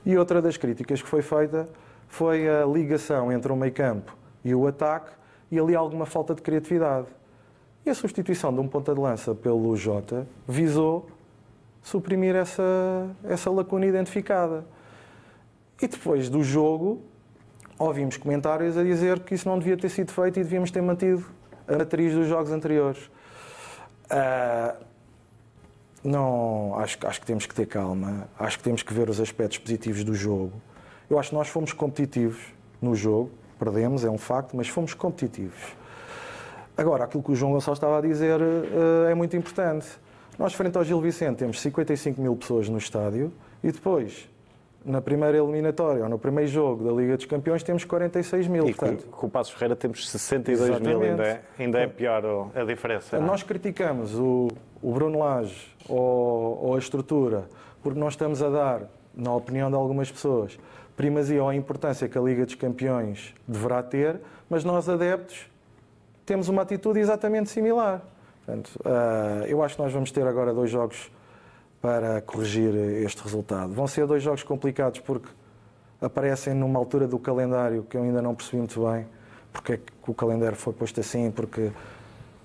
E 0.07 0.17
outra 0.17 0.41
das 0.41 0.57
críticas 0.57 1.03
que 1.03 1.07
foi 1.07 1.21
feita 1.21 1.69
foi 2.09 2.49
a 2.49 2.65
ligação 2.65 3.31
entre 3.31 3.53
o 3.53 3.57
meio-campo 3.57 4.17
e 4.43 4.55
o 4.55 4.67
ataque 4.67 5.11
e 5.51 5.59
ali 5.59 5.77
alguma 5.77 6.07
falta 6.07 6.35
de 6.35 6.41
criatividade. 6.41 7.07
E 7.85 7.91
a 7.91 7.95
substituição 7.95 8.51
de 8.51 8.61
um 8.61 8.67
ponta 8.67 8.95
de 8.95 9.01
lança 9.01 9.35
pelo 9.35 9.77
Jota 9.77 10.27
visou 10.49 11.07
suprimir 11.83 12.35
essa, 12.35 12.63
essa 13.25 13.51
lacuna 13.51 13.85
identificada. 13.85 14.65
E 15.83 15.87
depois 15.87 16.31
do 16.31 16.43
jogo, 16.43 17.03
ouvimos 17.79 18.17
comentários 18.17 18.79
a 18.79 18.83
dizer 18.83 19.21
que 19.21 19.35
isso 19.35 19.47
não 19.47 19.59
devia 19.59 19.77
ter 19.77 19.91
sido 19.91 20.13
feito 20.13 20.41
e 20.41 20.43
devíamos 20.43 20.71
ter 20.71 20.81
mantido 20.81 21.27
a 21.69 21.77
matriz 21.77 22.15
dos 22.15 22.27
jogos 22.27 22.51
anteriores. 22.51 23.11
Uh, 24.11 24.85
não, 26.03 26.79
acho, 26.79 26.99
acho 27.07 27.21
que 27.21 27.27
temos 27.27 27.47
que 27.47 27.55
ter 27.55 27.67
calma, 27.67 28.29
acho 28.39 28.59
que 28.59 28.65
temos 28.65 28.83
que 28.83 28.93
ver 28.93 29.09
os 29.09 29.19
aspectos 29.21 29.59
positivos 29.59 30.05
do 30.05 30.15
jogo. 30.15 30.53
Eu 31.09 31.19
acho 31.19 31.31
que 31.31 31.35
nós 31.35 31.49
fomos 31.49 31.73
competitivos 31.73 32.41
no 32.81 32.95
jogo, 32.95 33.31
perdemos, 33.59 34.05
é 34.05 34.11
um 34.11 34.19
facto, 34.19 34.55
mas 34.55 34.69
fomos 34.69 34.93
competitivos. 34.93 35.75
Agora, 36.77 37.05
aquilo 37.05 37.23
que 37.23 37.33
o 37.33 37.37
João 37.37 37.53
Gonçalves 37.53 37.79
estava 37.79 37.99
a 37.99 38.01
dizer 38.01 38.41
uh, 38.41 39.07
é 39.09 39.15
muito 39.15 39.37
importante. 39.37 39.87
Nós, 40.39 40.53
frente 40.53 40.77
ao 40.77 40.85
Gil 40.85 41.01
Vicente, 41.01 41.39
temos 41.39 41.61
55 41.61 42.21
mil 42.21 42.37
pessoas 42.37 42.69
no 42.69 42.77
estádio 42.77 43.33
e 43.63 43.71
depois 43.71 44.29
na 44.85 45.01
primeira 45.01 45.39
eliminatória 45.39 46.03
ou 46.03 46.09
no 46.09 46.19
primeiro 46.19 46.51
jogo 46.51 46.85
da 46.85 46.93
Liga 46.93 47.17
dos 47.17 47.25
Campeões 47.25 47.63
temos 47.63 47.85
46 47.85 48.47
mil. 48.49 48.69
E 48.69 48.75
portanto, 48.75 49.07
com, 49.07 49.27
o 49.27 49.31
Passos 49.31 49.55
Ferreira 49.55 49.75
temos 49.75 50.09
62 50.11 50.61
exatamente. 50.61 50.97
mil, 50.97 51.11
ainda 51.11 51.23
é, 51.25 51.43
ainda 51.59 51.79
é 51.79 51.87
pior 51.87 52.51
a 52.55 52.65
diferença. 52.65 53.17
Não? 53.17 53.25
É? 53.25 53.27
Nós 53.27 53.43
criticamos 53.43 54.15
o, 54.15 54.49
o 54.83 54.93
Bruno 54.93 55.19
Lage 55.19 55.75
ou, 55.89 56.67
ou, 56.67 56.75
a 56.75 56.79
estrutura 56.79 57.49
porque 57.83 57.99
nós 57.99 58.15
estamos 58.15 58.43
a 58.43 58.49
dar, 58.49 58.83
na 59.15 59.35
opinião 59.35 59.71
de 59.71 59.77
algumas 59.77 60.11
pessoas, 60.11 60.59
primazia 60.97 61.43
ou 61.43 61.49
a 61.49 61.55
importância 61.55 62.09
que 62.09 62.17
a 62.17 62.21
Liga 62.21 62.45
dos 62.45 62.55
Campeões 62.55 63.35
deverá 63.47 63.83
ter, 63.83 64.21
mas 64.49 64.65
nós 64.65 64.89
adeptos 64.89 65.47
temos 66.25 66.49
uma 66.49 66.63
atitude 66.63 67.01
exatamente 67.01 67.51
similar. 67.51 68.03
Portanto, 68.45 68.71
uh, 68.81 69.45
eu 69.47 69.63
acho 69.63 69.77
que 69.77 69.83
nós 69.83 69.93
vamos 69.93 70.11
ter 70.11 70.27
agora 70.27 70.53
dois 70.53 70.71
jogos 70.71 71.11
para 71.85 72.23
corrigir 72.23 72.75
este 73.05 73.23
resultado. 73.23 73.75
Vão 73.75 73.87
ser 73.87 74.07
dois 74.07 74.23
jogos 74.23 74.43
complicados 74.43 75.01
porque 75.01 75.29
aparecem 76.01 76.55
numa 76.55 76.79
altura 76.79 77.07
do 77.07 77.19
calendário 77.19 77.83
que 77.83 77.95
eu 77.95 78.03
ainda 78.03 78.23
não 78.23 78.35
percebi 78.35 78.57
muito 78.57 78.83
bem 78.91 79.05
porque 79.53 79.75
é 79.75 79.77
que 79.77 80.11
o 80.11 80.15
calendário 80.15 80.57
foi 80.57 80.73
posto 80.73 80.99
assim, 80.99 81.31
porque 81.31 81.71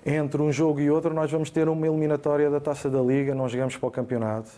entre 0.04 0.42
um 0.42 0.52
jogo 0.52 0.78
e 0.78 0.90
outro 0.90 1.14
nós 1.14 1.30
vamos 1.30 1.48
ter 1.48 1.70
uma 1.70 1.86
eliminatória 1.86 2.50
da 2.50 2.60
Taça 2.60 2.90
da 2.90 3.00
Liga, 3.00 3.34
não 3.34 3.48
jogamos 3.48 3.78
para 3.78 3.88
o 3.88 3.90
campeonato. 3.90 4.50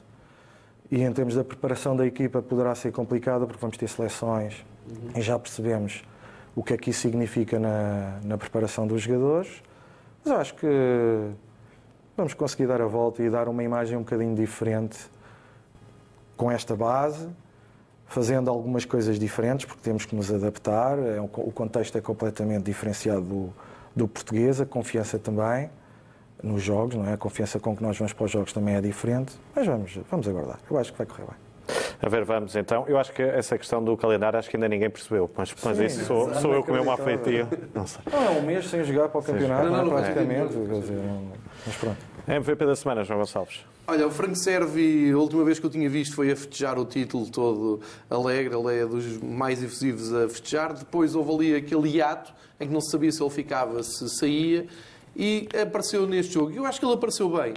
E 0.91 1.01
em 1.01 1.13
termos 1.13 1.37
da 1.37 1.45
preparação 1.45 1.95
da 1.95 2.05
equipa 2.05 2.43
poderá 2.43 2.75
ser 2.75 2.91
complicado 2.91 3.47
porque 3.47 3.61
vamos 3.61 3.77
ter 3.77 3.89
seleções 3.89 4.67
uhum. 4.91 5.11
e 5.15 5.23
já 5.23 5.39
percebemos 5.39 6.03
o 6.57 6.63
que 6.65 6.75
é 6.75 6.77
que 6.77 6.91
isso 6.91 7.03
significa 7.03 7.57
na, 7.57 8.19
na 8.25 8.37
preparação 8.37 8.85
dos 8.85 9.03
jogadores. 9.03 9.63
Mas 10.25 10.35
acho 10.41 10.55
que 10.57 10.67
vamos 12.17 12.35
conseguir 12.35 12.67
dar 12.67 12.81
a 12.81 12.87
volta 12.87 13.23
e 13.23 13.31
dar 13.31 13.49
uma 13.49 13.63
imagem 13.63 13.97
um 13.97 14.03
bocadinho 14.03 14.35
diferente 14.35 14.99
com 16.37 16.51
esta 16.51 16.75
base, 16.75 17.29
fazendo 18.07 18.51
algumas 18.51 18.85
coisas 18.85 19.19
diferentes, 19.19 19.67
porque 19.67 19.81
temos 19.83 20.05
que 20.05 20.15
nos 20.15 20.33
adaptar. 20.33 20.99
É 20.99 21.21
o 21.21 21.29
contexto 21.29 21.97
é 21.97 22.01
completamente 22.01 22.65
diferenciado 22.65 23.23
do, 23.23 23.53
do 23.95 24.09
português, 24.09 24.61
a 24.61 24.67
confiança 24.67 25.19
também 25.19 25.71
nos 26.43 26.63
jogos, 26.63 26.97
não 26.97 27.07
é? 27.07 27.13
A 27.13 27.17
confiança 27.17 27.61
com 27.61 27.77
que 27.77 27.83
nós 27.83 27.97
vamos 27.97 28.13
para 28.13 28.25
os 28.25 28.31
jogos 28.31 28.53
também 28.53 28.75
é 28.75 28.81
diferente, 28.81 29.33
mas 29.55 29.67
vamos, 29.67 29.99
vamos 30.11 30.27
aguardar. 30.27 30.59
Eu 30.69 30.79
acho 30.79 30.91
que 30.93 30.99
vai 30.99 31.07
correr 31.07 31.25
bem. 31.25 31.52
A 32.05 32.09
ver, 32.09 32.25
vamos 32.25 32.57
então. 32.57 32.85
Eu 32.89 32.99
acho 32.99 33.13
que 33.13 33.23
essa 33.23 33.57
questão 33.57 33.83
do 33.83 33.97
calendário 33.97 34.37
acho 34.37 34.51
que 34.51 34.57
ainda 34.57 34.69
ninguém 34.69 34.91
percebeu, 34.91 35.31
mas, 35.37 35.55
mas 35.63 35.77
Sim, 35.79 35.85
isso 35.85 36.05
sou, 36.05 36.35
sou 36.35 36.53
eu 36.53 36.65
com 36.65 36.73
o 36.73 36.75
meu 36.75 36.85
má 36.85 36.97
feitio. 36.97 37.47
Não 37.73 37.87
sei. 37.87 38.03
Não, 38.11 38.25
é 38.25 38.31
um 38.31 38.43
mês 38.43 38.67
sem 38.67 38.83
jogar 38.83 39.09
para 39.09 39.21
o 39.21 39.23
campeonato, 39.23 39.67
não, 39.67 39.77
não, 39.77 39.85
não, 39.85 39.91
praticamente. 39.91 40.55
mas 41.65 41.77
pronto. 41.77 41.97
MVP 42.27 42.67
da 42.67 42.75
semana, 42.75 43.05
João 43.05 43.21
Gonçalves. 43.21 43.65
Olha, 43.87 44.07
o 44.07 44.11
Frank 44.11 44.37
Servi, 44.37 45.13
a 45.13 45.17
última 45.17 45.45
vez 45.45 45.61
que 45.61 45.67
eu 45.67 45.71
tinha 45.71 45.89
visto 45.89 46.17
foi 46.17 46.33
a 46.33 46.37
festejar 46.37 46.77
o 46.77 46.85
título 46.85 47.31
todo 47.31 47.81
alegre, 48.11 48.57
ele 48.57 48.81
é 48.81 48.87
dos 48.87 49.19
mais 49.19 49.63
efusivos 49.63 50.13
a 50.13 50.29
festejar. 50.29 50.73
Depois 50.73 51.15
houve 51.15 51.33
ali 51.33 51.57
aquele 51.57 51.89
hiato 51.89 52.35
em 52.59 52.67
que 52.67 52.73
não 52.73 52.81
se 52.81 52.91
sabia 52.91 53.13
se 53.13 53.23
ele 53.23 53.31
ficava, 53.31 53.81
se 53.83 54.09
saía, 54.19 54.67
e 55.17 55.49
apareceu 55.61 56.07
neste 56.07 56.35
jogo. 56.35 56.53
Eu 56.53 56.65
acho 56.67 56.81
que 56.81 56.87
ele 56.87 56.95
apareceu 56.95 57.29
bem. 57.29 57.55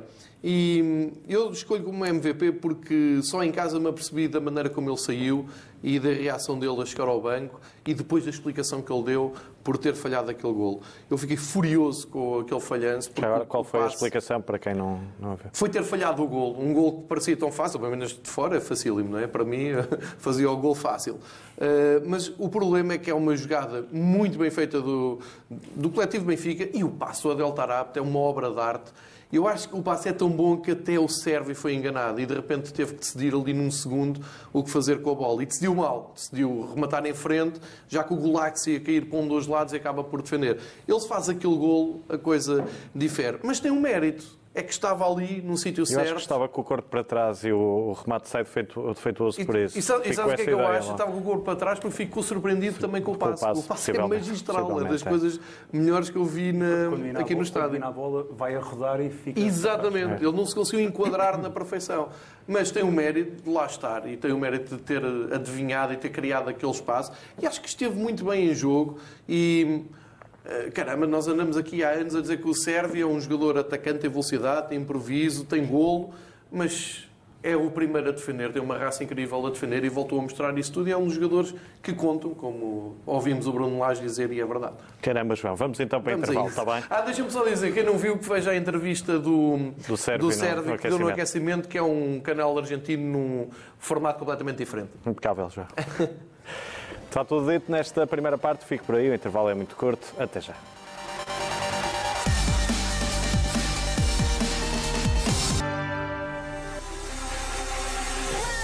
E 0.47 1.11
eu 1.27 1.51
escolho 1.51 1.83
como 1.83 2.05
MVP 2.05 2.51
porque 2.51 3.19
só 3.23 3.43
em 3.43 3.51
casa 3.51 3.79
me 3.79 3.89
apercebi 3.89 4.27
da 4.27 4.39
maneira 4.39 4.69
como 4.69 4.91
ele 4.91 4.97
saiu 4.97 5.47
e 5.81 5.97
da 5.97 6.09
reação 6.09 6.59
dele 6.59 6.79
a 6.83 6.85
chegar 6.85 7.07
ao 7.07 7.19
banco 7.19 7.59
e 7.83 7.95
depois 7.95 8.23
da 8.23 8.29
explicação 8.29 8.79
que 8.79 8.93
ele 8.93 9.01
deu 9.01 9.33
por 9.63 9.75
ter 9.75 9.95
falhado 9.95 10.29
aquele 10.29 10.53
golo. 10.53 10.81
Eu 11.09 11.17
fiquei 11.17 11.35
furioso 11.35 12.07
com 12.09 12.41
aquele 12.41 12.59
falhanço. 12.59 13.09
Agora, 13.17 13.43
qual 13.43 13.63
foi 13.63 13.79
passe... 13.79 13.93
a 13.93 13.95
explicação 13.95 14.39
para 14.39 14.59
quem 14.59 14.75
não, 14.75 15.01
não 15.19 15.35
viu? 15.35 15.49
Foi 15.51 15.67
ter 15.67 15.83
falhado 15.83 16.21
o 16.21 16.27
golo. 16.27 16.61
Um 16.61 16.75
golo 16.75 17.01
que 17.01 17.07
parecia 17.07 17.35
tão 17.35 17.51
fácil, 17.51 17.79
pelo 17.79 17.89
menos 17.89 18.11
de 18.11 18.29
fora 18.29 18.57
é 18.57 18.61
facílimo, 18.61 19.09
não 19.09 19.17
é? 19.17 19.25
Para 19.25 19.43
mim, 19.43 19.69
fazia 20.19 20.47
o 20.51 20.55
golo 20.57 20.75
fácil. 20.75 21.15
Uh, 21.15 22.07
mas 22.07 22.31
o 22.37 22.49
problema 22.49 22.93
é 22.93 22.97
que 22.99 23.09
é 23.09 23.15
uma 23.15 23.35
jogada 23.35 23.87
muito 23.91 24.37
bem 24.37 24.51
feita 24.51 24.79
do, 24.79 25.17
do 25.49 25.89
coletivo 25.89 26.25
Benfica 26.25 26.69
e 26.71 26.83
o 26.83 26.89
passo 26.89 27.31
a 27.31 27.33
Delta 27.33 27.63
Arapt 27.63 27.97
é 27.97 28.01
uma 28.01 28.19
obra 28.19 28.51
de 28.51 28.59
arte 28.59 28.91
eu 29.35 29.47
acho 29.47 29.67
que 29.67 29.75
o 29.75 29.81
passe 29.81 30.09
é 30.09 30.13
tão 30.13 30.29
bom 30.29 30.57
que 30.57 30.71
até 30.71 30.99
o 30.99 31.07
Sérvio 31.07 31.55
foi 31.55 31.73
enganado 31.73 32.19
e 32.21 32.25
de 32.25 32.33
repente 32.33 32.73
teve 32.73 32.93
que 32.93 32.99
decidir 32.99 33.33
ali 33.33 33.53
num 33.53 33.69
segundo 33.69 34.21
o 34.53 34.63
que 34.63 34.69
fazer 34.69 35.01
com 35.01 35.11
a 35.11 35.15
bola. 35.15 35.43
E 35.43 35.45
decidiu 35.45 35.75
mal. 35.75 36.13
Decidiu 36.15 36.69
rematar 36.73 37.05
em 37.05 37.13
frente, 37.13 37.59
já 37.87 38.03
que 38.03 38.13
o 38.13 38.17
Gulax 38.17 38.67
ia 38.67 38.79
cair 38.79 39.05
para 39.09 39.19
um 39.19 39.27
dos 39.27 39.47
lados 39.47 39.73
e 39.73 39.75
acaba 39.75 40.03
por 40.03 40.21
defender. 40.21 40.59
Ele 40.87 40.99
faz 41.01 41.27
aquele 41.29 41.55
golo, 41.55 42.01
a 42.07 42.17
coisa 42.17 42.65
difere. 42.93 43.39
Mas 43.43 43.59
tem 43.59 43.71
um 43.71 43.81
mérito 43.81 44.25
é 44.55 44.63
que 44.63 44.71
estava 44.71 45.05
ali 45.05 45.41
no 45.41 45.57
sítio 45.57 45.85
certo. 45.85 45.99
Eu 45.99 46.03
acho 46.03 46.15
que 46.15 46.21
estava 46.21 46.47
com 46.47 46.61
o 46.61 46.63
corpo 46.63 46.87
para 46.89 47.03
trás 47.03 47.43
e 47.43 47.51
o, 47.51 47.59
o 47.59 47.91
remate 47.91 48.29
sai 48.29 48.43
defeito, 48.43 48.81
defeituoso 48.93 49.41
e, 49.41 49.45
por 49.45 49.57
isso. 49.57 49.77
E, 49.77 49.81
sabe, 49.81 50.09
e 50.09 50.13
sabe 50.13 50.31
o 50.31 50.35
que 50.35 50.41
é 50.41 50.45
que 50.45 50.51
eu 50.51 50.65
acho? 50.65 50.91
Estava 50.91 51.11
com 51.11 51.17
o 51.17 51.21
corpo 51.21 51.43
para 51.43 51.57
trás 51.57 51.77
porque 51.77 51.95
ficou 51.95 52.23
surpreendido 52.23 52.79
também 52.79 53.01
com 53.01 53.11
o 53.11 53.17
passo. 53.17 53.43
O 53.43 53.63
passo, 53.63 53.91
é 53.91 54.07
magistral, 54.07 54.81
é 54.81 54.85
das 54.85 55.05
é. 55.05 55.09
coisas 55.09 55.39
melhores 55.73 56.09
que 56.09 56.15
eu 56.15 56.23
vi 56.23 56.53
na, 56.53 57.19
aqui 57.19 57.35
no 57.35 57.43
estádio. 57.43 57.83
a 57.83 57.91
bola, 57.91 58.25
vai 58.31 58.55
a 58.55 58.59
rodar 58.61 59.01
e 59.01 59.09
fica. 59.09 59.37
Exatamente, 59.37 60.23
ele 60.23 60.35
não 60.35 60.45
se 60.45 60.55
conseguiu 60.55 60.85
enquadrar 60.85 61.37
na 61.37 61.49
perfeição. 61.49 62.07
Mas 62.47 62.71
tem 62.71 62.83
o 62.83 62.91
mérito 62.91 63.43
de 63.43 63.49
lá 63.49 63.65
estar 63.65 64.07
e 64.07 64.15
tem 64.15 64.31
o 64.31 64.37
mérito 64.37 64.77
de 64.77 64.81
ter 64.81 65.03
adivinhado 65.33 65.93
e 65.93 65.97
ter 65.97 66.09
criado 66.09 66.47
aquele 66.49 66.71
espaço. 66.71 67.11
E 67.41 67.45
acho 67.45 67.59
que 67.59 67.67
esteve 67.67 67.95
muito 67.95 68.23
bem 68.23 68.51
em 68.51 68.55
jogo 68.55 68.99
e 69.27 69.83
caramba, 70.73 71.07
nós 71.07 71.27
andamos 71.27 71.57
aqui 71.57 71.83
há 71.83 71.89
anos 71.89 72.15
a 72.15 72.21
dizer 72.21 72.37
que 72.37 72.47
o 72.47 72.53
Sérvio 72.53 73.03
é 73.03 73.09
um 73.09 73.19
jogador 73.19 73.57
atacante, 73.57 73.99
tem 73.99 74.09
velocidade, 74.09 74.69
tem 74.69 74.79
improviso, 74.79 75.45
tem 75.45 75.65
golo, 75.65 76.13
mas 76.51 77.05
é 77.45 77.55
o 77.55 77.69
primeiro 77.69 78.09
a 78.09 78.11
defender, 78.11 78.51
tem 78.51 78.59
uma 78.59 78.75
raça 78.75 79.03
incrível 79.03 79.45
a 79.45 79.51
defender 79.51 79.83
e 79.83 79.89
voltou 79.89 80.17
a 80.17 80.21
mostrar 80.23 80.57
isso 80.57 80.73
tudo. 80.73 80.89
E 80.89 80.91
é 80.91 80.97
um 80.97 81.05
dos 81.05 81.13
jogadores 81.13 81.53
que 81.81 81.93
contam, 81.93 82.33
como 82.33 82.97
ouvimos 83.05 83.45
o 83.45 83.53
Bruno 83.53 83.77
Lage 83.77 84.01
dizer, 84.01 84.31
e 84.31 84.41
é 84.41 84.45
verdade. 84.45 84.73
Caramba, 84.99 85.35
João, 85.35 85.55
vamos 85.55 85.79
então 85.79 86.01
para 86.01 86.15
o 86.15 86.17
intervalo, 86.17 86.47
está 86.47 86.65
bem? 86.65 86.83
Ah, 86.89 87.01
deixa-me 87.01 87.29
só 87.29 87.45
dizer, 87.45 87.71
quem 87.71 87.83
não 87.83 87.99
viu, 87.99 88.17
que 88.17 88.27
veja 88.27 88.49
a 88.49 88.55
entrevista 88.55 89.19
do, 89.19 89.73
do 89.87 89.95
Sérvio, 89.95 90.27
do 90.27 90.33
Sérvio 90.33 90.71
no, 90.71 90.77
que 90.79 90.89
deu 90.89 90.97
no 90.97 91.07
aquecimento, 91.07 91.69
que 91.69 91.77
é 91.77 91.83
um 91.83 92.19
canal 92.19 92.57
argentino 92.57 93.03
num 93.03 93.49
formato 93.77 94.17
completamente 94.17 94.57
diferente. 94.57 94.89
Impecável, 95.05 95.47
João. 95.51 95.67
Está 97.15 97.23
tudo 97.23 97.49
dito 97.49 97.71
nesta 97.71 98.05
primeira 98.05 98.37
parte. 98.37 98.65
Fico 98.65 98.83
por 98.83 98.95
aí, 98.95 99.09
o 99.09 99.15
intervalo 99.15 99.47
é 99.47 99.53
muito 99.53 99.73
curto. 99.77 100.05
Até 100.19 100.41
já. 100.41 100.53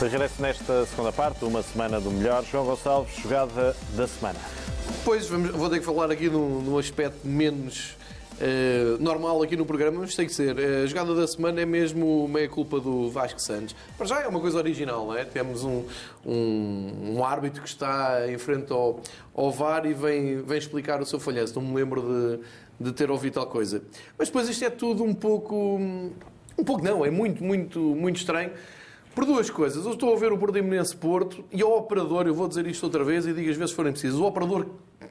Regresso 0.01 0.41
nesta 0.41 0.85
segunda 0.85 1.13
parte, 1.13 1.45
uma 1.45 1.63
semana 1.63 2.01
do 2.01 2.11
melhor. 2.11 2.43
João 2.43 2.65
Gonçalves, 2.65 3.15
jogada 3.21 3.73
da 3.95 4.05
semana. 4.05 4.39
Pois, 5.05 5.29
vamos, 5.29 5.51
vou 5.51 5.69
ter 5.69 5.79
que 5.79 5.85
falar 5.85 6.11
aqui 6.11 6.29
num, 6.29 6.59
num 6.59 6.77
aspecto 6.77 7.25
menos 7.25 7.95
Uh, 8.41 8.97
normal 8.99 9.43
aqui 9.43 9.55
no 9.55 9.67
programa, 9.67 9.99
mas 9.99 10.15
tem 10.15 10.25
que 10.25 10.33
ser. 10.33 10.55
Uh, 10.55 10.83
a 10.83 10.85
jogada 10.87 11.13
da 11.13 11.27
semana 11.27 11.61
é 11.61 11.65
mesmo 11.65 12.27
meia 12.27 12.49
culpa 12.49 12.79
do 12.79 13.07
Vasco 13.07 13.39
Santos. 13.39 13.75
Para 13.95 14.07
já 14.07 14.21
é 14.21 14.27
uma 14.27 14.39
coisa 14.39 14.57
original, 14.57 15.05
não 15.05 15.15
é? 15.15 15.23
Temos 15.23 15.63
um, 15.63 15.83
um, 16.25 17.17
um 17.17 17.23
árbitro 17.23 17.61
que 17.61 17.69
está 17.69 18.27
em 18.27 18.39
frente 18.39 18.73
ao, 18.73 18.99
ao 19.35 19.51
VAR 19.51 19.85
e 19.85 19.93
vem, 19.93 20.41
vem 20.41 20.57
explicar 20.57 20.99
o 20.99 21.05
seu 21.05 21.19
falhanço. 21.19 21.53
Não 21.61 21.67
me 21.67 21.75
lembro 21.75 22.01
de, 22.01 22.85
de 22.85 22.91
ter 22.93 23.11
ouvido 23.11 23.33
tal 23.33 23.45
coisa. 23.45 23.83
Mas 24.17 24.29
depois 24.29 24.49
isto 24.49 24.65
é 24.65 24.71
tudo 24.71 25.03
um 25.03 25.13
pouco. 25.13 25.79
Um 26.57 26.63
pouco 26.65 26.83
não, 26.83 27.05
é 27.05 27.11
muito, 27.11 27.43
muito, 27.43 27.79
muito 27.79 28.15
estranho. 28.15 28.49
Por 29.13 29.23
duas 29.23 29.51
coisas. 29.51 29.85
Eu 29.85 29.91
estou 29.91 30.15
a 30.15 30.17
ver 30.17 30.31
o 30.31 30.37
Portimonense 30.39 30.95
Porto 30.95 31.45
e 31.51 31.63
o 31.63 31.77
operador, 31.77 32.25
eu 32.25 32.33
vou 32.33 32.47
dizer 32.47 32.65
isto 32.65 32.83
outra 32.83 33.03
vez 33.03 33.27
e 33.27 33.33
digo 33.33 33.51
as 33.51 33.57
vezes 33.57 33.75
forem 33.75 33.91
precisos, 33.91 34.19
o 34.19 34.25
operador 34.25 34.65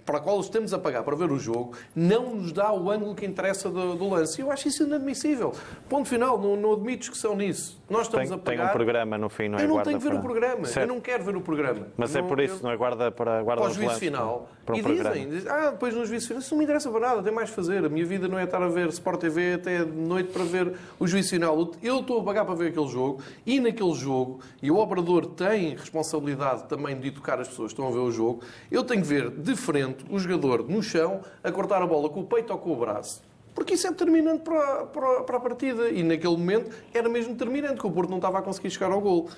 para 0.05 0.19
a 0.19 0.21
qual 0.21 0.41
estamos 0.41 0.73
a 0.73 0.79
pagar 0.79 1.03
para 1.03 1.17
ver 1.17 1.31
o 1.31 1.39
jogo, 1.39 1.77
não 1.95 2.35
nos 2.35 2.53
dá 2.53 2.73
o 2.73 2.91
ângulo 2.91 3.15
que 3.15 3.27
interessa 3.27 3.69
do, 3.69 3.95
do 3.95 4.09
lance. 4.09 4.41
Eu 4.41 4.51
acho 4.51 4.69
isso 4.69 4.85
inadmissível. 4.85 5.53
Ponto 5.89 6.09
final, 6.09 6.39
não, 6.39 6.57
não 6.57 6.73
admito 6.73 7.01
discussão 7.01 7.37
nisso. 7.37 7.81
Nós 7.89 8.03
estamos 8.03 8.29
Tem, 8.29 8.37
a 8.37 8.39
pagar... 8.39 8.57
tem 8.63 8.67
um 8.71 8.73
programa 8.73 9.19
no 9.19 9.29
fim, 9.29 9.49
não 9.49 9.59
é? 9.59 9.65
Eu 9.65 9.69
não 9.69 9.83
tenho 9.83 9.99
que 9.99 10.05
ver 10.05 10.11
para... 10.11 10.19
o 10.19 10.23
programa. 10.23 10.65
Certo. 10.65 10.89
Eu 10.89 10.95
não 10.95 11.01
quero 11.01 11.25
ver 11.25 11.37
o 11.37 11.41
programa. 11.41 11.89
Mas 11.97 12.15
é 12.15 12.21
Não- 12.21 12.29
por 12.29 12.41
isso, 12.41 12.57
eu- 12.57 12.63
não 12.63 12.71
é? 12.71 12.77
Guarda 12.77 13.11
para, 13.11 13.43
guarda 13.43 13.63
para 13.63 13.69
o 13.69 13.73
os 13.73 13.77
juízo 13.77 13.99
final. 13.99 14.49
Para 14.65 14.77
um 14.77 14.79
e 14.79 14.83
programa. 14.83 15.11
dizem, 15.15 15.29
dizem, 15.29 15.51
ah, 15.51 15.71
depois 15.71 15.95
no 15.95 16.07
juízo 16.07 16.29
final, 16.29 16.41
isso 16.41 16.55
não 16.55 16.59
me 16.59 16.65
interessa 16.65 16.91
para 16.91 17.01
nada, 17.01 17.23
tem 17.23 17.33
mais 17.33 17.51
a 17.51 17.53
fazer. 17.53 17.85
A 17.85 17.89
minha 17.89 18.07
vida 18.07 18.29
não 18.29 18.39
é 18.39 18.45
estar 18.45 18.63
a 18.63 18.69
ver 18.69 18.89
Sport 18.91 19.21
TV 19.21 19.55
até 19.55 19.85
de 19.85 19.91
noite 19.91 20.31
para 20.33 20.45
ver 20.45 20.73
o 21.01 21.07
juízo 21.07 21.31
final. 21.31 21.73
Eu 21.83 22.01
estou 22.01 22.21
a 22.21 22.25
pagar 22.25 22.45
para 22.45 22.55
ver 22.55 22.69
aquele 22.69 22.89
jogo 22.89 23.21
e 23.45 23.59
naquele 23.59 23.95
jogo, 23.95 24.39
e 24.63 24.71
o 24.71 24.77
operador 24.79 25.27
tem 25.27 25.75
responsabilidade 25.75 26.65
também 26.69 26.97
de 26.99 27.09
educar 27.09 27.41
as 27.41 27.49
pessoas 27.49 27.73
que 27.73 27.81
estão 27.81 27.89
a 27.89 27.91
ver 27.93 28.05
o 28.07 28.13
jogo, 28.13 28.41
eu 28.71 28.85
tenho 28.85 29.03
que 29.03 29.09
ver 29.09 29.31
de 29.31 29.57
frente 29.57 29.80
o 30.09 30.19
jogador 30.19 30.69
no 30.69 30.83
chão 30.83 31.21
a 31.43 31.51
cortar 31.51 31.83
a 31.83 31.87
bola 31.87 32.09
com 32.09 32.21
o 32.21 32.25
peito 32.25 32.53
ou 32.53 32.59
com 32.59 32.73
o 32.73 32.77
braço. 32.77 33.23
Porque 33.55 33.75
isso 33.75 33.87
é 33.87 33.91
determinante 33.91 34.43
para, 34.43 34.85
para, 34.87 35.23
para 35.23 35.37
a 35.37 35.41
partida. 35.41 35.91
E 35.91 36.03
naquele 36.03 36.37
momento 36.37 36.71
era 36.95 37.09
mesmo 37.09 37.33
determinante, 37.35 37.81
que 37.81 37.87
o 37.87 37.91
Porto 37.91 38.09
não 38.11 38.19
estava 38.19 38.39
a 38.39 38.43
conseguir 38.43 38.71
chegar 38.71 38.93
ao 38.93 39.01
gol. 39.01 39.29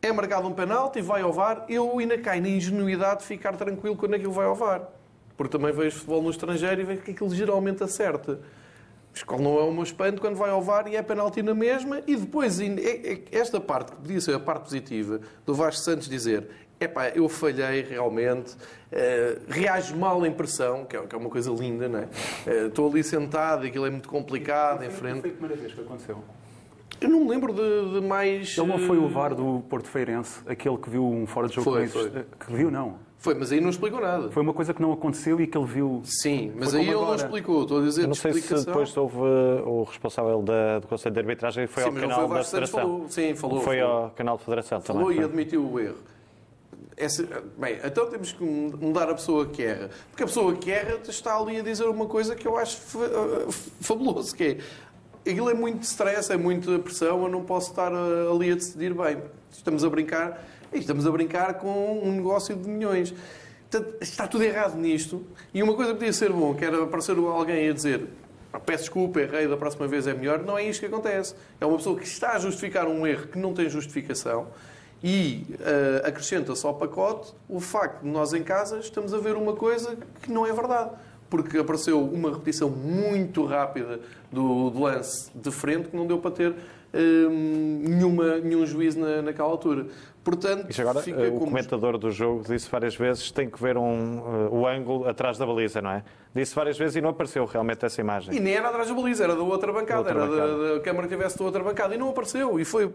É 0.00 0.12
marcado 0.12 0.46
um 0.48 0.52
penalti, 0.52 1.02
vai 1.02 1.20
ao 1.20 1.32
VAR. 1.32 1.66
Eu 1.68 1.98
ainda 1.98 2.16
caio 2.16 2.40
na 2.40 2.48
ingenuidade 2.48 3.20
de 3.20 3.26
ficar 3.26 3.56
tranquilo 3.56 3.96
quando 3.96 4.14
aquilo 4.14 4.32
vai 4.32 4.46
ao 4.46 4.54
VAR. 4.54 4.88
Porque 5.36 5.56
também 5.56 5.72
vejo 5.72 5.96
futebol 5.96 6.22
no 6.22 6.30
estrangeiro 6.30 6.80
e 6.80 6.84
vejo 6.84 7.02
que 7.02 7.10
aquilo 7.10 7.34
geralmente 7.34 7.82
acerta. 7.82 8.40
Mas 9.12 9.22
qual 9.24 9.40
não 9.40 9.58
é 9.58 9.62
o 9.64 9.72
meu 9.72 9.82
espanto 9.82 10.20
quando 10.20 10.36
vai 10.36 10.50
ao 10.50 10.62
VAR 10.62 10.86
e 10.86 10.94
é 10.96 11.02
penalti 11.02 11.42
na 11.42 11.52
mesma 11.54 12.00
e 12.06 12.14
depois 12.16 12.60
é- 12.60 12.66
é- 12.66 13.22
esta 13.32 13.60
parte, 13.60 13.90
que 13.90 13.98
podia 13.98 14.20
ser 14.20 14.34
a 14.34 14.40
parte 14.40 14.62
positiva, 14.64 15.20
do 15.44 15.52
Vasco 15.52 15.82
Santos 15.82 16.08
dizer 16.08 16.48
epá, 16.80 17.08
eu 17.10 17.28
falhei 17.28 17.82
realmente, 17.82 18.56
eh, 18.90 19.36
reage 19.48 19.94
mal 19.94 20.24
em 20.24 20.32
pressão, 20.32 20.84
que 20.86 20.96
é, 20.96 21.00
que 21.06 21.14
é 21.14 21.18
uma 21.18 21.28
coisa 21.28 21.50
linda, 21.50 21.88
não 21.88 21.98
é? 22.00 22.08
Eh, 22.46 22.66
Estou 22.66 22.88
ali 22.90 23.04
sentado, 23.04 23.66
aquilo 23.66 23.84
é 23.86 23.90
muito 23.90 24.08
complicado, 24.08 24.82
em 24.82 24.90
frente. 24.90 25.20
Foi 25.20 25.30
a 25.30 25.32
primeira 25.34 25.56
vez 25.60 25.74
que 25.74 25.80
aconteceu. 25.80 26.18
Eu 27.00 27.08
não 27.08 27.20
me 27.20 27.28
lembro 27.30 27.52
de, 27.52 28.00
de 28.00 28.06
mais... 28.06 28.56
Ele 28.56 28.66
não 28.66 28.78
foi 28.78 28.96
eh, 28.96 29.00
o 29.00 29.08
VAR 29.08 29.34
do 29.34 29.62
Porto 29.68 29.88
Feirense, 29.88 30.40
aquele 30.46 30.76
que 30.78 30.88
viu 30.90 31.06
um 31.06 31.26
fora 31.26 31.48
de 31.48 31.54
jogo 31.56 31.70
Foi, 31.70 31.86
foi. 31.86 32.10
Que 32.10 32.52
viu, 32.52 32.70
não. 32.70 32.96
Foi, 33.18 33.34
mas 33.34 33.52
aí 33.52 33.60
não 33.60 33.68
explicou 33.68 34.00
nada. 34.00 34.30
Foi 34.30 34.42
uma 34.42 34.54
coisa 34.54 34.72
que 34.72 34.80
não 34.80 34.92
aconteceu 34.92 35.38
e 35.42 35.46
que 35.46 35.56
ele 35.56 35.66
viu. 35.66 36.00
Sim, 36.04 36.52
mas 36.56 36.74
aí 36.74 36.86
ele 36.86 36.94
não 36.94 37.14
explicou. 37.14 37.62
Estou 37.62 37.78
a 37.80 37.82
dizer 37.82 38.02
Eu 38.04 38.08
não 38.08 38.14
sei 38.14 38.32
se 38.32 38.38
explicação. 38.38 38.72
depois 38.72 38.96
houve 38.96 39.16
uh, 39.18 39.68
o 39.68 39.82
responsável 39.84 40.40
da- 40.40 40.78
do 40.78 40.86
Conselho 40.86 41.12
de 41.12 41.20
Arbitragem 41.20 41.66
foi 41.66 41.82
Sim, 41.82 41.88
ao 41.90 41.94
canal 41.96 42.28
foi 42.28 42.38
da 42.38 42.44
Federação. 42.44 42.80
falou. 42.80 43.08
Sim, 43.10 43.34
falou. 43.34 43.60
Foi 43.60 43.78
falou. 43.78 43.96
ao 44.04 44.10
canal 44.12 44.38
da 44.38 44.42
Federação 44.44 44.80
Falou 44.80 45.02
também. 45.02 45.16
e 45.18 45.20
foi. 45.20 45.24
admitiu 45.30 45.62
o 45.70 45.78
erro. 45.80 45.96
Essa- 47.00 47.26
bem, 47.56 47.78
então 47.82 48.10
temos 48.10 48.30
que 48.32 48.44
mudar 48.44 49.08
a 49.08 49.14
pessoa 49.14 49.46
que 49.46 49.62
erra. 49.62 49.88
Porque 50.10 50.22
a 50.22 50.26
pessoa 50.26 50.54
que 50.54 50.70
erra 50.70 50.98
está 51.08 51.36
ali 51.36 51.58
a 51.58 51.62
dizer 51.62 51.84
uma 51.84 52.06
coisa 52.06 52.34
que 52.36 52.46
eu 52.46 52.58
acho 52.58 52.76
uh, 52.98 53.50
fabuloso, 53.80 54.34
que 54.36 54.58
é 55.24 55.30
aquilo 55.30 55.48
é 55.48 55.54
muito 55.54 55.82
stress, 55.82 56.30
é 56.30 56.36
muita 56.36 56.78
pressão, 56.78 57.22
eu 57.22 57.28
não 57.28 57.42
posso 57.44 57.70
estar 57.70 57.90
uh, 57.92 58.34
ali 58.34 58.52
a 58.52 58.54
decidir 58.54 58.92
bem. 58.92 59.18
Estamos 59.50 59.82
a 59.82 59.88
brincar, 59.88 60.44
estamos 60.72 61.06
a 61.06 61.10
brincar 61.10 61.54
com 61.54 62.00
um 62.02 62.12
negócio 62.12 62.54
de 62.54 62.68
milhões. 62.68 63.14
Está 64.00 64.26
tudo 64.26 64.44
errado 64.44 64.76
nisto. 64.76 65.24
E 65.54 65.62
uma 65.62 65.74
coisa 65.74 65.94
podia 65.94 66.12
ser 66.12 66.32
bom, 66.32 66.54
que 66.54 66.64
era 66.64 66.82
aparecer 66.82 67.16
alguém 67.16 67.68
a 67.68 67.72
dizer 67.72 68.04
"Ah, 68.52 68.58
peço 68.58 68.84
desculpa, 68.84 69.20
errei, 69.20 69.46
da 69.46 69.56
próxima 69.56 69.86
vez 69.86 70.06
é 70.06 70.12
melhor. 70.12 70.40
Não 70.42 70.58
é 70.58 70.64
isto 70.64 70.80
que 70.80 70.86
acontece. 70.86 71.34
É 71.60 71.64
uma 71.64 71.76
pessoa 71.76 71.96
que 71.96 72.04
está 72.04 72.32
a 72.32 72.38
justificar 72.38 72.86
um 72.88 73.06
erro 73.06 73.28
que 73.28 73.38
não 73.38 73.54
tem 73.54 73.68
justificação 73.70 74.48
e 75.02 75.46
eh, 75.60 76.02
acrescenta-se 76.04 76.64
ao 76.66 76.74
pacote 76.74 77.32
o 77.48 77.58
facto 77.60 78.02
de 78.02 78.08
nós 78.08 78.34
em 78.34 78.42
casa 78.42 78.78
estamos 78.78 79.14
a 79.14 79.18
ver 79.18 79.34
uma 79.34 79.54
coisa 79.54 79.96
que 80.22 80.30
não 80.30 80.46
é 80.46 80.52
verdade. 80.52 80.90
Porque 81.28 81.58
apareceu 81.58 82.02
uma 82.02 82.30
repetição 82.30 82.68
muito 82.68 83.44
rápida 83.44 84.00
do, 84.32 84.70
do 84.70 84.80
lance 84.80 85.30
de 85.34 85.50
frente 85.50 85.88
que 85.88 85.96
não 85.96 86.06
deu 86.06 86.18
para 86.18 86.32
ter 86.32 86.54
eh, 86.92 87.28
nenhuma, 87.28 88.38
nenhum 88.38 88.66
juízo 88.66 88.98
na, 88.98 89.22
naquela 89.22 89.48
altura. 89.48 89.86
Portanto, 90.22 90.66
Isto 90.68 90.82
agora, 90.82 90.98
uh, 90.98 91.02
o 91.02 91.32
como- 91.38 91.46
comentador 91.46 91.96
do 91.96 92.10
jogo 92.10 92.44
disse 92.46 92.70
várias 92.70 92.94
vezes 92.94 93.30
tem 93.30 93.48
que 93.48 93.60
ver 93.60 93.78
um, 93.78 94.18
uh, 94.18 94.54
o 94.54 94.66
ângulo 94.66 95.08
atrás 95.08 95.38
da 95.38 95.46
baliza, 95.46 95.80
não 95.80 95.90
é? 95.92 96.04
Disse 96.34 96.54
várias 96.54 96.76
vezes 96.78 96.96
e 96.96 97.00
não 97.00 97.08
apareceu 97.08 97.44
realmente 97.46 97.84
essa 97.86 98.00
imagem. 98.02 98.34
E 98.36 98.38
nem 98.38 98.52
era 98.54 98.68
atrás 98.68 98.88
da 98.88 98.94
baliza, 98.94 99.24
era 99.24 99.34
da 99.34 99.42
outra 99.42 99.72
bancada, 99.72 100.02
Da 100.12 100.20
outra 100.20 100.22
era 100.22 100.26
da- 100.30 100.52
bancada. 100.56 100.74
Da, 100.74 100.80
câmara 100.80 101.08
que 101.08 101.14
tivesse 101.16 101.38
da 101.38 101.44
outra 101.44 101.64
bancada. 101.64 101.94
E 101.94 101.98
não 101.98 102.10
apareceu. 102.10 102.60
E, 102.60 102.64
foi, 102.66 102.92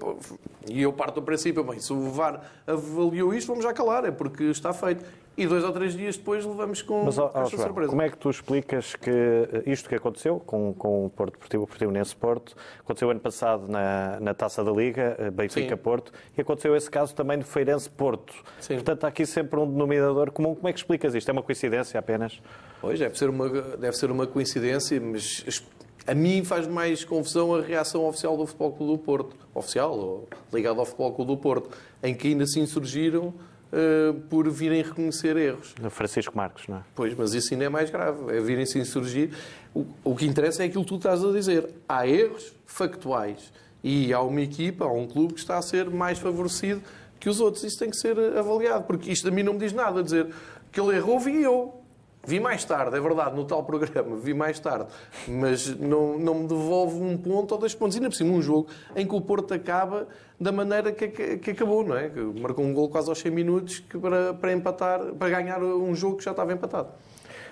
e 0.69 0.84
eu 0.84 0.93
parto 0.93 1.15
do 1.15 1.23
princípio, 1.23 1.63
bem, 1.63 1.80
se 1.80 1.91
o 1.91 2.11
VAR 2.11 2.41
avaliou 2.67 3.34
isto, 3.34 3.47
vamos 3.47 3.63
já 3.63 3.73
calar, 3.73 4.05
é 4.05 4.11
porque 4.11 4.43
está 4.43 4.71
feito. 4.71 5.03
E 5.38 5.46
dois 5.46 5.66
ou 5.66 5.72
três 5.74 5.94
dias 5.94 6.16
depois 6.16 6.46
levamos 6.46 6.82
com 6.82 7.04
Mas, 7.04 7.18
ó, 7.18 7.28
esta 7.28 7.50
João, 7.50 7.64
surpresa. 7.68 7.90
como 7.90 8.02
é 8.02 8.10
que 8.10 8.18
tu 8.18 8.30
explicas 8.30 8.96
que 8.96 9.10
uh, 9.12 9.64
isto 9.70 9.90
que 9.90 9.96
aconteceu 9.96 10.40
com, 10.40 10.74
com 10.74 11.06
o 11.06 11.10
Porto 11.10 11.34
Deportivo, 11.34 11.64
o 11.64 11.68
Portimonense 11.68 12.16
Porto, 12.16 12.56
aconteceu 12.80 13.10
ano 13.10 13.20
passado 13.20 13.68
na, 13.68 14.18
na 14.22 14.34
Taça 14.34 14.64
da 14.64 14.72
Liga, 14.72 15.18
uh, 15.20 15.32
Benfica-Porto, 15.32 16.14
e 16.38 16.42
aconteceu 16.42 16.74
esse 16.74 16.90
caso 16.90 17.14
também 17.14 17.38
do 17.38 17.44
Feirense-Porto. 17.46 18.34
Sim. 18.62 18.76
Portanto, 18.76 19.04
há 19.04 19.08
aqui 19.10 19.26
sempre 19.26 19.60
um 19.60 19.70
denominador 19.70 20.32
comum. 20.32 20.56
Como 20.56 20.70
é 20.70 20.72
que 20.72 20.80
explicas 20.80 21.14
isto? 21.14 21.28
É 21.28 21.34
uma 21.34 21.44
coincidência 21.44 22.00
apenas? 22.00 22.42
Pois, 22.80 22.98
deve 22.98 23.18
ser, 23.18 23.30
uma, 23.30 23.50
deve 23.50 23.98
ser 23.98 24.10
uma 24.12 24.26
coincidência, 24.26 25.02
mas 25.02 25.44
as- 25.46 25.64
a 26.08 26.14
mim 26.16 26.46
faz 26.46 26.66
mais 26.68 27.04
confusão 27.04 27.56
a 27.56 27.62
reação 27.62 28.06
oficial 28.08 28.38
do 28.38 28.46
Futebol 28.46 28.72
Clube 28.72 28.92
do 28.94 28.98
Porto. 29.00 29.36
Oficial, 29.54 29.98
ou 29.98 30.30
ligado 30.54 30.80
ao 30.80 30.86
Futebol 30.86 31.12
Clube 31.14 31.32
do 31.34 31.38
Porto, 31.38 31.72
em 32.02 32.14
que 32.16 32.30
ainda 32.30 32.44
assim 32.46 32.66
surgiram 32.66 33.34
eh, 33.72 34.13
por 34.30 34.49
virem 34.49 34.82
reconhecer 34.82 35.36
erros. 35.36 35.74
Francisco 35.89 36.36
Marcos, 36.36 36.68
não 36.68 36.78
é? 36.78 36.82
Pois, 36.93 37.13
mas 37.16 37.34
isso 37.34 37.53
ainda 37.53 37.66
é 37.66 37.70
mais 37.70 37.89
grave. 37.89 38.36
É 38.36 38.39
virem-se 38.39 38.80
insurgir. 38.80 39.32
O, 39.74 39.86
o 40.03 40.16
que 40.16 40.26
interessa 40.26 40.63
é 40.63 40.68
aquilo 40.68 40.84
que 40.84 40.89
tu 40.89 40.95
estás 40.95 41.24
a 41.24 41.32
dizer. 41.32 41.70
Há 41.88 42.07
erros 42.07 42.53
factuais. 42.66 43.51
E 43.84 44.13
há 44.13 44.22
uma 44.22 44.41
equipa, 44.41 44.86
há 44.86 44.91
um 44.91 45.07
clube 45.07 45.34
que 45.34 45.39
está 45.39 45.57
a 45.57 45.61
ser 45.61 45.89
mais 45.89 46.18
favorecido 46.18 46.82
que 47.20 47.30
os 47.30 47.39
outros. 47.39 47.63
Isso 47.63 47.78
tem 47.78 47.89
que 47.89 47.97
ser 47.97 48.18
avaliado. 48.38 48.86
Porque 48.86 49.11
isto 49.11 49.28
a 49.28 49.32
mim 49.32 49.43
não 49.43 49.53
me 49.53 49.59
diz 49.59 49.74
nada. 49.74 50.01
Dizer 50.03 50.28
que 50.72 50.80
ele 50.80 50.95
errou, 50.95 51.20
vi 51.20 51.41
eu. 51.41 51.85
Vi 52.26 52.39
mais 52.39 52.65
tarde, 52.65 52.95
é 52.95 52.99
verdade, 52.99 53.36
no 53.36 53.45
tal 53.45 53.63
programa, 53.63 54.15
vi 54.17 54.34
mais 54.34 54.59
tarde. 54.59 54.88
Mas 55.28 55.67
não, 55.78 56.17
não 56.17 56.36
me 56.36 56.47
devolve 56.47 56.95
um 56.95 57.17
ponto 57.17 57.51
ou 57.53 57.57
dois 57.59 57.76
pontos. 57.76 57.95
E 57.95 57.99
ainda 57.99 58.09
por 58.09 58.15
cima, 58.15 58.34
um 58.34 58.41
jogo 58.41 58.67
em 58.95 59.05
que 59.07 59.15
o 59.15 59.21
Porto 59.21 59.53
acaba 59.53 60.07
da 60.39 60.51
maneira 60.51 60.91
que, 60.91 61.07
que, 61.07 61.38
que 61.38 61.51
acabou, 61.51 61.84
não 61.84 61.95
é? 61.95 62.09
Que 62.09 62.19
marcou 62.19 62.65
um 62.65 62.73
gol 62.73 62.89
quase 62.89 63.09
aos 63.09 63.19
100 63.19 63.32
minutos 63.32 63.80
que 63.80 63.97
para, 63.97 64.34
para 64.34 64.53
empatar, 64.53 64.99
para 65.13 65.30
ganhar 65.30 65.61
um 65.63 65.93
jogo 65.95 66.17
que 66.17 66.23
já 66.23 66.32
estava 66.32 66.51
empatado. 66.51 66.89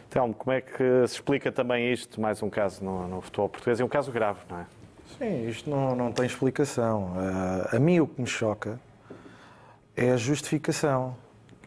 Telmo, 0.09 0.34
como 0.34 0.51
é 0.51 0.61
que 0.61 1.07
se 1.07 1.15
explica 1.15 1.51
também 1.51 1.91
isto, 1.91 2.21
mais 2.21 2.41
um 2.43 2.49
caso 2.49 2.84
no, 2.84 3.07
no 3.07 3.21
futebol 3.21 3.49
português, 3.49 3.80
e 3.80 3.84
um 3.84 3.88
caso 3.88 4.11
grave, 4.11 4.39
não 4.49 4.59
é? 4.59 4.65
Sim, 5.17 5.47
isto 5.47 5.69
não, 5.69 5.95
não 5.95 6.11
tem 6.11 6.26
explicação. 6.26 7.13
Ah, 7.15 7.76
a 7.76 7.80
mim 7.80 7.99
o 7.99 8.07
que 8.07 8.21
me 8.21 8.28
choca 8.28 8.80
é 9.95 10.11
a 10.11 10.17
justificação. 10.17 11.15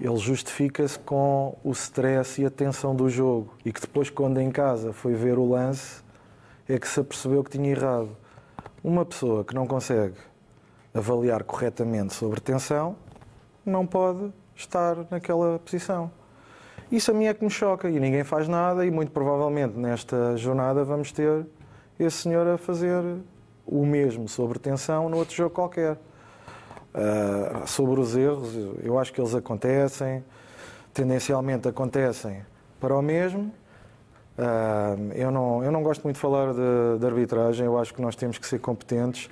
Ele 0.01 0.17
justifica-se 0.17 0.99
com 0.99 1.57
o 1.65 1.73
stress 1.73 2.43
e 2.43 2.47
a 2.47 2.51
tensão 2.51 2.95
do 2.95 3.09
jogo. 3.09 3.55
E 3.65 3.73
que 3.73 3.81
depois, 3.81 4.11
quando 4.11 4.39
em 4.41 4.51
casa 4.51 4.93
foi 4.93 5.15
ver 5.15 5.39
o 5.39 5.49
lance, 5.49 6.03
é 6.69 6.79
que 6.79 6.87
se 6.87 7.01
apercebeu 7.01 7.43
que 7.43 7.51
tinha 7.51 7.71
errado. 7.71 8.11
Uma 8.85 9.05
pessoa 9.05 9.45
que 9.45 9.55
não 9.55 9.67
consegue 9.67 10.17
avaliar 10.93 11.45
corretamente 11.45 12.15
sobre 12.15 12.41
tensão 12.41 12.97
não 13.65 13.87
pode 13.87 14.33
estar 14.55 14.97
naquela 15.11 15.59
posição. 15.59 16.11
Isso 16.91 17.11
a 17.11 17.15
mim 17.15 17.27
é 17.27 17.35
que 17.35 17.45
me 17.45 17.51
choca 17.51 17.91
e 17.91 17.99
ninguém 17.99 18.23
faz 18.23 18.47
nada 18.47 18.87
e 18.87 18.91
muito 18.91 19.11
provavelmente 19.11 19.77
nesta 19.77 20.37
jornada 20.37 20.85
vamos 20.85 21.11
ter 21.11 21.45
esse 21.99 22.19
senhor 22.19 22.47
a 22.47 22.57
fazer 22.57 23.03
o 23.67 23.85
mesmo 23.85 24.29
sobre 24.29 24.59
tensão 24.59 25.09
no 25.09 25.17
outro 25.17 25.35
jogo 25.35 25.51
qualquer. 25.51 25.99
Ah, 26.97 27.67
sobre 27.67 28.01
os 28.01 28.17
erros, 28.17 28.55
eu 28.83 28.99
acho 28.99 29.13
que 29.13 29.21
eles 29.21 29.35
acontecem, 29.35 30.25
tendencialmente 30.95 31.69
acontecem 31.69 32.43
para 32.81 32.97
o 32.97 33.03
mesmo. 33.03 33.53
Ah, 34.39 34.97
eu, 35.15 35.31
não, 35.31 35.63
eu 35.63 35.71
não 35.71 35.83
gosto 35.83 36.03
muito 36.05 36.17
de 36.17 36.23
falar 36.23 36.55
de, 36.55 36.99
de 36.99 37.07
arbitragem, 37.07 37.67
eu 37.67 37.79
acho 37.79 37.93
que 37.93 38.01
nós 38.01 38.17
temos 38.17 38.39
que 38.39 38.47
ser 38.47 38.61
competentes, 38.61 39.29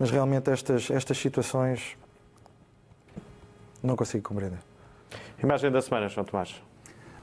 mas 0.00 0.10
realmente 0.10 0.50
estas, 0.50 0.90
estas 0.90 1.16
situações 1.16 1.96
não 3.80 3.94
consigo 3.94 4.28
compreender. 4.28 4.58
Imagem 5.40 5.70
da 5.70 5.80
semana, 5.80 6.08
João 6.08 6.24
Tomás. 6.24 6.60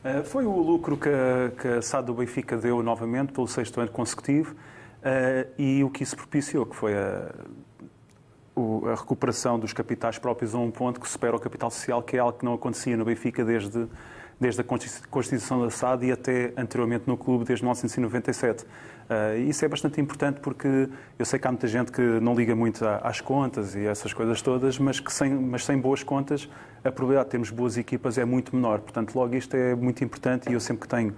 Uh, 0.03 0.23
Foi 0.23 0.45
o 0.45 0.55
lucro 0.55 0.95
que 0.95 1.09
a, 1.09 1.51
que 1.59 1.67
a 1.67 1.81
SAD 1.81 2.07
do 2.07 2.13
Benfica 2.13 2.55
deu 2.55 2.81
novamente 2.81 3.33
pelo 3.33 3.47
sexto 3.47 3.81
ano 3.81 3.91
consecutivo 3.91 4.53
uh, 4.53 5.51
e 5.57 5.83
o 5.83 5.89
que 5.89 6.03
isso 6.03 6.15
propiciou, 6.15 6.65
que 6.65 6.75
foi 6.75 6.93
a, 6.93 7.33
o- 8.55 8.87
a 8.87 8.95
recuperação 8.95 9.59
dos 9.59 9.73
capitais 9.73 10.17
próprios 10.17 10.53
a 10.53 10.59
um 10.59 10.71
ponto 10.71 10.99
que 10.99 11.09
supera 11.09 11.35
o 11.35 11.39
capital 11.39 11.69
social, 11.71 12.01
que 12.03 12.17
é 12.17 12.19
algo 12.19 12.37
que 12.37 12.45
não 12.45 12.53
acontecia 12.53 12.95
no 12.95 13.05
Benfica 13.05 13.43
desde, 13.43 13.87
desde 14.39 14.61
a 14.61 14.63
Constituição 15.09 15.61
da 15.61 15.69
SAD 15.69 16.07
e 16.07 16.11
até 16.11 16.53
anteriormente 16.57 17.05
no 17.07 17.17
clube, 17.17 17.45
desde 17.45 17.63
1997. 17.63 18.63
Uh, 18.63 19.37
isso 19.49 19.65
é 19.65 19.67
bastante 19.67 19.99
importante 19.99 20.39
porque 20.39 20.87
eu 21.19 21.25
sei 21.25 21.37
que 21.37 21.45
há 21.45 21.51
muita 21.51 21.67
gente 21.67 21.91
que 21.91 22.01
não 22.01 22.33
liga 22.33 22.55
muito 22.55 22.85
às 22.85 23.19
contas 23.19 23.75
e 23.75 23.85
essas 23.85 24.13
coisas 24.13 24.41
todas, 24.41 24.79
mas 24.79 24.99
que 24.99 25.11
sem, 25.11 25.29
mas 25.33 25.65
sem 25.65 25.77
boas 25.77 26.03
contas 26.03 26.49
a 26.85 26.91
probabilidade 26.91 27.25
de 27.27 27.31
termos 27.31 27.49
boas 27.49 27.77
equipas 27.77 28.17
é 28.17 28.23
muito 28.25 28.55
menor. 28.55 28.79
Portanto, 28.79 29.13
logo 29.15 29.35
isto 29.35 29.55
é 29.55 29.75
muito 29.75 30.03
importante 30.03 30.49
e 30.49 30.53
eu 30.53 30.59
sempre 30.59 30.83
que 30.83 30.87
tenho 30.87 31.13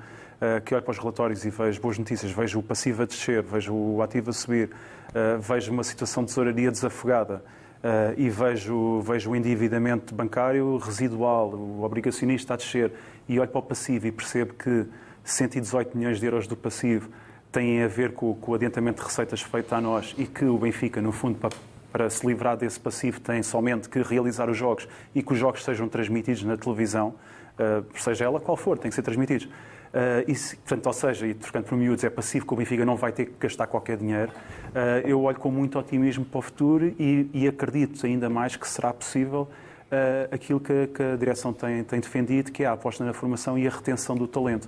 que 0.65 0.73
olho 0.73 0.83
para 0.83 0.91
os 0.91 0.97
relatórios 0.97 1.45
e 1.45 1.49
vejo 1.49 1.81
boas 1.81 1.97
notícias, 1.97 2.31
vejo 2.31 2.59
o 2.59 2.63
passivo 2.63 3.03
a 3.03 3.05
descer, 3.05 3.41
vejo 3.41 3.73
o 3.73 4.01
ativo 4.01 4.29
a 4.29 4.33
subir, 4.33 4.69
uh, 4.69 5.39
vejo 5.39 5.71
uma 5.71 5.83
situação 5.83 6.23
de 6.23 6.29
tesouraria 6.29 6.71
desafogada, 6.71 7.43
Uh, 7.75 8.17
e 8.17 8.31
vejo, 8.31 9.01
vejo 9.01 9.29
o 9.29 9.35
endividamento 9.35 10.15
bancário 10.15 10.77
residual, 10.77 11.49
o 11.53 11.83
obrigacionista 11.83 12.55
a 12.55 12.57
descer, 12.57 12.91
e 13.29 13.39
olho 13.39 13.47
para 13.47 13.59
o 13.59 13.61
passivo 13.61 14.07
e 14.07 14.11
percebo 14.11 14.55
que 14.55 14.87
118 15.23 15.95
milhões 15.95 16.19
de 16.19 16.25
euros 16.25 16.47
do 16.47 16.55
passivo 16.55 17.11
têm 17.51 17.83
a 17.83 17.87
ver 17.87 18.13
com, 18.13 18.33
com 18.33 18.53
o 18.53 18.55
adiantamento 18.55 19.01
de 19.01 19.07
receitas 19.07 19.39
feito 19.43 19.71
a 19.75 19.79
nós 19.79 20.15
e 20.17 20.25
que 20.25 20.45
o 20.45 20.57
Benfica, 20.57 20.99
no 20.99 21.11
fundo, 21.11 21.37
para, 21.37 21.55
para 21.91 22.09
se 22.09 22.25
livrar 22.25 22.57
desse 22.57 22.79
passivo, 22.79 23.19
tem 23.19 23.43
somente 23.43 23.87
que 23.87 24.01
realizar 24.01 24.49
os 24.49 24.57
jogos 24.57 24.87
e 25.13 25.21
que 25.21 25.33
os 25.33 25.37
jogos 25.37 25.63
sejam 25.63 25.87
transmitidos 25.87 26.43
na 26.43 26.57
televisão, 26.57 27.13
seja 27.93 28.25
ela 28.25 28.39
qual 28.39 28.57
for, 28.57 28.79
tem 28.79 28.89
que 28.89 28.95
ser 28.95 29.03
transmitidos. 29.03 29.47
Uh, 29.95 30.57
portanto, 30.57 30.87
ou 30.87 30.93
seja, 30.93 31.25
e 31.25 31.33
trocando 31.33 31.67
por 31.67 31.77
miúdos, 31.77 32.03
é 32.03 32.09
passivo 32.09 32.45
que 32.45 32.53
o 32.53 32.57
Benfica 32.57 32.83
não 32.83 32.97
vai 32.97 33.13
ter 33.13 33.27
que 33.27 33.33
gastar 33.39 33.65
qualquer 33.65 33.95
dinheiro. 33.95 34.29
Uh, 34.29 35.07
eu 35.07 35.23
olho 35.23 35.39
com 35.39 35.49
muito 35.49 35.79
otimismo 35.79 36.25
para 36.25 36.37
o 36.37 36.41
futuro 36.41 36.93
e, 36.99 37.29
e 37.33 37.47
acredito 37.47 38.05
ainda 38.05 38.29
mais 38.29 38.57
que 38.57 38.67
será 38.67 38.93
possível 38.93 39.47
uh, 39.89 40.35
aquilo 40.35 40.59
que, 40.59 40.87
que, 40.87 41.01
a 41.01 41.15
direção 41.15 41.53
tem, 41.53 41.81
tem 41.85 42.01
defendido, 42.01 42.51
que 42.51 42.63
é 42.63 42.65
a 42.65 42.73
aposta 42.73 43.05
na 43.05 43.13
formação 43.13 43.57
e 43.57 43.65
a 43.65 43.71
retenção 43.71 44.17
do 44.17 44.27
talento. 44.27 44.67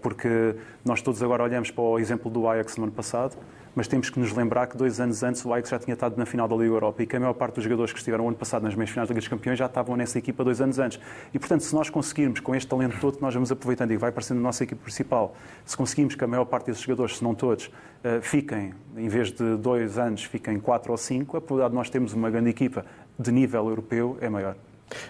Porque 0.00 0.56
nós 0.82 1.02
todos 1.02 1.22
agora 1.22 1.42
olhamos 1.42 1.70
para 1.70 1.84
o 1.84 1.98
exemplo 1.98 2.30
do 2.30 2.48
Ajax 2.48 2.78
no 2.78 2.84
ano 2.84 2.92
passado, 2.92 3.36
mas 3.76 3.86
temos 3.86 4.08
que 4.08 4.18
nos 4.18 4.32
lembrar 4.32 4.66
que 4.68 4.76
dois 4.76 4.98
anos 5.00 5.22
antes 5.22 5.44
o 5.44 5.52
Ajax 5.52 5.68
já 5.68 5.78
tinha 5.78 5.92
estado 5.92 6.16
na 6.16 6.24
final 6.24 6.48
da 6.48 6.56
Liga 6.56 6.70
Europa 6.70 7.02
e 7.02 7.06
que 7.06 7.14
a 7.14 7.20
maior 7.20 7.34
parte 7.34 7.56
dos 7.56 7.64
jogadores 7.64 7.92
que 7.92 7.98
estiveram 7.98 8.24
no 8.24 8.30
ano 8.30 8.36
passado 8.38 8.62
nas 8.62 8.74
meias 8.74 8.88
finais 8.88 9.06
da 9.06 9.12
Liga 9.12 9.20
dos 9.20 9.28
Campeões 9.28 9.58
já 9.58 9.66
estavam 9.66 9.94
nessa 9.96 10.18
equipa 10.18 10.42
dois 10.42 10.62
anos 10.62 10.78
antes. 10.78 10.98
E, 11.34 11.38
portanto, 11.38 11.60
se 11.60 11.74
nós 11.74 11.90
conseguirmos, 11.90 12.40
com 12.40 12.54
este 12.54 12.66
talento 12.66 12.98
todo 12.98 13.18
que 13.18 13.22
nós 13.22 13.34
vamos 13.34 13.52
aproveitando 13.52 13.90
e 13.90 13.94
que 13.94 14.00
vai 14.00 14.08
aparecendo 14.08 14.38
na 14.38 14.44
nossa 14.44 14.64
equipa 14.64 14.82
principal, 14.82 15.36
se 15.66 15.76
conseguimos 15.76 16.14
que 16.14 16.24
a 16.24 16.26
maior 16.26 16.46
parte 16.46 16.66
desses 16.66 16.82
jogadores, 16.82 17.18
se 17.18 17.22
não 17.22 17.34
todos, 17.34 17.70
eh, 18.02 18.20
fiquem, 18.22 18.72
em 18.96 19.08
vez 19.08 19.30
de 19.30 19.56
dois 19.56 19.98
anos, 19.98 20.24
fiquem 20.24 20.58
quatro 20.58 20.90
ou 20.90 20.96
cinco, 20.96 21.36
a 21.36 21.40
probabilidade 21.40 21.72
de 21.72 21.76
nós 21.76 21.90
termos 21.90 22.14
uma 22.14 22.30
grande 22.30 22.48
equipa 22.48 22.86
de 23.18 23.30
nível 23.30 23.68
europeu 23.68 24.16
é 24.22 24.30
maior. 24.30 24.56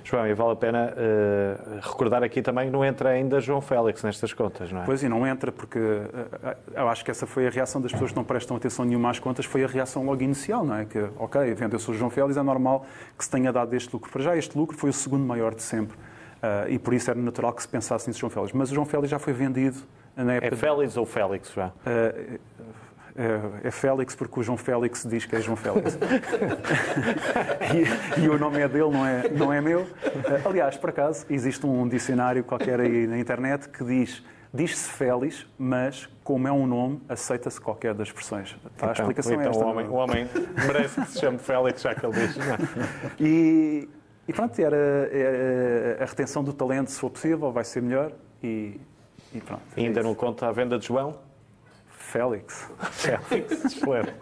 João, 0.04 0.26
e 0.26 0.34
vale 0.34 0.52
a 0.52 0.56
pena 0.56 0.92
uh, 0.92 1.80
recordar 1.80 2.22
aqui 2.22 2.40
também 2.42 2.66
que 2.66 2.72
não 2.72 2.84
entra 2.84 3.10
ainda 3.10 3.40
João 3.40 3.60
Félix 3.60 4.02
nestas 4.02 4.32
contas, 4.32 4.72
não 4.72 4.82
é? 4.82 4.84
Pois, 4.84 5.02
e 5.02 5.08
não 5.08 5.26
entra, 5.26 5.52
porque 5.52 5.78
uh, 5.78 6.56
eu 6.74 6.88
acho 6.88 7.04
que 7.04 7.10
essa 7.10 7.26
foi 7.26 7.46
a 7.46 7.50
reação 7.50 7.80
das 7.80 7.92
pessoas 7.92 8.10
que 8.10 8.16
não 8.16 8.24
prestam 8.24 8.56
atenção 8.56 8.84
nenhuma 8.84 9.10
às 9.10 9.18
contas, 9.18 9.44
foi 9.44 9.64
a 9.64 9.66
reação 9.66 10.04
logo 10.04 10.22
inicial, 10.22 10.64
não 10.64 10.76
é? 10.76 10.84
Que, 10.84 11.08
ok, 11.18 11.54
vendeu-se 11.54 11.90
o 11.90 11.94
João 11.94 12.10
Félix, 12.10 12.36
é 12.36 12.42
normal 12.42 12.86
que 13.16 13.24
se 13.24 13.30
tenha 13.30 13.52
dado 13.52 13.74
este 13.74 13.92
lucro. 13.92 14.10
Para 14.10 14.22
já, 14.22 14.36
este 14.36 14.56
lucro 14.56 14.76
foi 14.76 14.90
o 14.90 14.92
segundo 14.92 15.24
maior 15.24 15.54
de 15.54 15.62
sempre. 15.62 15.96
Uh, 15.96 16.68
e 16.68 16.78
por 16.78 16.94
isso 16.94 17.10
era 17.10 17.18
natural 17.18 17.52
que 17.52 17.62
se 17.62 17.68
pensasse 17.68 18.08
nisso 18.08 18.20
João 18.20 18.30
Félix. 18.30 18.52
Mas 18.52 18.70
o 18.70 18.74
João 18.74 18.86
Félix 18.86 19.10
já 19.10 19.18
foi 19.18 19.32
vendido 19.32 19.78
na 20.14 20.34
época... 20.34 20.54
É 20.54 20.56
Félix 20.56 20.92
de... 20.92 20.98
ou 20.98 21.06
Félix, 21.06 21.52
João? 21.52 21.72
é, 21.84 22.38
é 23.62 23.70
Félix 23.70 24.14
porque 24.14 24.40
o 24.40 24.42
João 24.42 24.58
Félix 24.58 25.06
diz 25.08 25.24
que 25.24 25.36
é 25.36 25.40
João 25.40 25.56
Félix. 25.56 25.98
e, 28.16 28.20
e, 28.20 28.28
o 28.28 28.38
nome 28.38 28.60
é 28.60 28.68
dele, 28.68 28.90
não 28.90 29.06
é, 29.06 29.28
não 29.30 29.52
é 29.52 29.60
meu. 29.60 29.86
Aliás, 30.44 30.76
por 30.76 30.90
acaso, 30.90 31.24
existe 31.30 31.64
um 31.66 31.88
dicionário 31.88 32.44
qualquer 32.44 32.80
aí 32.80 33.06
na 33.06 33.18
internet 33.18 33.68
que 33.68 33.84
diz 33.84 34.22
diz-se 34.52 34.90
Félix, 34.90 35.46
mas 35.58 36.08
como 36.24 36.48
é 36.48 36.52
um 36.52 36.66
nome, 36.66 37.00
aceita-se 37.08 37.60
qualquer 37.60 37.94
das 37.94 38.08
expressões. 38.08 38.56
Tá, 38.76 38.88
a 38.88 38.90
então, 38.90 38.92
explicação 38.92 39.32
é 39.32 39.34
então, 39.34 39.46
é 39.46 39.50
esta. 39.50 39.64
O 39.64 39.68
homem, 39.68 39.86
o 39.86 39.94
homem 39.94 40.28
merece 40.66 41.00
que 41.00 41.08
se 41.08 41.20
chame 41.20 41.38
Félix, 41.38 41.82
já 41.82 41.94
que 41.94 42.04
ele 42.04 42.14
diz. 42.14 42.36
E, 43.20 43.88
e 44.26 44.32
pronto, 44.32 44.58
era, 44.58 44.76
era, 44.76 46.02
a 46.02 46.06
retenção 46.06 46.42
do 46.42 46.52
talento, 46.52 46.90
se 46.90 46.98
for 46.98 47.10
possível, 47.10 47.52
vai 47.52 47.64
ser 47.64 47.82
melhor. 47.82 48.12
E, 48.42 48.80
e 49.34 49.40
pronto. 49.40 49.62
E 49.76 49.84
ainda 49.84 50.00
é 50.00 50.02
não 50.02 50.14
conta 50.14 50.48
a 50.48 50.52
venda 50.52 50.78
de 50.78 50.86
João? 50.86 51.25
Félix. 52.06 52.70
Félix, 52.92 53.64
excelente. 53.64 54.14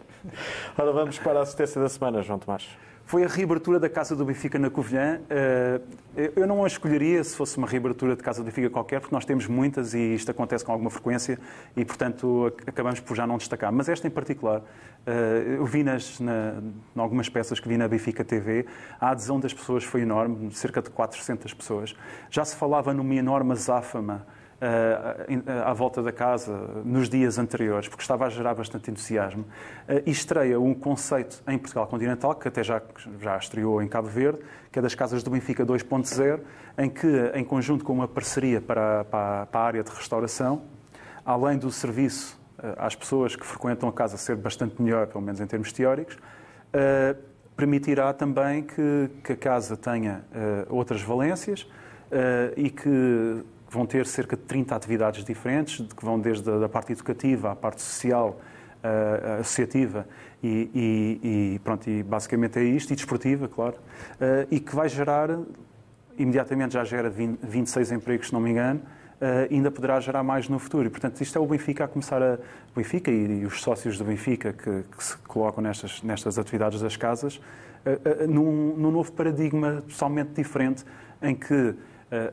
Ora, 0.77 0.93
vamos 0.93 1.19
para 1.19 1.41
a 1.41 1.43
assistência 1.43 1.81
da 1.81 1.89
semana, 1.89 2.23
João 2.23 2.39
Tomás. 2.39 2.67
Foi 3.05 3.23
a 3.23 3.29
reabertura 3.29 3.79
da 3.79 3.91
Casa 3.91 4.17
do 4.17 4.25
Benfica 4.25 4.59
na 4.59 4.71
Covilhã. 4.71 5.21
Eh, 5.29 5.81
eu 6.35 6.47
não 6.47 6.65
a 6.65 6.67
escolheria 6.67 7.23
se 7.23 7.37
fosse 7.37 7.59
uma 7.59 7.67
reabertura 7.67 8.17
de 8.17 8.23
Casa 8.23 8.43
do 8.43 8.47
Benfica 8.47 8.71
qualquer, 8.71 9.01
porque 9.01 9.15
nós 9.15 9.27
temos 9.27 9.47
muitas 9.47 9.93
e 9.93 10.15
isto 10.15 10.31
acontece 10.31 10.65
com 10.65 10.73
alguma 10.73 10.89
frequência 10.89 11.39
e, 11.77 11.85
portanto, 11.85 12.51
acabamos 12.67 13.01
por 13.01 13.15
já 13.15 13.27
não 13.27 13.37
destacar. 13.37 13.71
Mas 13.71 13.91
esta 13.91 14.09
em 14.09 14.11
particular, 14.11 14.63
eh, 15.07 15.57
eu 15.59 15.67
vi 15.67 15.83
nas, 15.83 16.19
na, 16.19 16.55
em 16.97 16.99
algumas 16.99 17.29
peças 17.29 17.61
que 17.61 17.69
vi 17.69 17.77
na 17.77 17.87
Benfica 17.87 18.25
TV, 18.25 18.65
a 18.99 19.11
adesão 19.11 19.39
das 19.39 19.53
pessoas 19.53 19.85
foi 19.85 20.01
enorme, 20.01 20.51
cerca 20.55 20.81
de 20.81 20.89
400 20.89 21.53
pessoas. 21.53 21.95
Já 22.31 22.47
se 22.47 22.57
falava 22.57 22.95
numa 22.95 23.15
enorme 23.15 23.53
azáfama 23.53 24.27
à 25.65 25.73
volta 25.73 26.03
da 26.03 26.13
casa 26.13 26.53
nos 26.85 27.09
dias 27.09 27.39
anteriores, 27.39 27.89
porque 27.89 28.03
estava 28.03 28.27
a 28.27 28.29
gerar 28.29 28.55
bastante 28.55 28.91
entusiasmo, 28.91 29.45
eh, 29.87 30.03
e 30.07 30.11
estreia 30.11 30.59
um 30.59 30.73
conceito 30.73 31.43
em 31.47 31.59
Portugal 31.59 31.87
continental, 31.87 32.35
que 32.35 32.49
até 32.49 32.63
já, 32.63 32.81
já 33.21 33.37
estreou 33.37 33.83
em 33.83 33.89
Cabo 33.89 34.09
Verde, 34.09 34.39
que 34.73 34.79
é 34.79 34.83
das 34.83 34.95
Casas 34.95 35.23
do 35.23 35.31
Benfica 35.31 35.65
2.0, 35.67 36.41
em 36.79 36.89
que, 36.89 37.07
em 37.35 37.45
conjunto 37.45 37.85
com 37.85 37.93
uma 37.93 38.09
parceria 38.09 38.61
para, 38.61 39.05
para, 39.05 39.47
para 39.47 39.61
a 39.61 39.65
área 39.65 39.83
de 39.83 39.91
restauração, 39.91 40.63
além 41.25 41.59
do 41.59 41.71
serviço 41.71 42.41
eh, 42.63 42.75
às 42.79 42.95
pessoas 42.95 43.37
que 43.37 43.45
frequentam 43.45 43.89
a 43.89 43.93
casa 43.93 44.17
ser 44.17 44.37
bastante 44.37 44.81
melhor, 44.81 45.07
pelo 45.09 45.23
menos 45.23 45.41
em 45.41 45.47
termos 45.47 45.73
teóricos, 45.73 46.19
permitirá 47.57 48.13
também 48.13 48.65
que, 48.65 49.09
que 49.23 49.33
a 49.33 49.37
casa 49.37 49.77
tenha 49.77 50.25
outras 50.69 51.01
valências 51.01 51.69
e 52.57 52.69
que 52.69 53.45
vão 53.75 53.87
ter 53.87 54.07
cerca 54.07 54.37
de 54.37 54.43
30 54.43 54.75
atividades 54.75 55.25
diferentes, 55.25 55.85
que 55.95 56.05
vão 56.05 56.19
desde 56.19 56.51
a 56.65 56.69
parte 56.69 56.93
educativa 56.93 57.51
à 57.53 57.57
parte 57.57 57.83
social, 57.83 58.41
uh, 58.85 59.41
associativa 59.41 60.07
e, 60.43 60.71
e, 60.75 61.55
e, 61.55 61.59
pronto, 61.61 61.89
e 61.89 62.03
basicamente 62.03 62.59
é 62.59 62.63
isto, 62.63 62.93
e 62.93 62.97
desportiva, 62.97 63.49
claro, 63.49 63.77
uh, 63.77 64.47
e 64.51 64.61
que 64.61 64.75
vai 64.75 64.89
gerar, 64.89 65.31
imediatamente 66.19 66.75
já 66.75 66.85
gera 66.85 67.09
20, 67.09 67.41
26 67.43 67.93
empregos, 67.93 68.29
se 68.29 68.33
não 68.33 68.41
me 68.41 68.51
engano, 68.51 68.81
Uh, 69.15 69.51
ainda 69.51 69.71
poderá 69.71 70.01
gerar 70.01 70.25
mais 70.25 70.49
no 70.49 70.59
futuro. 70.59 70.89
E, 70.89 70.91
portanto, 70.91 71.21
isto 71.21 71.39
é 71.39 71.41
o 71.41 71.47
Benfica 71.47 71.85
a 71.85 71.89
começar 71.89 72.21
a. 72.21 72.35
O 72.73 72.77
Benfica 72.77 73.13
e, 73.13 73.43
e 73.43 73.47
os 73.47 73.63
sócios 73.63 73.97
do 73.97 74.05
Benfica 74.05 74.53
que, 74.53 74.83
que, 74.83 75.05
se 75.05 75.17
colocam 75.19 75.63
nestas, 75.63 76.03
nestas 76.03 76.37
atividades 76.37 76.81
das 76.81 76.97
casas, 76.97 77.37
uh, 77.37 78.25
uh, 78.25 78.29
num, 78.29 78.77
num 78.77 78.91
novo 78.91 79.13
paradigma 79.13 79.83
totalmente 79.89 80.33
diferente, 80.33 80.85
em 81.23 81.35
que 81.35 81.75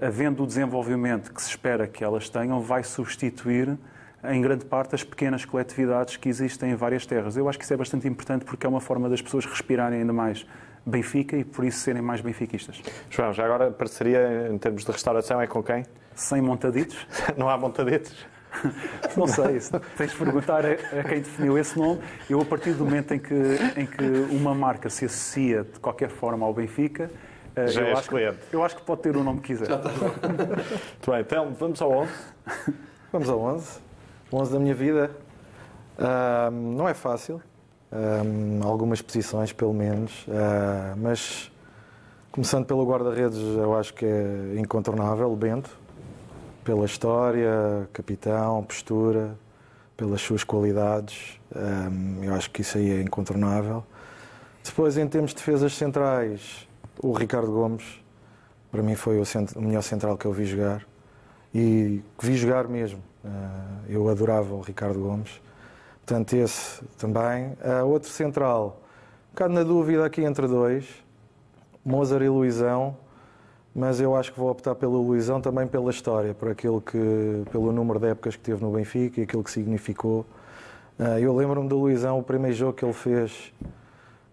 havendo 0.02 0.44
o 0.44 0.48
desenvolvimento 0.48 1.34
que 1.34 1.42
se 1.42 1.50
espera 1.50 1.88
que 1.88 2.04
elas 2.04 2.30
tenham, 2.30 2.62
vai 2.62 2.84
substituir 2.84 3.78
em 4.24 4.42
grande 4.42 4.66
parte 4.66 4.94
as 4.94 5.04
pequenas 5.04 5.46
coletividades 5.46 6.18
que 6.18 6.30
existem 6.30 6.72
em 6.72 6.76
várias 6.76 7.06
terras. 7.06 7.36
Eu 7.38 7.50
acho 7.50 7.58
que 7.58 7.64
isso 7.64 7.74
é 7.74 7.78
bastante 7.78 8.08
importante 8.08 8.46
porque 8.46 8.66
é 8.66 8.70
uma 8.70 8.82
forma 8.82 9.10
das 9.10 9.22
pessoas 9.22 9.46
respirarem 9.46 10.00
ainda 10.00 10.14
mais 10.14 10.46
Benfica 10.86 11.38
e 11.38 11.44
por 11.44 11.64
isso 11.64 11.80
serem 11.80 12.02
mais 12.02 12.22
benfiquistas. 12.22 12.82
João, 13.10 13.32
já 13.32 13.46
agora 13.46 13.70
parceria 13.70 14.50
em 14.52 14.58
termos 14.58 14.84
de 14.84 14.92
restauração 14.92 15.40
é 15.40 15.46
com 15.46 15.62
quem? 15.62 15.86
Sem 16.16 16.42
montaditos. 16.42 16.98
Não 17.38 17.48
há 17.48 17.58
montaditos? 17.58 18.16
Não 19.16 19.28
sei, 19.28 19.60
tens 19.96 20.12
de 20.12 20.18
perguntar 20.18 20.66
a, 20.66 20.76
quem 21.08 21.22
definiu 21.22 21.58
esse 21.58 21.78
nome. 21.78 22.02
Eu, 22.30 22.42
a 22.42 22.46
partir 22.46 22.74
do 22.74 22.84
momento 22.84 23.14
em 23.14 23.20
que, 23.20 23.34
em 23.78 23.86
que 23.86 24.04
uma 24.36 24.54
marca 24.54 24.90
se 24.90 25.06
associa 25.06 25.64
de 25.64 25.80
qualquer 25.80 26.10
forma 26.10 26.46
ao 26.46 26.54
Benfica, 26.54 27.04
eh, 27.04 27.31
Já 27.56 27.82
eu 27.82 27.88
és 27.88 28.00
acho 28.00 28.10
cliente. 28.10 28.38
Que, 28.50 28.56
eu 28.56 28.64
acho 28.64 28.76
que 28.76 28.82
pode 28.82 29.02
ter 29.02 29.16
o 29.16 29.24
nome 29.24 29.42
que 29.42 29.48
quiser. 29.48 29.68
Já 29.68 29.76
está. 29.76 29.90
Muito 29.92 31.12
bem, 31.12 31.20
então 31.20 31.54
vamos 31.54 31.82
ao 31.82 31.92
11. 31.92 32.12
Vamos 33.12 33.30
ao 33.30 33.40
11. 33.40 33.80
O 34.32 34.38
11 34.38 34.54
da 34.54 34.60
minha 34.60 34.76
vida. 34.76 35.12
Um, 36.00 36.76
não 36.76 36.88
é 36.88 36.94
fácil. 36.94 37.42
Um, 37.92 38.66
algumas 38.66 39.02
posições, 39.02 39.52
pelo 39.52 39.74
menos. 39.74 40.26
Uh, 40.28 40.98
mas, 40.98 41.52
começando 42.32 42.66
pelo 42.66 42.86
guarda-redes, 42.86 43.38
eu 43.38 43.78
acho 43.78 43.94
que 43.94 44.06
é 44.06 44.56
incontornável, 44.58 45.32
o 45.32 45.36
Bento. 45.36 45.70
Pela 46.64 46.86
história, 46.86 47.90
capitão, 47.92 48.64
postura, 48.64 49.36
pelas 49.98 50.22
suas 50.22 50.44
qualidades. 50.44 51.40
Um, 51.54 52.24
eu 52.24 52.34
acho 52.34 52.50
que 52.50 52.62
isso 52.62 52.78
aí 52.78 52.92
é 52.92 53.02
incontornável. 53.02 53.84
Depois, 54.64 54.98
em 54.98 55.08
termos 55.08 55.32
de 55.32 55.38
defesas 55.38 55.74
centrais, 55.74 56.68
o 57.02 57.14
Ricardo 57.14 57.52
Gomes, 57.52 57.84
para 58.72 58.82
mim, 58.84 58.96
foi 58.96 59.20
o, 59.20 59.24
o 59.56 59.62
melhor 59.62 59.82
central 59.82 60.18
que 60.18 60.26
eu 60.26 60.32
vi 60.32 60.46
jogar. 60.46 60.86
E 61.54 62.02
que 62.18 62.26
vi 62.26 62.38
jogar 62.38 62.68
mesmo. 62.68 63.00
Uh, 63.26 63.90
eu 63.90 64.08
adorava 64.08 64.54
o 64.54 64.62
Ricardo 64.62 65.00
Gomes. 65.00 65.42
Portanto, 66.06 66.34
esse 66.34 66.82
também. 66.98 67.54
Uh, 67.64 67.86
outro 67.86 68.10
central, 68.10 68.82
um 69.30 69.34
bocado 69.34 69.54
na 69.54 69.64
dúvida 69.64 70.06
aqui 70.06 70.24
entre 70.24 70.48
dois, 70.48 70.88
Mozart 71.84 72.24
e 72.24 72.30
Luizão. 72.30 72.96
mas 73.74 74.00
eu 74.00 74.16
acho 74.16 74.32
que 74.32 74.40
vou 74.40 74.50
optar 74.50 74.76
pelo 74.76 75.02
Luizão 75.02 75.42
também 75.42 75.68
pela 75.68 75.90
história, 75.90 76.34
por 76.34 76.50
aquilo 76.50 76.82
que, 76.82 77.44
pelo 77.52 77.72
número 77.72 78.00
de 78.00 78.08
épocas 78.08 78.36
que 78.36 78.42
teve 78.42 78.62
no 78.62 78.72
Benfica 78.72 79.20
e 79.20 79.24
aquilo 79.24 79.44
que 79.44 79.52
significou. 79.52 80.26
Uh, 81.00 81.18
eu 81.20 81.36
lembro-me 81.36 81.68
do 81.68 81.78
Luizão, 81.80 82.20
o 82.20 82.24
primeiro 82.24 82.56
jogo 82.56 82.74
que 82.74 82.86
ele 82.86 82.94
fez 82.94 83.52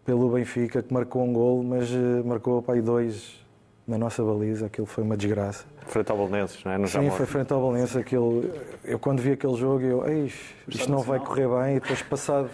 pelo 0.08 0.30
Benfica, 0.30 0.82
que 0.82 0.90
marcou 0.90 1.22
um 1.22 1.34
gol, 1.34 1.62
mas 1.62 1.90
uh, 1.90 2.24
marcou 2.24 2.62
para 2.62 2.76
aí 2.76 2.80
dois 2.80 3.38
na 3.86 3.98
nossa 3.98 4.24
baliza, 4.24 4.64
aquilo 4.64 4.86
foi 4.86 5.04
uma 5.04 5.18
desgraça. 5.18 5.66
Frente 5.86 6.10
ao 6.10 6.16
Belenenses, 6.16 6.64
não 6.64 6.72
é? 6.72 6.78
No 6.78 6.86
Sim, 6.86 6.94
Jamor. 6.94 7.12
foi 7.12 7.26
frente 7.26 7.52
ao 7.52 7.60
Belenenses. 7.60 7.94
Aquele, 7.94 8.50
eu 8.84 8.98
quando 8.98 9.20
vi 9.20 9.32
aquele 9.32 9.54
jogo, 9.56 9.84
eu, 9.84 10.26
isto 10.26 10.90
não 10.90 11.00
vai 11.00 11.18
correr 11.18 11.46
bem. 11.46 11.76
E 11.76 11.80
depois 11.80 12.00
passado, 12.00 12.48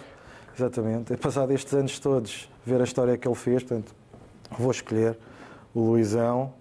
exatamente, 0.59 1.17
passado 1.17 1.53
estes 1.53 1.73
anos 1.73 1.97
todos, 2.01 2.51
ver 2.67 2.81
a 2.81 2.85
história 2.85 3.17
que 3.17 3.29
ele 3.29 3.37
fez, 3.37 3.63
portanto, 3.63 3.95
vou 4.59 4.73
escolher 4.73 5.17
o 5.73 5.79
Luizão. 5.79 6.53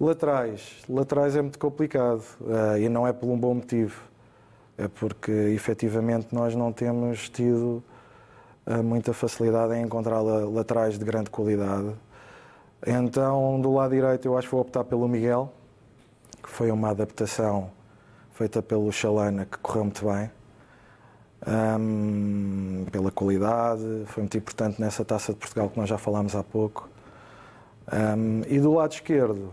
Laterais. 0.00 0.82
Laterais 0.88 1.36
é 1.36 1.42
muito 1.42 1.58
complicado 1.58 2.24
uh, 2.40 2.78
e 2.78 2.88
não 2.88 3.06
é 3.06 3.12
por 3.12 3.28
um 3.28 3.36
bom 3.36 3.56
motivo. 3.56 4.00
É 4.78 4.88
porque, 4.88 5.30
efetivamente, 5.30 6.28
nós 6.32 6.54
não 6.54 6.72
temos 6.72 7.28
tido 7.28 7.84
muita 8.82 9.12
facilidade 9.12 9.74
em 9.74 9.82
encontrar 9.82 10.20
laterais 10.20 10.98
de 10.98 11.04
grande 11.04 11.30
qualidade. 11.30 11.94
Então, 12.86 13.60
do 13.60 13.72
lado 13.72 13.94
direito, 13.94 14.26
eu 14.26 14.36
acho 14.36 14.48
que 14.48 14.52
vou 14.52 14.60
optar 14.60 14.84
pelo 14.84 15.08
Miguel, 15.08 15.52
que 16.42 16.50
foi 16.50 16.70
uma 16.70 16.90
adaptação 16.90 17.70
feita 18.32 18.62
pelo 18.62 18.90
Chalana, 18.92 19.46
que 19.46 19.56
correu 19.58 19.84
muito 19.84 20.04
bem. 20.06 20.30
Um, 21.46 22.86
pela 22.90 23.10
qualidade, 23.10 24.04
foi 24.06 24.22
muito 24.22 24.36
importante 24.36 24.80
nessa 24.80 25.04
taça 25.04 25.32
de 25.32 25.38
Portugal 25.38 25.68
que 25.68 25.78
nós 25.78 25.88
já 25.88 25.98
falámos 25.98 26.34
há 26.34 26.42
pouco. 26.42 26.88
Um, 27.92 28.42
e 28.48 28.58
do 28.58 28.72
lado 28.72 28.92
esquerdo, 28.92 29.52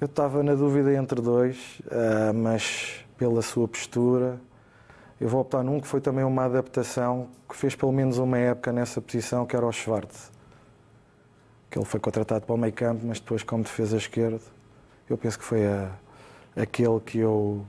eu 0.00 0.06
estava 0.06 0.42
na 0.42 0.54
dúvida 0.54 0.94
entre 0.94 1.20
dois, 1.20 1.80
uh, 1.86 2.32
mas 2.32 3.04
pela 3.16 3.42
sua 3.42 3.66
postura, 3.66 4.38
eu 5.20 5.28
vou 5.28 5.40
optar 5.40 5.62
num 5.62 5.80
que 5.80 5.86
foi 5.86 6.00
também 6.00 6.24
uma 6.24 6.44
adaptação 6.44 7.28
que 7.48 7.56
fez 7.56 7.74
pelo 7.74 7.92
menos 7.92 8.18
uma 8.18 8.38
época 8.38 8.72
nessa 8.72 9.00
posição, 9.00 9.46
que 9.46 9.56
era 9.56 9.66
o 9.66 9.72
Schwartz 9.72 10.30
que 11.70 11.78
ele 11.78 11.84
foi 11.84 12.00
contratado 12.00 12.46
para 12.46 12.54
o 12.54 12.58
meio 12.58 12.72
campo, 12.72 13.04
mas 13.06 13.20
depois 13.20 13.42
como 13.42 13.62
defesa 13.62 13.96
esquerdo, 13.96 14.40
eu 15.08 15.16
penso 15.18 15.38
que 15.38 15.44
foi 15.44 15.66
a, 15.66 15.90
aquele 16.56 17.00
que 17.00 17.18
eu 17.18 17.64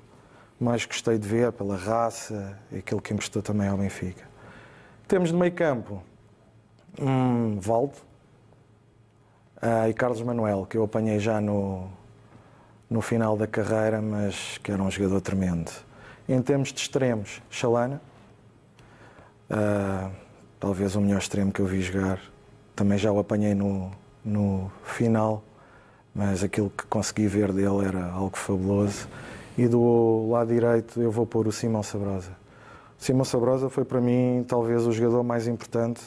mais 0.60 0.86
gostei 0.86 1.18
de 1.18 1.28
ver 1.28 1.52
pela 1.52 1.78
raça 1.78 2.58
e 2.72 2.78
aquele 2.78 3.02
que 3.02 3.14
emprestou 3.14 3.42
também 3.42 3.68
ao 3.68 3.78
Benfica. 3.78 4.28
Temos 5.08 5.30
de 5.30 5.36
meio 5.36 5.52
campo 5.52 6.02
um 7.00 7.60
Valdo 7.60 7.96
uh, 9.58 9.90
e 9.90 9.94
Carlos 9.94 10.22
Manuel, 10.22 10.66
que 10.66 10.78
eu 10.78 10.84
apanhei 10.84 11.20
já 11.20 11.40
no, 11.40 11.90
no 12.90 13.02
final 13.02 13.38
da 13.38 13.48
carreira, 13.48 14.02
mas 14.02 14.58
que 14.58 14.72
era 14.72 14.82
um 14.82 14.92
jogador 14.92 15.22
tremendo. 15.22 15.72
Em 16.30 16.44
termos 16.44 16.72
de 16.72 16.80
extremos, 16.80 17.42
Chalana, 17.50 18.00
uh, 19.50 20.12
talvez 20.60 20.96
o 20.96 21.02
melhor 21.02 21.18
extremo 21.18 21.52
que 21.52 21.60
eu 21.60 21.66
vi 21.66 21.82
jogar 21.82 22.22
também 22.76 23.00
já 23.00 23.12
o 23.12 23.18
apanhei 23.18 23.56
no, 23.56 23.90
no 24.24 24.72
final, 24.84 25.44
mas 26.14 26.44
aquilo 26.44 26.70
que 26.70 26.86
consegui 26.86 27.26
ver 27.26 27.52
dele 27.52 27.84
era 27.84 28.12
algo 28.12 28.38
fabuloso. 28.38 29.08
E 29.58 29.68
do 29.68 30.30
lado 30.30 30.54
direito 30.54 31.02
eu 31.02 31.10
vou 31.10 31.26
pôr 31.26 31.48
o 31.48 31.52
Simão 31.52 31.82
Sabrosa. 31.82 32.30
O 33.00 33.04
Simão 33.04 33.26
Sabrosa 33.26 33.68
foi 33.68 33.84
para 33.84 34.00
mim 34.00 34.46
talvez 34.48 34.86
o 34.86 34.92
jogador 34.92 35.24
mais 35.24 35.48
importante 35.48 36.04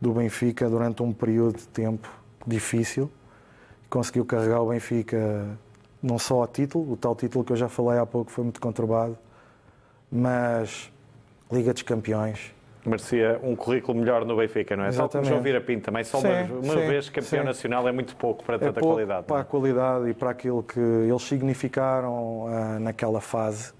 do 0.00 0.12
Benfica 0.12 0.70
durante 0.70 1.02
um 1.02 1.12
período 1.12 1.56
de 1.56 1.66
tempo 1.66 2.08
difícil. 2.46 3.10
Conseguiu 3.90 4.24
carregar 4.24 4.62
o 4.62 4.68
Benfica 4.68 5.58
não 6.00 6.20
só 6.20 6.40
ao 6.40 6.46
título, 6.46 6.92
o 6.92 6.96
tal 6.96 7.16
título 7.16 7.44
que 7.44 7.52
eu 7.52 7.56
já 7.56 7.68
falei 7.68 7.98
há 7.98 8.06
pouco 8.06 8.30
foi 8.30 8.44
muito 8.44 8.60
conturbado, 8.60 9.18
mas 10.10 10.90
Liga 11.50 11.72
dos 11.72 11.82
Campeões, 11.82 12.52
merecia 12.84 13.38
um 13.42 13.54
currículo 13.54 13.98
melhor 13.98 14.24
no 14.24 14.36
Benfica, 14.36 14.76
não 14.76 14.84
é? 14.84 14.88
Exatamente. 14.88 15.12
Tal 15.12 15.20
como 15.20 15.30
João 15.30 15.42
Vira 15.42 15.60
Pinto 15.60 15.84
também, 15.84 16.04
só 16.04 16.18
sim, 16.20 16.28
uma, 16.28 16.42
uma 16.60 16.74
sim, 16.74 16.86
vez 16.88 17.08
campeão 17.08 17.42
sim. 17.42 17.46
nacional 17.46 17.88
é 17.88 17.92
muito 17.92 18.16
pouco 18.16 18.44
para 18.44 18.56
é 18.56 18.58
tanta 18.58 18.80
pouco 18.80 18.94
qualidade. 18.94 19.26
Para 19.26 19.36
não? 19.36 19.42
a 19.42 19.44
qualidade 19.44 20.08
e 20.08 20.14
para 20.14 20.30
aquilo 20.30 20.62
que 20.62 20.80
eles 20.80 21.22
significaram 21.22 22.44
uh, 22.44 22.80
naquela 22.80 23.20
fase. 23.20 23.72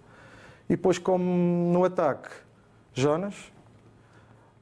E 0.68 0.76
depois, 0.76 0.98
como 0.98 1.24
no 1.72 1.84
ataque, 1.84 2.28
Jonas, 2.92 3.34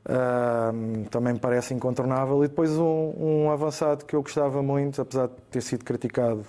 uh, 0.06 1.08
também 1.10 1.34
me 1.34 1.38
parece 1.38 1.74
incontornável. 1.74 2.44
E 2.44 2.48
depois 2.48 2.70
um, 2.78 3.12
um 3.18 3.50
avançado 3.50 4.04
que 4.04 4.14
eu 4.14 4.22
gostava 4.22 4.62
muito, 4.62 5.02
apesar 5.02 5.26
de 5.26 5.34
ter 5.50 5.60
sido 5.60 5.84
criticado 5.84 6.44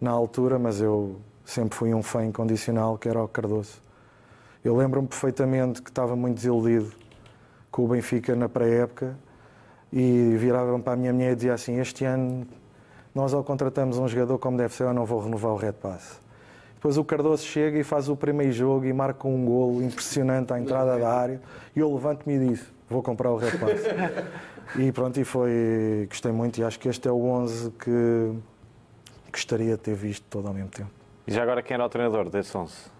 na 0.00 0.10
altura, 0.10 0.58
mas 0.58 0.80
eu 0.80 1.16
sempre 1.44 1.76
fui 1.76 1.94
um 1.94 2.02
fã 2.02 2.24
incondicional, 2.24 2.98
que 2.98 3.08
era 3.08 3.22
o 3.22 3.28
Cardoso. 3.28 3.84
Eu 4.64 4.74
lembro-me 4.74 5.06
perfeitamente 5.06 5.82
que 5.82 5.90
estava 5.90 6.16
muito 6.16 6.36
desiludido 6.36 6.90
com 7.70 7.84
o 7.84 7.88
Benfica 7.88 8.34
na 8.34 8.48
pré-época 8.48 9.14
e 9.92 10.34
viravam 10.38 10.80
para 10.80 10.94
a 10.94 10.96
minha 10.96 11.12
mulher 11.12 11.32
e 11.32 11.34
diziam 11.34 11.54
assim: 11.54 11.78
Este 11.78 12.06
ano 12.06 12.46
nós, 13.14 13.34
ao 13.34 13.44
contratamos 13.44 13.98
um 13.98 14.08
jogador 14.08 14.38
como 14.38 14.56
deve 14.56 14.72
ser, 14.72 14.84
eu 14.84 14.94
não 14.94 15.04
vou 15.04 15.20
renovar 15.20 15.52
o 15.52 15.56
Red 15.56 15.74
Pass. 15.74 16.18
Depois 16.76 16.96
o 16.96 17.04
Cardoso 17.04 17.44
chega 17.44 17.78
e 17.78 17.84
faz 17.84 18.08
o 18.08 18.16
primeiro 18.16 18.52
jogo 18.52 18.86
e 18.86 18.92
marca 18.92 19.28
um 19.28 19.44
golo 19.44 19.82
impressionante 19.82 20.50
à 20.54 20.58
entrada 20.58 20.98
da 20.98 21.12
área. 21.12 21.42
E 21.76 21.80
eu 21.80 21.92
levanto-me 21.92 22.34
e 22.34 22.48
disse: 22.48 22.66
Vou 22.88 23.02
comprar 23.02 23.32
o 23.32 23.36
Red 23.36 23.58
Pass. 23.58 23.82
e 24.80 24.90
pronto, 24.92 25.20
e 25.20 25.24
foi. 25.24 26.06
Gostei 26.08 26.32
muito 26.32 26.58
e 26.58 26.64
acho 26.64 26.80
que 26.80 26.88
este 26.88 27.06
é 27.06 27.12
o 27.12 27.22
11 27.22 27.70
que 27.72 28.32
gostaria 29.30 29.76
de 29.76 29.82
ter 29.82 29.94
visto 29.94 30.24
todo 30.30 30.48
ao 30.48 30.54
mesmo 30.54 30.70
tempo. 30.70 30.90
E 31.26 31.32
já 31.32 31.42
agora 31.42 31.62
quem 31.62 31.74
era 31.74 31.84
o 31.84 31.88
treinador 31.90 32.30
desse 32.30 32.56
11? 32.56 32.93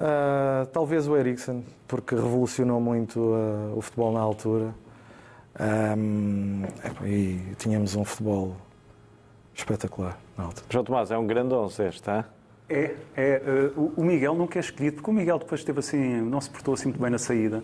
Uh, 0.00 0.64
talvez 0.72 1.06
o 1.06 1.14
Eriksen, 1.14 1.62
porque 1.86 2.14
revolucionou 2.14 2.80
muito 2.80 3.20
uh, 3.20 3.76
o 3.76 3.82
futebol 3.82 4.10
na 4.10 4.20
altura. 4.20 4.74
Um, 5.98 6.62
e 7.04 7.38
tínhamos 7.58 7.94
um 7.94 8.02
futebol 8.02 8.56
espetacular 9.54 10.18
na 10.38 10.44
altura. 10.44 10.64
João 10.70 10.84
Tomás, 10.84 11.10
é 11.10 11.18
um 11.18 11.26
grande 11.26 11.52
11 11.52 11.82
este, 11.82 12.02
tá? 12.02 12.24
É, 12.66 12.94
é 13.14 13.42
uh, 13.76 13.92
o 13.94 14.02
Miguel 14.02 14.34
nunca 14.34 14.58
é 14.58 14.60
escolhido, 14.60 14.96
porque 14.96 15.10
o 15.10 15.12
Miguel 15.12 15.38
depois 15.38 15.60
esteve 15.60 15.80
assim, 15.80 16.22
não 16.22 16.40
se 16.40 16.48
portou 16.48 16.72
assim 16.72 16.86
muito 16.86 17.00
bem 17.00 17.10
na 17.10 17.18
saída. 17.18 17.62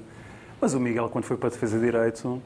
Mas 0.61 0.75
o 0.75 0.81
Miguel, 0.81 1.09
quando 1.09 1.25
foi 1.25 1.39
para 1.39 1.49
a 1.49 1.51
defesa 1.53 1.79
de 1.79 1.85
direito, 1.85 2.43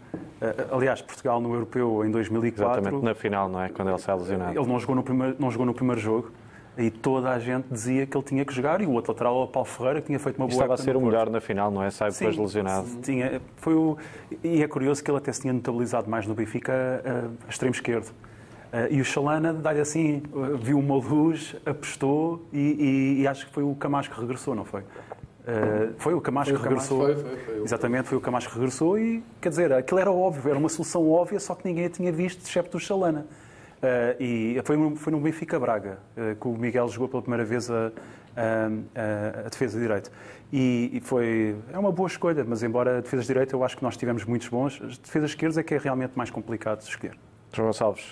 aliás, 0.70 1.01
Portugal 1.01 1.41
no 1.41 1.53
Europeu 1.53 2.05
em 2.05 2.11
2004. 2.11 2.80
Exatamente, 2.80 3.05
na 3.05 3.14
final, 3.14 3.49
não 3.49 3.61
é? 3.61 3.68
Quando 3.68 3.88
ele 3.88 3.99
se 3.99 4.12
lesionado. 4.12 4.59
Ele 4.59 4.68
não 4.68 4.78
jogou 4.78 4.97
no 4.97 5.03
primeiro, 5.03 5.36
não 5.38 5.51
jogou 5.51 5.66
no 5.66 5.74
primeiro 5.74 6.01
jogo 6.01 6.30
e 6.78 6.90
toda 6.90 7.30
a 7.30 7.38
gente 7.38 7.66
dizia 7.70 8.06
que 8.06 8.16
ele 8.16 8.24
tinha 8.24 8.44
que 8.44 8.54
jogar 8.54 8.80
e 8.80 8.86
o 8.86 8.92
outro 8.92 9.12
lateral, 9.12 9.42
o 9.42 9.48
Paulo 9.48 9.68
Ferreira, 9.68 10.00
que 10.00 10.06
tinha 10.06 10.18
feito 10.18 10.36
uma 10.36 10.46
boa 10.46 10.54
Estava 10.54 10.74
a 10.74 10.76
ser 10.76 10.96
o 10.96 11.00
melhor 11.00 11.28
na 11.28 11.40
final, 11.40 11.70
não 11.70 11.82
é? 11.82 11.90
Sai 11.90 12.10
depois 12.10 12.36
lesionado. 12.36 12.86
Tinha, 13.02 13.40
foi 13.56 13.74
o, 13.74 13.98
e 14.42 14.62
é 14.62 14.68
curioso 14.68 15.02
que 15.02 15.10
ele 15.10 15.18
até 15.18 15.32
se 15.32 15.42
tinha 15.42 15.52
notabilizado 15.52 16.08
mais 16.08 16.26
no 16.26 16.34
Benfica 16.34 16.72
a, 17.04 17.46
a 17.46 17.50
extremo 17.50 17.74
esquerdo. 17.74 18.06
Uh, 18.06 18.86
e 18.88 19.00
o 19.00 19.04
Chalana 19.04 19.52
dá-lhe 19.52 19.80
assim, 19.80 20.22
viu 20.62 20.78
uma 20.78 20.94
luz, 20.94 21.56
apostou 21.66 22.46
e, 22.52 23.16
e, 23.18 23.22
e, 23.22 23.26
acho 23.26 23.46
que 23.46 23.52
foi 23.52 23.64
o 23.64 23.74
Camacho 23.74 24.10
que 24.10 24.20
regressou, 24.20 24.54
não 24.54 24.64
foi? 24.64 24.82
Uh, 24.82 25.92
foi 25.98 26.14
o 26.14 26.20
Camacho 26.20 26.54
que 26.54 26.62
regressou. 26.62 27.00
Foi, 27.00 27.16
foi, 27.16 27.36
foi, 27.36 27.62
Exatamente, 27.64 28.08
foi 28.08 28.16
o 28.16 28.20
Camacho 28.20 28.48
que 28.48 28.54
regressou 28.54 28.96
e, 28.96 29.24
quer 29.40 29.48
dizer, 29.48 29.72
aquilo 29.72 29.98
era 29.98 30.12
óbvio, 30.12 30.48
era 30.48 30.58
uma 30.58 30.68
solução 30.68 31.10
óbvia, 31.10 31.40
só 31.40 31.56
que 31.56 31.66
ninguém 31.66 31.86
a 31.86 31.90
tinha 31.90 32.12
visto, 32.12 32.46
excepto 32.46 32.76
o 32.76 32.80
Chalana. 32.80 33.26
Uh, 33.81 34.22
e 34.22 34.61
foi, 34.62 34.76
foi 34.97 35.11
no 35.11 35.18
Benfica 35.20 35.59
Braga 35.59 35.99
uh, 36.14 36.37
que 36.37 36.47
o 36.47 36.53
Miguel 36.53 36.87
jogou 36.89 37.09
pela 37.09 37.22
primeira 37.22 37.47
vez 37.47 37.70
a, 37.70 37.91
a, 38.37 39.47
a, 39.47 39.49
defesa 39.49 39.78
de 39.78 39.87
direito. 39.87 40.11
E, 40.53 40.91
e, 40.93 41.01
foi 41.01 41.57
é 41.72 41.78
uma 41.78 41.91
boa 41.91 42.07
escolha, 42.07 42.45
mas 42.45 42.62
embora 42.62 42.99
a 42.99 43.01
defesa 43.01 43.22
de 43.22 43.28
direito 43.28 43.57
eu 43.57 43.64
acho 43.64 43.78
que 43.78 43.83
nós 43.83 43.97
tivemos 43.97 44.24
muitos 44.24 44.49
bons, 44.49 44.81
as 44.83 44.99
defesas 44.99 45.31
esquerdas 45.31 45.57
é 45.57 45.62
que 45.62 45.74
é 45.74 45.78
realmente 45.78 46.12
mais 46.14 46.31
complicado 46.31 46.81
de 46.81 46.89
escolher. 46.89 47.16
João 47.53 47.68
Gonçalves. 47.68 48.05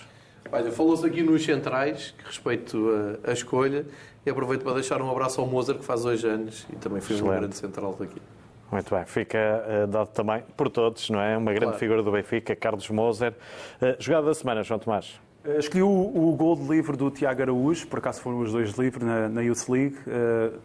Olha, 0.50 0.72
falou-se 0.72 1.06
aqui 1.06 1.22
nos 1.22 1.44
centrais, 1.44 2.14
que 2.16 2.24
respeito 2.24 2.88
a, 3.24 3.30
a, 3.30 3.32
escolha, 3.34 3.84
e 4.24 4.30
aproveito 4.30 4.62
para 4.62 4.74
deixar 4.74 5.02
um 5.02 5.10
abraço 5.10 5.40
ao 5.40 5.46
Mozart, 5.46 5.80
que 5.80 5.84
faz 5.84 6.02
dois 6.02 6.24
anos 6.24 6.66
e 6.72 6.76
também 6.76 7.02
foi 7.02 7.16
Excelente. 7.16 7.36
um 7.36 7.40
grande 7.40 7.56
central 7.56 7.94
daqui. 7.98 8.22
Muito 8.70 8.94
bem, 8.94 9.04
fica 9.04 9.38
uh, 9.38 9.86
dado 9.86 10.08
também 10.08 10.42
por 10.56 10.68
todos, 10.70 11.08
não 11.10 11.20
é? 11.20 11.36
Uma 11.36 11.52
grande 11.52 11.66
claro. 11.66 11.78
figura 11.78 12.02
do 12.02 12.12
Benfica, 12.12 12.54
Carlos 12.54 12.88
Moser. 12.90 13.32
Uh, 13.80 13.96
jogada 13.98 14.26
da 14.26 14.34
semana, 14.34 14.62
João 14.62 14.78
Tomás. 14.78 15.18
Eh, 15.44 15.58
escolhi 15.58 15.82
o, 15.82 15.88
o 15.88 16.34
gol 16.36 16.56
de 16.56 16.68
livre 16.68 16.96
do 16.96 17.10
Tiago 17.10 17.42
Araújo, 17.42 17.86
por 17.86 17.98
acaso 17.98 18.20
foram 18.20 18.40
os 18.40 18.52
dois 18.52 18.72
de 18.72 19.04
na, 19.04 19.28
na 19.28 19.40
Youth 19.40 19.68
League, 19.68 19.96
uh, 20.06 20.58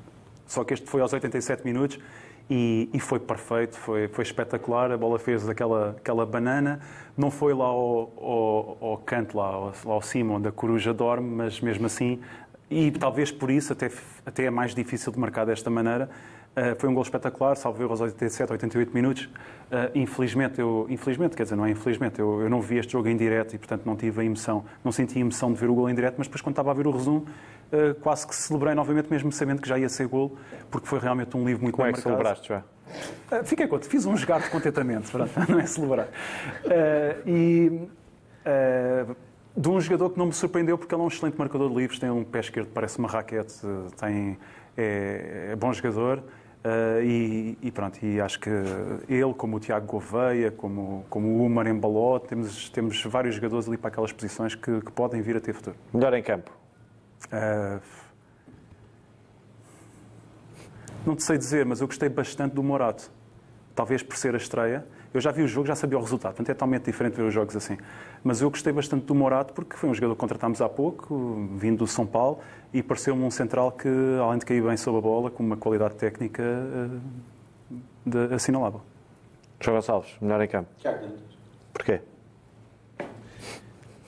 só 0.46 0.64
que 0.64 0.74
este 0.74 0.88
foi 0.88 1.02
aos 1.02 1.14
87 1.14 1.64
minutos 1.64 2.00
e, 2.50 2.90
e, 2.94 3.00
foi 3.00 3.20
perfeito, 3.20 3.78
foi, 3.78 4.08
foi 4.10 4.24
espetacular. 4.24 4.92
A 4.92 4.98
bola 4.98 5.18
fez 5.18 5.48
aquela, 5.48 5.92
aquela 5.92 6.26
banana, 6.26 6.82
não 7.18 7.32
foi 7.32 7.54
lá 7.54 7.66
ao, 7.66 8.12
ao, 8.18 8.78
ao 8.82 8.98
canto, 8.98 9.38
lá 9.38 9.46
ao, 9.46 9.74
lá 9.86 9.94
ao 9.94 10.02
cima, 10.02 10.36
onde 10.36 10.48
a 10.50 10.52
coruja 10.52 10.94
dorme, 10.94 11.30
mas 11.30 11.62
mesmo 11.62 11.86
assim 11.86 12.20
e 12.74 12.92
talvez 12.92 13.32
por 13.32 13.52
isso 13.52 13.72
até, 13.74 13.92
até 14.26 14.46
é 14.46 14.50
mais 14.50 14.74
difícil 14.74 15.12
de 15.12 15.20
marcar 15.20 15.46
desta 15.46 15.70
maneira. 15.70 16.10
Uh, 16.56 16.80
foi 16.80 16.88
um 16.88 16.94
gol 16.94 17.02
espetacular, 17.02 17.56
salvo 17.56 17.84
aos 17.84 18.00
87, 18.00 18.52
88 18.52 18.94
minutos. 18.94 19.24
Uh, 19.24 19.90
infelizmente, 19.96 20.62
eu, 20.62 20.86
infelizmente, 20.88 21.36
quer 21.36 21.44
dizer, 21.44 21.56
não 21.56 21.66
é 21.66 21.72
infelizmente, 21.72 22.20
eu, 22.20 22.42
eu 22.42 22.50
não 22.50 22.62
vi 22.62 22.78
este 22.78 22.92
jogo 22.92 23.08
em 23.08 23.18
direto 23.18 23.56
e, 23.56 23.58
portanto, 23.58 23.84
não 23.86 23.96
tive 23.96 24.22
a 24.22 24.24
emoção, 24.24 24.64
não 24.84 24.92
senti 24.92 25.18
a 25.18 25.22
emoção 25.22 25.52
de 25.52 25.60
ver 25.60 25.68
o 25.72 25.74
gol 25.74 25.90
em 25.90 25.96
direto, 25.96 26.14
mas 26.20 26.28
depois, 26.28 26.42
quando 26.42 26.54
estava 26.54 26.70
a 26.70 26.74
ver 26.76 26.86
o 26.86 26.92
resumo, 26.92 27.26
uh, 27.72 27.96
quase 28.02 28.28
que 28.28 28.36
celebrei 28.36 28.76
novamente, 28.76 29.10
mesmo 29.10 29.32
sabendo 29.32 29.64
que 29.64 29.68
já 29.68 29.80
ia 29.80 29.90
ser 29.90 30.08
gol, 30.08 30.38
porque 30.70 30.88
foi 30.88 31.00
realmente 31.00 31.36
um 31.36 31.44
livro 31.44 31.64
muito 31.64 31.76
Como 31.76 31.86
bem 31.86 31.92
é 31.92 32.00
que 32.00 32.08
marcado. 32.08 32.24
celebraste, 32.24 32.50
já? 32.50 33.44
Fiquei 33.44 33.66
contente, 33.66 33.90
fiz 33.90 34.06
um 34.06 34.16
jogar 34.16 34.40
de 34.40 34.50
contentamento, 34.52 35.10
não 35.50 35.60
é 35.60 35.66
celebrar. 35.66 36.10
E 37.26 37.88
de 39.58 39.70
um 39.70 39.82
jogador 39.82 40.12
que 40.12 40.20
não 40.20 40.28
me 40.28 40.34
surpreendeu 40.34 40.78
porque 40.78 40.94
ele 40.94 41.02
é 41.02 41.06
um 41.06 41.08
excelente 41.08 41.38
marcador 41.40 41.70
de 41.70 41.76
livros, 41.76 41.98
tem 41.98 42.12
um 42.12 42.24
pé 42.24 42.42
esquerdo, 42.42 42.68
parece 42.72 43.00
uma 43.00 43.08
raquete, 43.08 43.56
tem, 44.00 44.38
é, 44.78 45.50
é 45.52 45.56
bom 45.56 45.74
jogador. 45.74 46.24
E, 47.04 47.58
e, 47.62 47.72
pronto, 47.72 48.04
e 48.06 48.22
acho 48.22 48.40
que 48.40 48.50
ele, 49.10 49.34
como 49.34 49.58
o 49.58 49.60
Tiago 49.60 49.86
Gouveia, 49.86 50.50
como, 50.52 51.06
como 51.10 51.28
o 51.28 51.46
Umar 51.46 51.68
Embaló, 51.68 52.20
temos, 52.20 52.70
temos 52.70 53.04
vários 53.06 53.36
jogadores 53.36 53.68
ali 53.68 53.78
para 53.78 53.90
aquelas 53.90 54.14
posições 54.14 54.56
que, 54.56 54.80
que 54.80 54.92
podem 54.92 55.22
vir 55.22 55.36
a 55.36 55.42
ter 55.42 55.54
futuro. 55.54 55.76
Melhor 55.94 56.14
em 56.14 56.24
campo? 56.24 56.52
Não 61.06 61.16
te 61.16 61.24
sei 61.24 61.38
dizer, 61.38 61.66
mas 61.66 61.82
eu 61.82 61.88
gostei 61.88 62.08
bastante 62.08 62.54
do 62.54 62.64
Morato. 62.64 63.12
Talvez 63.76 64.02
por 64.02 64.16
ser 64.16 64.34
a 64.34 64.38
estreia. 64.38 64.86
Eu 65.14 65.20
já 65.20 65.32
vi 65.32 65.44
o 65.44 65.48
jogo, 65.48 65.68
já 65.68 65.76
sabia 65.76 65.98
o 65.98 66.02
resultado, 66.02 66.32
portanto 66.32 66.50
é 66.50 66.54
totalmente 66.54 66.86
diferente 66.86 67.16
ver 67.16 67.24
os 67.24 67.34
jogos 67.34 67.56
assim. 67.56 67.78
Mas 68.24 68.42
eu 68.42 68.50
gostei 68.50 68.74
bastante 68.74 69.06
do 69.06 69.14
Morato 69.14 69.54
porque 69.54 69.76
foi 69.76 69.90
um 69.90 69.94
jogador 69.94 70.16
que 70.16 70.20
contratámos 70.20 70.62
há 70.62 70.68
pouco, 70.70 71.48
vindo 71.56 71.80
do 71.80 71.88
São 71.88 72.06
Paulo, 72.06 72.40
e 72.74 72.82
pareceu-me 72.82 73.24
um 73.24 73.30
central 73.30 73.72
que, 73.72 73.88
além 74.20 74.40
de 74.40 74.46
cair 74.46 74.62
bem 74.64 74.76
sob 74.76 74.98
a 74.98 75.02
bola, 75.02 75.30
com 75.30 75.44
uma 75.44 75.56
qualidade 75.56 75.94
técnica 75.96 76.44
uh, 76.44 77.76
de, 78.06 78.34
assinalável. 78.34 78.82
João 79.60 79.78
Gonçalves, 79.78 80.12
melhor 80.20 80.42
em 80.42 80.48
campo? 80.48 80.70
Tiago 80.80 81.02
Dantas. 81.02 81.38
Porquê? 81.72 82.02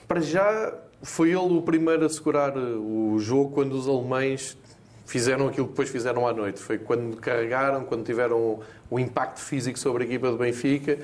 Para 0.08 0.20
já, 0.20 0.74
foi 1.02 1.28
ele 1.30 1.56
o 1.56 1.62
primeiro 1.62 2.04
a 2.04 2.08
segurar 2.08 2.56
o 2.56 3.18
jogo 3.18 3.52
quando 3.52 3.72
os 3.72 3.88
alemães 3.88 4.58
fizeram 5.06 5.46
aquilo 5.46 5.66
que 5.66 5.72
depois 5.72 5.88
fizeram 5.88 6.26
à 6.26 6.32
noite. 6.32 6.60
Foi 6.60 6.78
quando 6.78 7.16
carregaram, 7.16 7.84
quando 7.84 8.04
tiveram 8.04 8.60
o 8.90 8.98
impacto 8.98 9.40
físico 9.40 9.78
sobre 9.78 10.04
a 10.04 10.06
equipa 10.06 10.30
do 10.30 10.36
Benfica. 10.36 10.98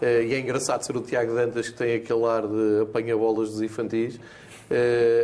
E 0.00 0.32
é 0.32 0.38
engraçado 0.38 0.82
ser 0.82 0.96
o 0.96 1.00
Tiago 1.00 1.34
Dantas 1.34 1.68
que 1.68 1.76
tem 1.76 1.96
aquele 1.96 2.24
ar 2.24 2.46
de 2.46 2.82
apanha-bolas 2.82 3.50
dos 3.50 3.62
infantis. 3.62 4.18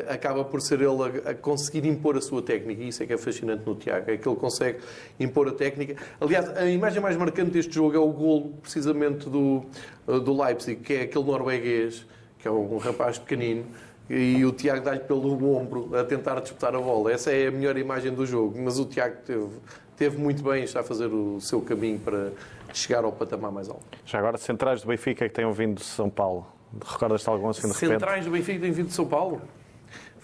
Acaba 0.08 0.44
por 0.44 0.60
ser 0.60 0.80
ele 0.80 1.20
a, 1.24 1.34
conseguir 1.34 1.86
impor 1.86 2.16
a 2.16 2.20
sua 2.20 2.42
técnica. 2.42 2.82
E 2.82 2.88
isso 2.88 3.02
é 3.02 3.06
que 3.06 3.12
é 3.12 3.18
fascinante 3.18 3.62
no 3.66 3.74
Tiago, 3.74 4.10
é 4.10 4.16
que 4.16 4.28
ele 4.28 4.36
consegue 4.36 4.78
impor 5.18 5.48
a 5.48 5.52
técnica. 5.52 5.96
Aliás, 6.20 6.48
a 6.56 6.66
imagem 6.66 7.00
mais 7.00 7.16
marcante 7.16 7.50
deste 7.50 7.74
jogo 7.74 7.94
é 7.94 7.98
o 7.98 8.08
golo, 8.08 8.54
precisamente, 8.62 9.28
do, 9.28 9.64
do 10.06 10.42
Leipzig, 10.42 10.80
que 10.80 10.94
é 10.94 11.02
aquele 11.02 11.24
norueguês, 11.24 12.06
que 12.38 12.48
é 12.48 12.50
um 12.50 12.78
rapaz 12.78 13.18
pequenino, 13.18 13.64
e 14.08 14.44
o 14.44 14.52
Tiago 14.52 14.84
dá-lhe 14.84 15.00
pelo 15.00 15.56
ombro 15.56 15.96
a 15.96 16.04
tentar 16.04 16.40
disputar 16.40 16.74
a 16.74 16.78
bola. 16.78 17.10
Essa 17.12 17.32
é 17.32 17.46
a 17.46 17.50
melhor 17.50 17.76
imagem 17.78 18.12
do 18.12 18.26
jogo. 18.26 18.60
Mas 18.60 18.78
o 18.78 18.84
Tiago 18.84 19.16
teve, 19.24 19.48
teve 19.96 20.18
muito 20.18 20.42
bem, 20.42 20.64
está 20.64 20.80
a 20.80 20.84
fazer 20.84 21.06
o 21.06 21.40
seu 21.40 21.62
caminho 21.62 21.98
para 21.98 22.30
chegar 22.72 23.04
ao 23.04 23.12
patamar 23.12 23.50
mais 23.50 23.68
alto. 23.68 23.84
Já 24.04 24.18
agora, 24.18 24.36
centrais 24.36 24.82
do 24.82 24.88
Benfica 24.88 25.26
que 25.26 25.34
tenham 25.34 25.52
vindo 25.52 25.76
de 25.76 25.84
São 25.84 26.10
Paulo. 26.10 26.46
Recordas-te 26.84 27.28
algum 27.28 27.48
assim 27.48 27.68
de 27.68 27.74
repente? 27.74 27.90
Centrais 27.90 28.24
do 28.24 28.30
Benfica 28.30 28.60
têm 28.60 28.72
vindo 28.72 28.88
de 28.88 28.94
São 28.94 29.06
Paulo? 29.06 29.42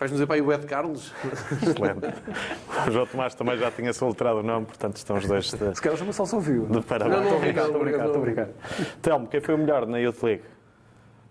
Vais-nos 0.01 0.17
dizer 0.17 0.27
para 0.27 0.37
aí 0.37 0.41
o 0.41 0.51
Ed 0.51 0.65
Carlos? 0.67 1.13
Excelente. 1.63 2.07
O 2.89 2.91
João 2.91 3.07
Tomás 3.07 3.35
também 3.35 3.59
já 3.59 3.71
tinha 3.71 3.93
soltrado 3.93 4.39
o 4.39 4.43
nome, 4.43 4.65
portanto 4.65 4.97
estão 4.97 5.19
os 5.19 5.27
dois 5.27 5.51
de, 5.51 5.77
Se 5.77 5.83
calhar 5.83 6.03
o 6.03 6.13
só 6.15 6.25
se 6.25 6.35
ouviu. 6.35 6.65
de 6.65 6.81
parabéns. 6.81 7.23
Não, 7.23 7.31
não, 7.31 7.45
Estou 7.45 7.87
estou 7.87 8.17
a 8.17 8.19
brincar. 8.19 8.49
Telmo, 9.03 9.27
quem 9.27 9.43
foi 9.43 9.55
o 9.55 9.59
melhor 9.59 9.87
na 9.87 9.99
Youth 9.99 10.23
League? 10.23 10.43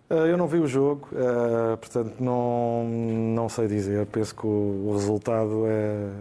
Uh, 0.07 0.25
Eu 0.25 0.37
não 0.37 0.45
vi 0.47 0.59
o 0.59 0.67
jogo, 0.67 1.07
uh, 1.13 1.77
portanto 1.77 2.15
não, 2.19 2.83
não 2.83 3.49
sei 3.49 3.67
dizer. 3.67 4.05
Penso 4.05 4.35
que 4.35 4.45
o, 4.45 4.91
resultado 4.93 5.65
é, 5.65 6.11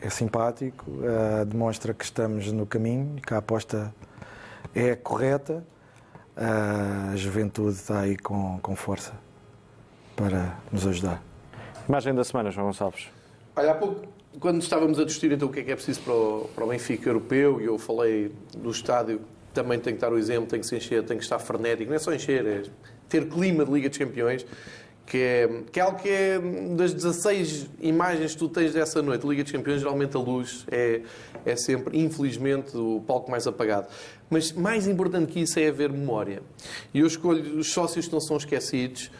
é 0.00 0.08
simpático, 0.08 0.90
uh, 0.90 1.44
demonstra 1.44 1.92
que 1.92 2.04
estamos 2.04 2.50
no 2.50 2.64
caminho, 2.64 3.16
que 3.16 3.34
a 3.34 3.38
aposta 3.38 3.94
é 4.74 4.96
correta. 4.96 5.62
A 6.36 7.14
juventude 7.16 7.76
está 7.76 8.00
aí 8.00 8.16
com, 8.16 8.58
com 8.60 8.74
força 8.74 9.12
para 10.16 10.56
nos 10.70 10.86
ajudar. 10.86 11.22
Imagem 11.88 12.14
da 12.14 12.24
semana, 12.24 12.50
João 12.50 12.66
Gonçalves. 12.66 13.08
Olha, 13.56 13.72
há 13.72 13.74
pouco, 13.74 14.06
quando 14.38 14.62
estávamos 14.62 14.98
a 14.98 15.04
discutir 15.04 15.32
então 15.32 15.48
o 15.48 15.52
que 15.52 15.60
é 15.60 15.62
que 15.62 15.72
é 15.72 15.74
preciso 15.74 16.00
para 16.02 16.12
o, 16.12 16.50
para 16.54 16.64
o 16.64 16.68
Benfica 16.68 17.08
europeu, 17.08 17.60
e 17.60 17.64
eu 17.64 17.78
falei 17.78 18.32
do 18.56 18.70
estádio, 18.70 19.20
também 19.52 19.78
tem 19.78 19.94
que 19.94 20.00
dar 20.00 20.12
o 20.12 20.18
exemplo, 20.18 20.46
tem 20.46 20.60
que 20.60 20.66
se 20.66 20.76
encher, 20.76 21.02
tem 21.04 21.16
que 21.16 21.24
estar 21.24 21.38
frenético, 21.38 21.90
não 21.90 21.96
é 21.96 21.98
só 21.98 22.12
encher, 22.12 22.46
é 22.46 22.62
ter 23.08 23.28
clima 23.28 23.64
de 23.64 23.72
Liga 23.72 23.88
dos 23.88 23.98
Campeões, 23.98 24.46
que 25.10 25.18
é, 25.18 25.62
que 25.72 25.80
é 25.80 25.82
algo 25.82 25.98
que 25.98 26.08
é 26.08 26.38
das 26.76 26.94
16 26.94 27.68
imagens 27.80 28.32
que 28.32 28.38
tu 28.38 28.48
tens 28.48 28.72
dessa 28.72 29.02
noite, 29.02 29.26
Liga 29.26 29.42
dos 29.42 29.50
Campeões, 29.50 29.80
geralmente 29.80 30.16
a 30.16 30.20
luz 30.20 30.64
é, 30.70 31.02
é 31.44 31.56
sempre, 31.56 31.98
infelizmente, 31.98 32.76
o 32.76 33.02
palco 33.04 33.28
mais 33.28 33.44
apagado. 33.44 33.88
Mas 34.30 34.52
mais 34.52 34.86
importante 34.86 35.32
que 35.32 35.40
isso 35.40 35.58
é 35.58 35.66
haver 35.66 35.90
memória. 35.90 36.44
E 36.94 37.00
eu 37.00 37.08
escolho 37.08 37.58
os 37.58 37.72
sócios 37.72 38.06
que 38.06 38.12
não 38.12 38.20
são 38.20 38.36
esquecidos, 38.36 39.10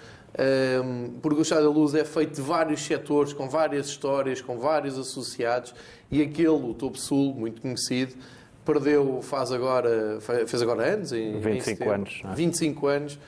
um, 0.85 1.19
porque 1.21 1.41
o 1.41 1.43
Estado 1.43 1.65
da 1.65 1.71
Luz 1.71 1.93
é 1.97 2.05
feito 2.05 2.37
de 2.37 2.41
vários 2.41 2.83
setores, 2.83 3.33
com 3.33 3.49
várias 3.49 3.89
histórias, 3.89 4.41
com 4.41 4.61
vários 4.61 4.97
associados, 4.97 5.75
e 6.09 6.23
aquele, 6.23 6.51
o 6.51 6.73
Topo 6.73 6.99
Sul, 6.99 7.35
muito 7.35 7.61
conhecido, 7.61 8.15
perdeu, 8.65 9.21
faz 9.23 9.51
agora, 9.51 10.21
fez 10.47 10.63
agora 10.63 10.85
anos, 10.85 11.13
em 11.13 11.41
25 11.41 11.83
em 11.83 11.89
anos. 11.89 12.21
Não 12.23 12.31
é? 12.31 12.35
25 12.37 12.87
anos, 12.87 13.19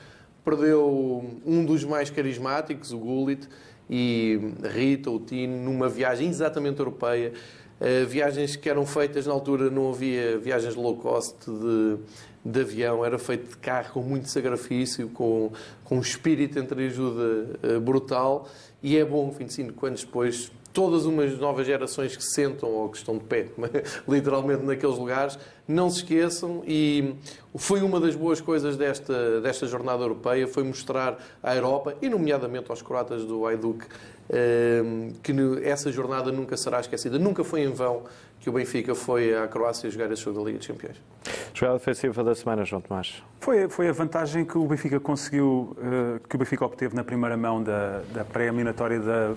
perdeu 0.43 1.23
um 1.45 1.65
dos 1.65 1.83
mais 1.83 2.09
carismáticos, 2.09 2.91
o 2.91 2.97
Gullit, 2.97 3.47
e 3.89 4.39
Rita, 4.73 5.11
o 5.11 5.19
Tino, 5.19 5.57
numa 5.57 5.89
viagem 5.89 6.29
exatamente 6.29 6.79
europeia. 6.79 7.33
Uh, 7.79 8.07
viagens 8.07 8.55
que 8.55 8.69
eram 8.69 8.85
feitas 8.85 9.27
na 9.27 9.33
altura, 9.33 9.69
não 9.69 9.89
havia 9.89 10.37
viagens 10.37 10.73
low 10.75 10.95
cost 10.95 11.35
de, 11.45 11.97
de 12.45 12.61
avião, 12.61 13.03
era 13.03 13.19
feito 13.19 13.49
de 13.49 13.57
carro 13.57 13.93
com 13.93 14.01
muito 14.01 14.29
sacrifício, 14.29 15.09
com, 15.09 15.51
com 15.83 15.97
um 15.97 16.01
espírito 16.01 16.57
entre 16.59 16.85
ajuda 16.85 17.49
uh, 17.61 17.79
brutal. 17.81 18.47
E 18.81 18.97
é 18.97 19.03
bom, 19.03 19.29
25 19.31 19.85
anos 19.85 20.03
depois, 20.03 20.51
todas 20.73 21.05
umas 21.05 21.37
novas 21.37 21.67
gerações 21.67 22.17
que 22.17 22.23
se 22.23 22.33
sentam 22.33 22.69
ou 22.69 22.89
que 22.89 22.97
estão 22.97 23.17
de 23.17 23.23
pé, 23.23 23.47
literalmente 24.09 24.63
naqueles 24.63 24.97
lugares, 24.97 25.37
não 25.67 25.89
se 25.89 25.97
esqueçam 25.97 26.63
e 26.67 27.15
foi 27.55 27.81
uma 27.81 27.99
das 27.99 28.15
boas 28.15 28.41
coisas 28.41 28.75
desta, 28.75 29.39
desta 29.39 29.67
jornada 29.67 30.03
europeia, 30.03 30.47
foi 30.47 30.63
mostrar 30.63 31.17
à 31.41 31.55
Europa, 31.55 31.95
e 32.01 32.09
nomeadamente 32.09 32.69
aos 32.69 32.81
croatas 32.81 33.23
do 33.23 33.45
Hajduk, 33.45 33.85
que 35.21 35.33
essa 35.63 35.91
jornada 35.91 36.31
nunca 36.31 36.57
será 36.57 36.79
esquecida. 36.79 37.19
Nunca 37.19 37.43
foi 37.43 37.61
em 37.61 37.69
vão 37.69 38.03
que 38.39 38.49
o 38.49 38.53
Benfica 38.53 38.93
foi 38.93 39.33
à 39.33 39.47
Croácia 39.47 39.89
jogar 39.89 40.11
esse 40.11 40.21
jogo 40.21 40.39
da 40.39 40.45
Liga 40.45 40.57
dos 40.57 40.67
Campeões. 40.67 40.97
Jogada 41.53 41.77
defensiva 41.77 42.23
da 42.23 42.35
semana, 42.35 42.65
João 42.65 42.81
Tomás. 42.81 43.23
Foi, 43.39 43.69
foi 43.69 43.87
a 43.87 43.93
vantagem 43.93 44.43
que 44.43 44.57
o 44.57 44.65
Benfica 44.65 44.99
conseguiu, 44.99 45.77
uh, 45.77 46.27
que 46.27 46.35
o 46.35 46.39
Benfica 46.39 46.65
obteve 46.65 46.93
na 46.93 47.05
primeira 47.05 47.37
mão 47.37 47.63
da, 47.63 48.01
da 48.13 48.25
pré-eliminatória 48.25 48.99
da, 48.99 49.33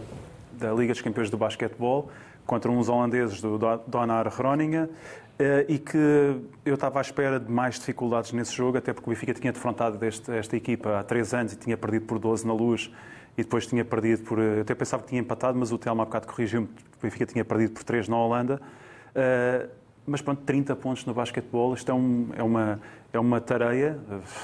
da 0.56 0.72
Liga 0.72 0.92
dos 0.92 1.02
Campeões 1.02 1.30
do 1.30 1.36
Basquetebol 1.36 2.10
contra 2.46 2.70
uns 2.70 2.88
holandeses 2.88 3.40
do 3.40 3.58
Donar 3.86 4.34
Groningen 4.34 4.84
uh, 4.84 4.90
e 5.68 5.78
que 5.78 6.40
eu 6.64 6.74
estava 6.74 6.98
à 6.98 7.02
espera 7.02 7.38
de 7.38 7.50
mais 7.50 7.78
dificuldades 7.78 8.32
nesse 8.32 8.54
jogo, 8.54 8.78
até 8.78 8.92
porque 8.92 9.10
o 9.10 9.12
Benfica 9.12 9.34
tinha 9.34 9.52
defrontado 9.52 9.98
deste, 9.98 10.30
esta 10.30 10.56
equipa 10.56 11.00
há 11.00 11.04
três 11.04 11.34
anos 11.34 11.52
e 11.52 11.56
tinha 11.56 11.76
perdido 11.76 12.06
por 12.06 12.18
12 12.18 12.46
na 12.46 12.54
luz 12.54 12.90
e 13.36 13.42
depois 13.42 13.66
tinha 13.66 13.84
perdido 13.84 14.22
por. 14.24 14.38
Eu 14.38 14.62
até 14.62 14.74
pensava 14.74 15.02
que 15.02 15.10
tinha 15.10 15.20
empatado, 15.20 15.58
mas 15.58 15.70
o 15.72 15.78
Telmo 15.78 16.00
há 16.00 16.04
bocado 16.04 16.26
corrigiu-me. 16.26 16.66
O 16.66 17.02
Benfica 17.02 17.26
tinha 17.26 17.44
perdido 17.44 17.72
por 17.72 17.84
3 17.84 18.08
na 18.08 18.16
Holanda. 18.16 18.60
Uh, 19.10 19.68
mas 20.06 20.22
pronto, 20.22 20.42
30 20.44 20.76
pontos 20.76 21.04
no 21.04 21.12
basquetebol, 21.12 21.74
isto 21.74 21.90
é, 21.90 21.94
um, 21.94 22.28
é, 22.36 22.42
uma, 22.42 22.80
é 23.12 23.18
uma 23.18 23.40
tareia, 23.40 23.98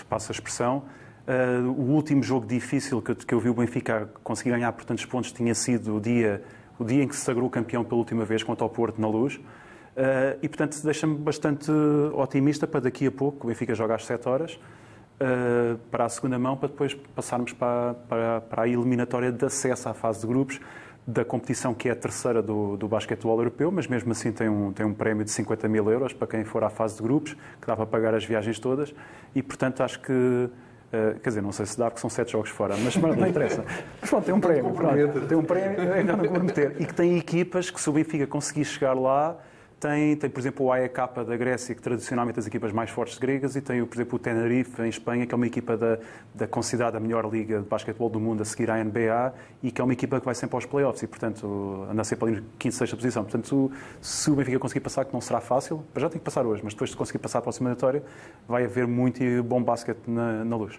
passa 0.08 0.32
a 0.32 0.34
expressão. 0.34 0.82
Uh, 1.26 1.70
o 1.70 1.92
último 1.92 2.20
jogo 2.20 2.44
difícil 2.46 3.00
que 3.00 3.12
eu, 3.12 3.16
que 3.16 3.34
eu 3.34 3.38
vi 3.38 3.48
o 3.48 3.54
Benfica 3.54 4.08
conseguir 4.24 4.50
ganhar 4.50 4.72
por 4.72 4.84
tantos 4.84 5.04
pontos 5.06 5.30
tinha 5.30 5.54
sido 5.54 5.96
o 5.96 6.00
dia, 6.00 6.42
o 6.80 6.84
dia 6.84 7.04
em 7.04 7.06
que 7.06 7.14
se 7.14 7.22
sagrou 7.22 7.48
campeão 7.48 7.84
pela 7.84 7.96
última 7.96 8.24
vez 8.24 8.42
contra 8.42 8.64
o 8.64 8.68
Porto 8.68 9.00
na 9.00 9.06
Luz. 9.06 9.36
Uh, 9.36 10.38
e, 10.42 10.48
portanto, 10.48 10.80
deixa-me 10.82 11.16
bastante 11.16 11.70
otimista 12.14 12.66
para 12.66 12.80
daqui 12.80 13.06
a 13.06 13.12
pouco. 13.12 13.46
O 13.46 13.48
Benfica 13.48 13.74
joga 13.74 13.94
às 13.94 14.04
7 14.04 14.28
horas 14.28 14.54
uh, 15.20 15.78
para 15.90 16.06
a 16.06 16.08
segunda 16.08 16.38
mão, 16.38 16.56
para 16.56 16.68
depois 16.68 16.94
passarmos 16.94 17.52
para, 17.52 17.94
para, 18.08 18.40
para, 18.40 18.62
a 18.62 18.68
eliminatória 18.68 19.30
de 19.30 19.44
acesso 19.44 19.88
à 19.88 19.94
fase 19.94 20.22
de 20.22 20.26
grupos 20.26 20.58
da 21.06 21.24
competição 21.24 21.74
que 21.74 21.88
é 21.88 21.92
a 21.92 21.96
terceira 21.96 22.40
do, 22.40 22.76
do 22.76 22.86
basquetebol 22.86 23.36
europeu, 23.36 23.72
mas 23.72 23.88
mesmo 23.88 24.12
assim 24.12 24.30
tem 24.32 24.48
um, 24.48 24.72
tem 24.72 24.86
um 24.86 24.94
prémio 24.94 25.24
de 25.24 25.32
50 25.32 25.68
mil 25.68 25.90
euros 25.90 26.12
para 26.12 26.28
quem 26.28 26.44
for 26.44 26.62
à 26.62 26.70
fase 26.70 26.96
de 26.96 27.02
grupos, 27.02 27.34
que 27.60 27.66
dá 27.66 27.74
para 27.74 27.86
pagar 27.86 28.14
as 28.14 28.24
viagens 28.24 28.58
todas. 28.58 28.94
E, 29.34 29.42
portanto, 29.42 29.82
acho 29.82 30.00
que 30.00 30.48
Uh, 30.92 31.18
quer 31.20 31.30
dizer, 31.30 31.40
não 31.40 31.52
sei 31.52 31.64
se 31.64 31.78
dá, 31.78 31.86
porque 31.86 32.00
são 32.00 32.10
sete 32.10 32.32
jogos 32.32 32.50
fora, 32.50 32.76
mas, 32.76 32.94
mas 32.96 33.16
não 33.16 33.26
interessa. 33.28 33.64
Mas 34.00 34.10
pronto, 34.10 34.24
tem 34.24 34.34
um 34.34 34.40
prémio. 34.40 34.72
Pronto, 34.72 35.26
tem 35.26 35.38
um 35.38 35.42
prémio, 35.42 35.92
ainda 35.92 36.16
não 36.16 36.24
comprometer. 36.26 36.76
E 36.78 36.84
que 36.84 36.94
tem 36.94 37.16
equipas 37.16 37.70
que, 37.70 37.80
se 37.80 37.88
o 37.88 37.92
Benfica 37.92 38.26
conseguir 38.26 38.66
chegar 38.66 38.92
lá, 38.92 39.36
tem, 39.82 40.14
tem, 40.14 40.30
por 40.30 40.38
exemplo, 40.38 40.66
o 40.66 40.72
AEK 40.72 40.96
da 41.26 41.36
Grécia, 41.36 41.74
que 41.74 41.82
tradicionalmente 41.82 42.38
é 42.38 42.40
as 42.40 42.46
equipas 42.46 42.70
mais 42.70 42.88
fortes 42.88 43.18
gregas, 43.18 43.56
e 43.56 43.60
tem, 43.60 43.84
por 43.84 43.96
exemplo, 43.96 44.14
o 44.14 44.18
Tenerife, 44.18 44.80
em 44.80 44.88
Espanha, 44.88 45.26
que 45.26 45.34
é 45.34 45.36
uma 45.36 45.46
equipa 45.46 45.76
da, 45.76 45.98
da 46.32 46.46
considerada 46.46 46.98
a 46.98 47.00
melhor 47.00 47.28
liga 47.28 47.58
de 47.58 47.66
basquetebol 47.66 48.08
do 48.08 48.20
mundo 48.20 48.42
a 48.42 48.44
seguir 48.44 48.70
à 48.70 48.82
NBA, 48.82 49.34
e 49.60 49.72
que 49.72 49.80
é 49.80 49.84
uma 49.84 49.92
equipa 49.92 50.20
que 50.20 50.24
vai 50.24 50.36
sempre 50.36 50.54
aos 50.54 50.64
playoffs, 50.64 51.02
e, 51.02 51.08
portanto, 51.08 51.84
anda 51.90 52.04
sempre 52.04 52.28
ali 52.28 52.38
em 52.38 52.44
quinta, 52.60 52.76
sexta 52.76 52.94
posição. 52.94 53.24
Portanto, 53.24 53.72
se 54.00 54.30
o 54.30 54.36
Benfica 54.36 54.60
conseguir 54.60 54.80
passar, 54.80 55.04
que 55.04 55.12
não 55.12 55.20
será 55.20 55.40
fácil, 55.40 55.82
já 55.96 56.08
tem 56.08 56.20
que 56.20 56.24
passar 56.24 56.46
hoje, 56.46 56.62
mas 56.62 56.74
depois 56.74 56.90
de 56.90 56.96
conseguir 56.96 57.18
passar 57.18 57.40
para 57.40 57.46
a 57.46 57.50
próxima 57.50 57.70
vitória, 57.70 58.04
vai 58.46 58.64
haver 58.64 58.86
muito 58.86 59.20
bom 59.42 59.60
basquete 59.60 60.06
na, 60.06 60.44
na 60.44 60.56
luz. 60.56 60.78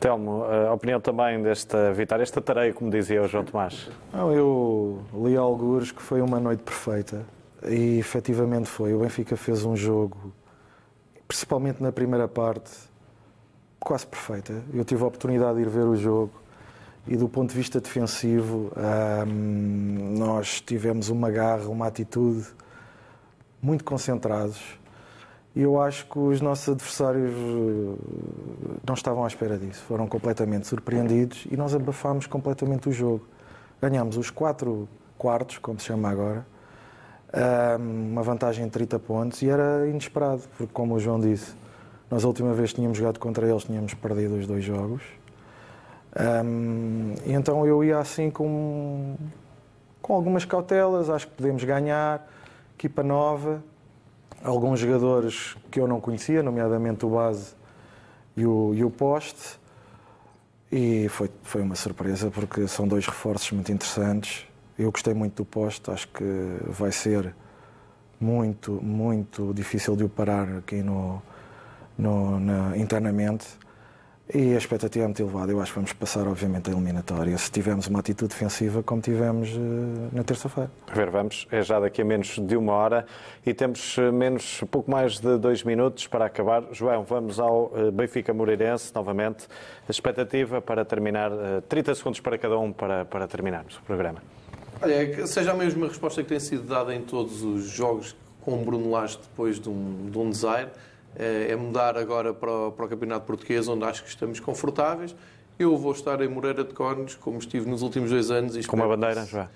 Telmo, 0.00 0.44
a 0.44 0.72
opinião 0.72 0.98
também 0.98 1.42
desta 1.42 1.92
vitória, 1.92 2.22
esta 2.22 2.40
tarefa, 2.40 2.78
como 2.78 2.90
dizia 2.90 3.20
o 3.20 3.28
João 3.28 3.44
Tomás? 3.44 3.90
Não, 4.14 4.32
eu 4.32 5.02
li 5.12 5.36
alguns 5.36 5.92
que 5.92 6.00
foi 6.00 6.22
uma 6.22 6.40
noite 6.40 6.62
perfeita 6.62 7.36
e 7.66 7.98
efetivamente 7.98 8.68
foi. 8.68 8.94
O 8.94 9.00
Benfica 9.00 9.36
fez 9.36 9.64
um 9.64 9.76
jogo, 9.76 10.32
principalmente 11.26 11.82
na 11.82 11.92
primeira 11.92 12.28
parte, 12.28 12.70
quase 13.80 14.06
perfeita. 14.06 14.62
Eu 14.72 14.84
tive 14.84 15.02
a 15.02 15.06
oportunidade 15.06 15.56
de 15.56 15.62
ir 15.62 15.68
ver 15.68 15.84
o 15.84 15.96
jogo 15.96 16.32
e 17.06 17.16
do 17.16 17.28
ponto 17.28 17.50
de 17.50 17.56
vista 17.56 17.80
defensivo, 17.80 18.70
hum, 19.26 20.14
nós 20.18 20.60
tivemos 20.60 21.08
uma 21.08 21.30
garra, 21.30 21.66
uma 21.68 21.86
atitude 21.86 22.46
muito 23.62 23.82
concentrados. 23.82 24.78
E 25.56 25.62
eu 25.62 25.80
acho 25.80 26.06
que 26.06 26.18
os 26.18 26.40
nossos 26.40 26.68
adversários 26.68 27.32
eh, 27.32 28.76
não 28.86 28.94
estavam 28.94 29.24
à 29.24 29.26
espera 29.26 29.58
disso. 29.58 29.82
Foram 29.84 30.06
completamente 30.06 30.66
surpreendidos 30.66 31.46
e 31.50 31.56
nós 31.56 31.74
abafámos 31.74 32.26
completamente 32.26 32.88
o 32.88 32.92
jogo. 32.92 33.26
Ganhámos 33.80 34.16
os 34.16 34.30
quatro 34.30 34.88
quartos, 35.16 35.58
como 35.58 35.80
se 35.80 35.86
chama 35.86 36.10
agora, 36.10 36.46
uma 37.78 38.22
vantagem 38.22 38.64
de 38.64 38.70
30 38.70 38.98
pontos 38.98 39.42
e 39.42 39.48
era 39.48 39.86
inesperado, 39.86 40.42
porque, 40.56 40.72
como 40.72 40.94
o 40.94 41.00
João 41.00 41.20
disse, 41.20 41.54
nós 42.10 42.24
a 42.24 42.26
última 42.26 42.54
vez 42.54 42.70
que 42.70 42.76
tínhamos 42.76 42.96
jogado 42.96 43.18
contra 43.18 43.46
eles 43.46 43.64
tínhamos 43.64 43.92
perdido 43.94 44.36
os 44.36 44.46
dois 44.46 44.64
jogos. 44.64 45.02
Um, 46.44 47.14
e 47.26 47.32
então 47.32 47.66
eu 47.66 47.84
ia 47.84 47.98
assim 47.98 48.30
com, 48.30 49.14
com 50.00 50.14
algumas 50.14 50.44
cautelas, 50.44 51.10
acho 51.10 51.28
que 51.28 51.34
podemos 51.34 51.62
ganhar, 51.64 52.26
equipa 52.74 53.02
nova, 53.02 53.62
alguns 54.42 54.80
jogadores 54.80 55.54
que 55.70 55.78
eu 55.78 55.86
não 55.86 56.00
conhecia, 56.00 56.42
nomeadamente 56.42 57.04
o 57.04 57.10
base 57.10 57.54
e 58.34 58.46
o, 58.46 58.72
e 58.74 58.82
o 58.82 58.90
poste, 58.90 59.60
e 60.72 61.08
foi, 61.10 61.30
foi 61.42 61.60
uma 61.60 61.74
surpresa 61.74 62.30
porque 62.30 62.66
são 62.66 62.88
dois 62.88 63.06
reforços 63.06 63.52
muito 63.52 63.70
interessantes 63.70 64.47
eu 64.78 64.90
gostei 64.92 65.12
muito 65.12 65.36
do 65.36 65.44
posto, 65.44 65.90
acho 65.90 66.08
que 66.08 66.24
vai 66.66 66.92
ser 66.92 67.34
muito, 68.20 68.72
muito 68.72 69.52
difícil 69.52 69.96
de 69.96 70.04
o 70.04 70.08
parar 70.08 70.48
aqui 70.58 70.82
no, 70.82 71.22
no 71.96 72.38
na, 72.38 72.76
internamente. 72.76 73.46
E 74.32 74.54
a 74.54 74.58
expectativa 74.58 75.04
é 75.04 75.08
muito 75.08 75.22
elevada. 75.22 75.50
Eu 75.50 75.60
acho 75.60 75.72
que 75.72 75.78
vamos 75.78 75.92
passar, 75.94 76.28
obviamente, 76.28 76.68
a 76.68 76.72
eliminatória, 76.74 77.36
se 77.38 77.50
tivermos 77.50 77.86
uma 77.86 78.00
atitude 78.00 78.28
defensiva 78.28 78.82
como 78.82 79.00
tivemos 79.00 79.48
uh, 79.54 79.58
na 80.12 80.22
terça-feira. 80.22 80.70
Ver, 80.92 81.08
vamos. 81.08 81.48
É 81.50 81.62
já 81.62 81.80
daqui 81.80 82.02
a 82.02 82.04
menos 82.04 82.38
de 82.38 82.54
uma 82.54 82.74
hora 82.74 83.06
e 83.46 83.54
temos 83.54 83.96
eh, 83.96 84.10
menos, 84.10 84.62
pouco 84.70 84.90
mais 84.90 85.18
de 85.18 85.38
dois 85.38 85.64
minutos 85.64 86.06
para 86.06 86.26
acabar. 86.26 86.62
João, 86.72 87.04
vamos 87.04 87.40
ao 87.40 87.72
uh, 87.72 87.90
Benfica 87.90 88.34
Moreirense 88.34 88.94
novamente. 88.94 89.48
A 89.88 89.90
expectativa 89.90 90.60
para 90.60 90.84
terminar, 90.84 91.32
uh, 91.32 91.62
30 91.66 91.94
segundos 91.94 92.20
para 92.20 92.36
cada 92.36 92.58
um 92.58 92.70
para, 92.70 93.06
para 93.06 93.26
terminarmos 93.26 93.78
o 93.78 93.82
programa. 93.82 94.20
Olha, 94.80 94.94
é 94.94 95.26
seja 95.26 95.52
a 95.52 95.54
mesma 95.54 95.88
resposta 95.88 96.22
que 96.22 96.28
tem 96.28 96.40
sido 96.40 96.62
dada 96.62 96.94
em 96.94 97.02
todos 97.02 97.42
os 97.42 97.64
jogos 97.64 98.14
com 98.40 98.54
o 98.54 98.64
Bruno 98.64 98.90
Lage 98.90 99.18
depois 99.18 99.58
de 99.58 99.68
um, 99.68 100.08
de 100.10 100.18
um 100.18 100.30
desaire, 100.30 100.70
é, 101.16 101.48
é 101.50 101.56
mudar 101.56 101.98
agora 101.98 102.32
para 102.32 102.50
o, 102.50 102.72
para 102.72 102.84
o 102.86 102.88
Campeonato 102.88 103.26
Português, 103.26 103.68
onde 103.68 103.84
acho 103.84 104.02
que 104.02 104.08
estamos 104.08 104.40
confortáveis. 104.40 105.14
Eu 105.58 105.76
vou 105.76 105.92
estar 105.92 106.20
em 106.20 106.28
Moreira 106.28 106.62
de 106.62 106.72
Cónegos, 106.72 107.16
como 107.16 107.38
estive 107.38 107.68
nos 107.68 107.82
últimos 107.82 108.10
dois 108.10 108.30
anos. 108.30 108.56
E 108.56 108.62
com 108.64 108.76
uma 108.76 108.86
bandeira, 108.86 109.24
já? 109.26 109.48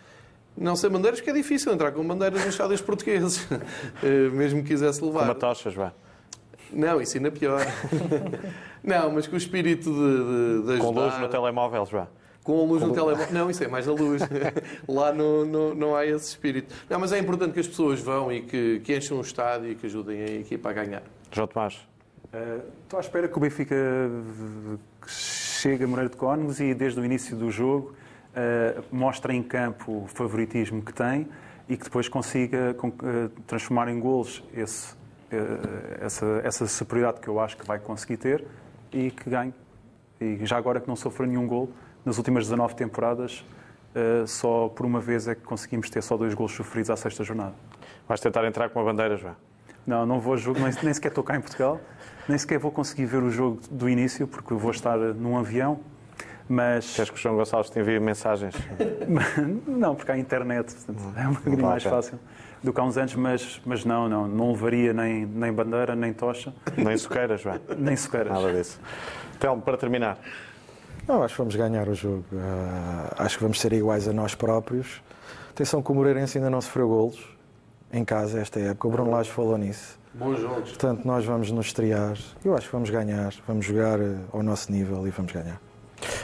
Não 0.56 0.76
sei 0.76 0.90
bandeiras, 0.90 1.20
que 1.20 1.30
é 1.30 1.32
difícil 1.32 1.72
entrar 1.72 1.92
com 1.92 2.06
bandeiras 2.06 2.44
nos 2.44 2.54
estádios 2.54 2.82
portugueses, 2.82 3.46
eh, 4.02 4.28
mesmo 4.30 4.62
que 4.62 4.68
quisesse 4.68 5.02
levar. 5.02 5.24
Uma 5.24 5.34
tocha, 5.34 5.70
João? 5.70 5.92
Não, 6.70 7.00
isso 7.00 7.16
ainda 7.16 7.28
é 7.28 7.30
pior. 7.30 7.60
não, 8.82 9.12
mas 9.12 9.26
com 9.26 9.34
o 9.34 9.38
espírito 9.38 9.90
de, 9.90 9.92
de, 9.92 10.66
de 10.66 10.72
ajudar... 10.72 10.84
Com 10.84 10.90
luz 10.90 11.18
no 11.18 11.28
telemóvel, 11.28 11.86
João? 11.86 12.08
Com 12.42 12.60
a 12.60 12.64
luz 12.64 12.82
no 12.82 12.92
telemóvel. 12.92 13.32
Não, 13.32 13.50
isso 13.50 13.62
é 13.62 13.68
mais 13.68 13.88
a 13.88 13.92
luz. 13.92 14.22
Lá 14.88 15.12
no, 15.12 15.44
no, 15.44 15.74
não 15.74 15.94
há 15.94 16.04
esse 16.04 16.30
espírito. 16.30 16.74
Não, 16.88 16.98
mas 16.98 17.12
é 17.12 17.18
importante 17.18 17.52
que 17.52 17.60
as 17.60 17.68
pessoas 17.68 18.00
vão 18.00 18.32
e 18.32 18.42
que, 18.42 18.80
que 18.80 18.96
encham 18.96 19.18
o 19.18 19.20
estádio 19.20 19.70
e 19.70 19.74
que 19.74 19.86
ajudem 19.86 20.20
a 20.22 20.30
equipa 20.40 20.70
a 20.70 20.72
ganhar. 20.72 21.02
João 21.30 21.46
Tomás. 21.46 21.76
Uh, 22.32 22.62
estou 22.82 22.96
à 22.96 23.00
espera 23.00 23.28
que 23.28 23.36
o 23.36 23.40
Benfica 23.40 23.76
chegue 25.06 25.84
a 25.84 25.86
Moreira 25.86 26.08
de 26.08 26.16
Cónegos 26.16 26.60
e 26.60 26.72
desde 26.74 26.98
o 26.98 27.04
início 27.04 27.36
do 27.36 27.50
jogo 27.50 27.94
uh, 28.30 28.82
mostre 28.90 29.34
em 29.34 29.42
campo 29.42 30.04
o 30.04 30.06
favoritismo 30.06 30.82
que 30.82 30.94
tem 30.94 31.28
e 31.68 31.76
que 31.76 31.84
depois 31.84 32.08
consiga 32.08 32.74
uh, 32.82 33.28
transformar 33.46 33.88
em 33.88 34.00
golos 34.00 34.42
esse, 34.54 34.94
essa, 36.00 36.40
essa 36.42 36.66
superioridade 36.66 37.20
que 37.20 37.28
eu 37.28 37.38
acho 37.38 37.56
que 37.56 37.66
vai 37.66 37.78
conseguir 37.78 38.16
ter 38.16 38.44
e 38.90 39.10
que 39.10 39.28
ganhe. 39.28 39.54
E 40.18 40.44
já 40.46 40.56
agora 40.56 40.80
que 40.80 40.88
não 40.88 40.96
sofreu 40.96 41.26
nenhum 41.26 41.46
gol, 41.46 41.70
nas 42.04 42.18
últimas 42.18 42.44
19 42.44 42.74
temporadas, 42.74 43.44
uh, 43.94 44.26
só 44.26 44.68
por 44.68 44.86
uma 44.86 45.00
vez 45.00 45.28
é 45.28 45.34
que 45.34 45.42
conseguimos 45.42 45.88
ter 45.90 46.02
só 46.02 46.16
dois 46.16 46.34
gols 46.34 46.52
sofridos 46.52 46.90
à 46.90 46.96
sexta 46.96 47.24
jornada. 47.24 47.54
Vais 48.08 48.20
tentar 48.20 48.44
entrar 48.44 48.68
com 48.70 48.80
uma 48.80 48.84
bandeira, 48.84 49.16
João? 49.16 49.36
Não, 49.86 50.06
não 50.06 50.20
vou 50.20 50.36
jogo, 50.36 50.60
nem, 50.60 50.72
nem 50.82 50.94
sequer 50.94 51.08
estou 51.08 51.24
cá 51.24 51.36
em 51.36 51.40
Portugal, 51.40 51.80
nem 52.28 52.38
sequer 52.38 52.58
vou 52.58 52.70
conseguir 52.70 53.06
ver 53.06 53.22
o 53.22 53.30
jogo 53.30 53.60
do 53.70 53.88
início, 53.88 54.26
porque 54.26 54.54
vou 54.54 54.70
estar 54.70 54.96
num 54.96 55.36
avião. 55.36 55.80
Mas... 56.48 56.94
Queres 56.94 57.10
que 57.10 57.16
o 57.16 57.20
João 57.20 57.36
Gonçalves 57.36 57.70
te 57.70 57.78
envie 57.78 57.98
mensagens? 57.98 58.54
não, 59.66 59.94
porque 59.94 60.12
há 60.12 60.18
internet, 60.18 60.74
portanto, 60.74 61.14
é 61.16 61.28
um 61.28 61.32
bocadinho 61.32 61.62
mais 61.62 61.82
fácil 61.82 62.18
do 62.62 62.72
que 62.72 62.80
há 62.80 62.84
uns 62.84 62.96
anos, 62.96 63.14
mas, 63.14 63.60
mas 63.64 63.84
não, 63.84 64.08
não, 64.08 64.28
não 64.28 64.52
levaria 64.52 64.92
nem, 64.92 65.26
nem 65.26 65.52
bandeira, 65.52 65.96
nem 65.96 66.12
tocha. 66.12 66.54
Nem 66.76 66.96
suqueiras, 66.96 67.40
João? 67.40 67.60
Nem 67.76 67.96
suqueiras. 67.96 68.32
Nada 68.32 68.52
disso. 68.52 68.80
Telmo, 69.40 69.60
para 69.60 69.76
terminar, 69.76 70.18
não, 71.08 71.22
acho 71.22 71.34
que 71.34 71.38
vamos 71.38 71.56
ganhar 71.56 71.88
o 71.88 71.94
jogo. 71.94 72.24
Uh, 72.32 73.14
acho 73.18 73.36
que 73.36 73.42
vamos 73.42 73.60
ser 73.60 73.72
iguais 73.72 74.06
a 74.08 74.12
nós 74.12 74.34
próprios. 74.34 75.02
Atenção 75.50 75.82
que 75.82 75.90
o 75.90 75.94
Moreirense 75.94 76.38
ainda 76.38 76.48
não 76.48 76.60
sofreu 76.60 76.88
golos 76.88 77.28
em 77.92 78.04
casa 78.04 78.40
esta 78.40 78.58
época. 78.60 78.88
O 78.88 78.90
Bruno 78.90 79.10
Lage 79.10 79.30
falou 79.30 79.58
nisso. 79.58 79.98
Bons 80.14 80.40
jogos. 80.40 80.70
Portanto, 80.70 81.04
nós 81.04 81.24
vamos 81.24 81.50
nos 81.50 81.66
estrear. 81.66 82.16
Eu 82.44 82.54
acho 82.54 82.66
que 82.66 82.72
vamos 82.72 82.90
ganhar. 82.90 83.32
Vamos 83.46 83.64
jogar 83.64 84.00
ah, 84.00 84.18
ao 84.32 84.42
nosso 84.42 84.70
nível 84.70 85.06
e 85.06 85.10
vamos 85.10 85.32
ganhar. 85.32 85.60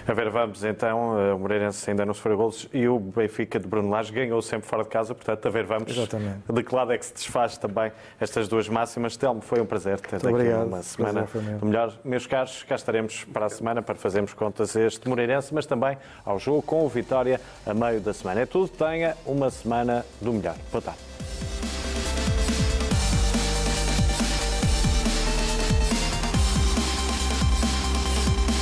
A 0.06 0.12
ver, 0.12 0.30
vamos 0.30 0.64
então. 0.64 1.34
O 1.34 1.38
Moreirense 1.38 1.90
ainda 1.90 2.04
não 2.04 2.14
sofreu 2.14 2.36
golos 2.36 2.68
e 2.72 2.88
o 2.88 2.98
Benfica 2.98 3.58
de 3.58 3.66
Bruno 3.66 3.90
Lage 3.90 4.12
ganhou 4.12 4.40
sempre 4.42 4.68
fora 4.68 4.82
de 4.82 4.88
casa. 4.88 5.14
Portanto, 5.14 5.46
a 5.46 5.50
ver, 5.50 5.64
vamos. 5.64 5.90
Exatamente. 5.90 6.52
De 6.52 6.62
que 6.62 6.74
lado 6.74 6.92
é 6.92 6.98
que 6.98 7.06
se 7.06 7.14
desfaz 7.14 7.58
também 7.58 7.92
estas 8.20 8.48
duas 8.48 8.68
máximas? 8.68 9.16
Telmo, 9.16 9.40
foi 9.40 9.60
um 9.60 9.66
prazer 9.66 10.00
ter 10.00 10.16
aqui 10.16 10.26
obrigado. 10.26 10.66
uma 10.66 10.82
semana 10.82 11.28
do 11.58 11.66
melhor. 11.66 11.92
Meus 12.04 12.26
caros, 12.26 12.62
cá 12.62 12.74
estaremos 12.74 13.24
para 13.24 13.46
a 13.46 13.50
semana 13.50 13.82
para 13.82 13.94
fazermos 13.94 14.32
contas 14.32 14.76
a 14.76 14.82
este 14.82 15.08
Moreirense, 15.08 15.52
mas 15.54 15.66
também 15.66 15.96
ao 16.24 16.38
jogo 16.38 16.62
com 16.62 16.84
o 16.84 16.88
Vitória 16.88 17.40
a 17.66 17.74
meio 17.74 18.00
da 18.00 18.12
semana. 18.12 18.40
É 18.40 18.46
tudo. 18.46 18.68
Tenha 18.68 19.16
uma 19.26 19.50
semana 19.50 20.04
do 20.20 20.32
melhor. 20.32 20.56
Boa 20.70 20.82
tarde. 20.82 21.77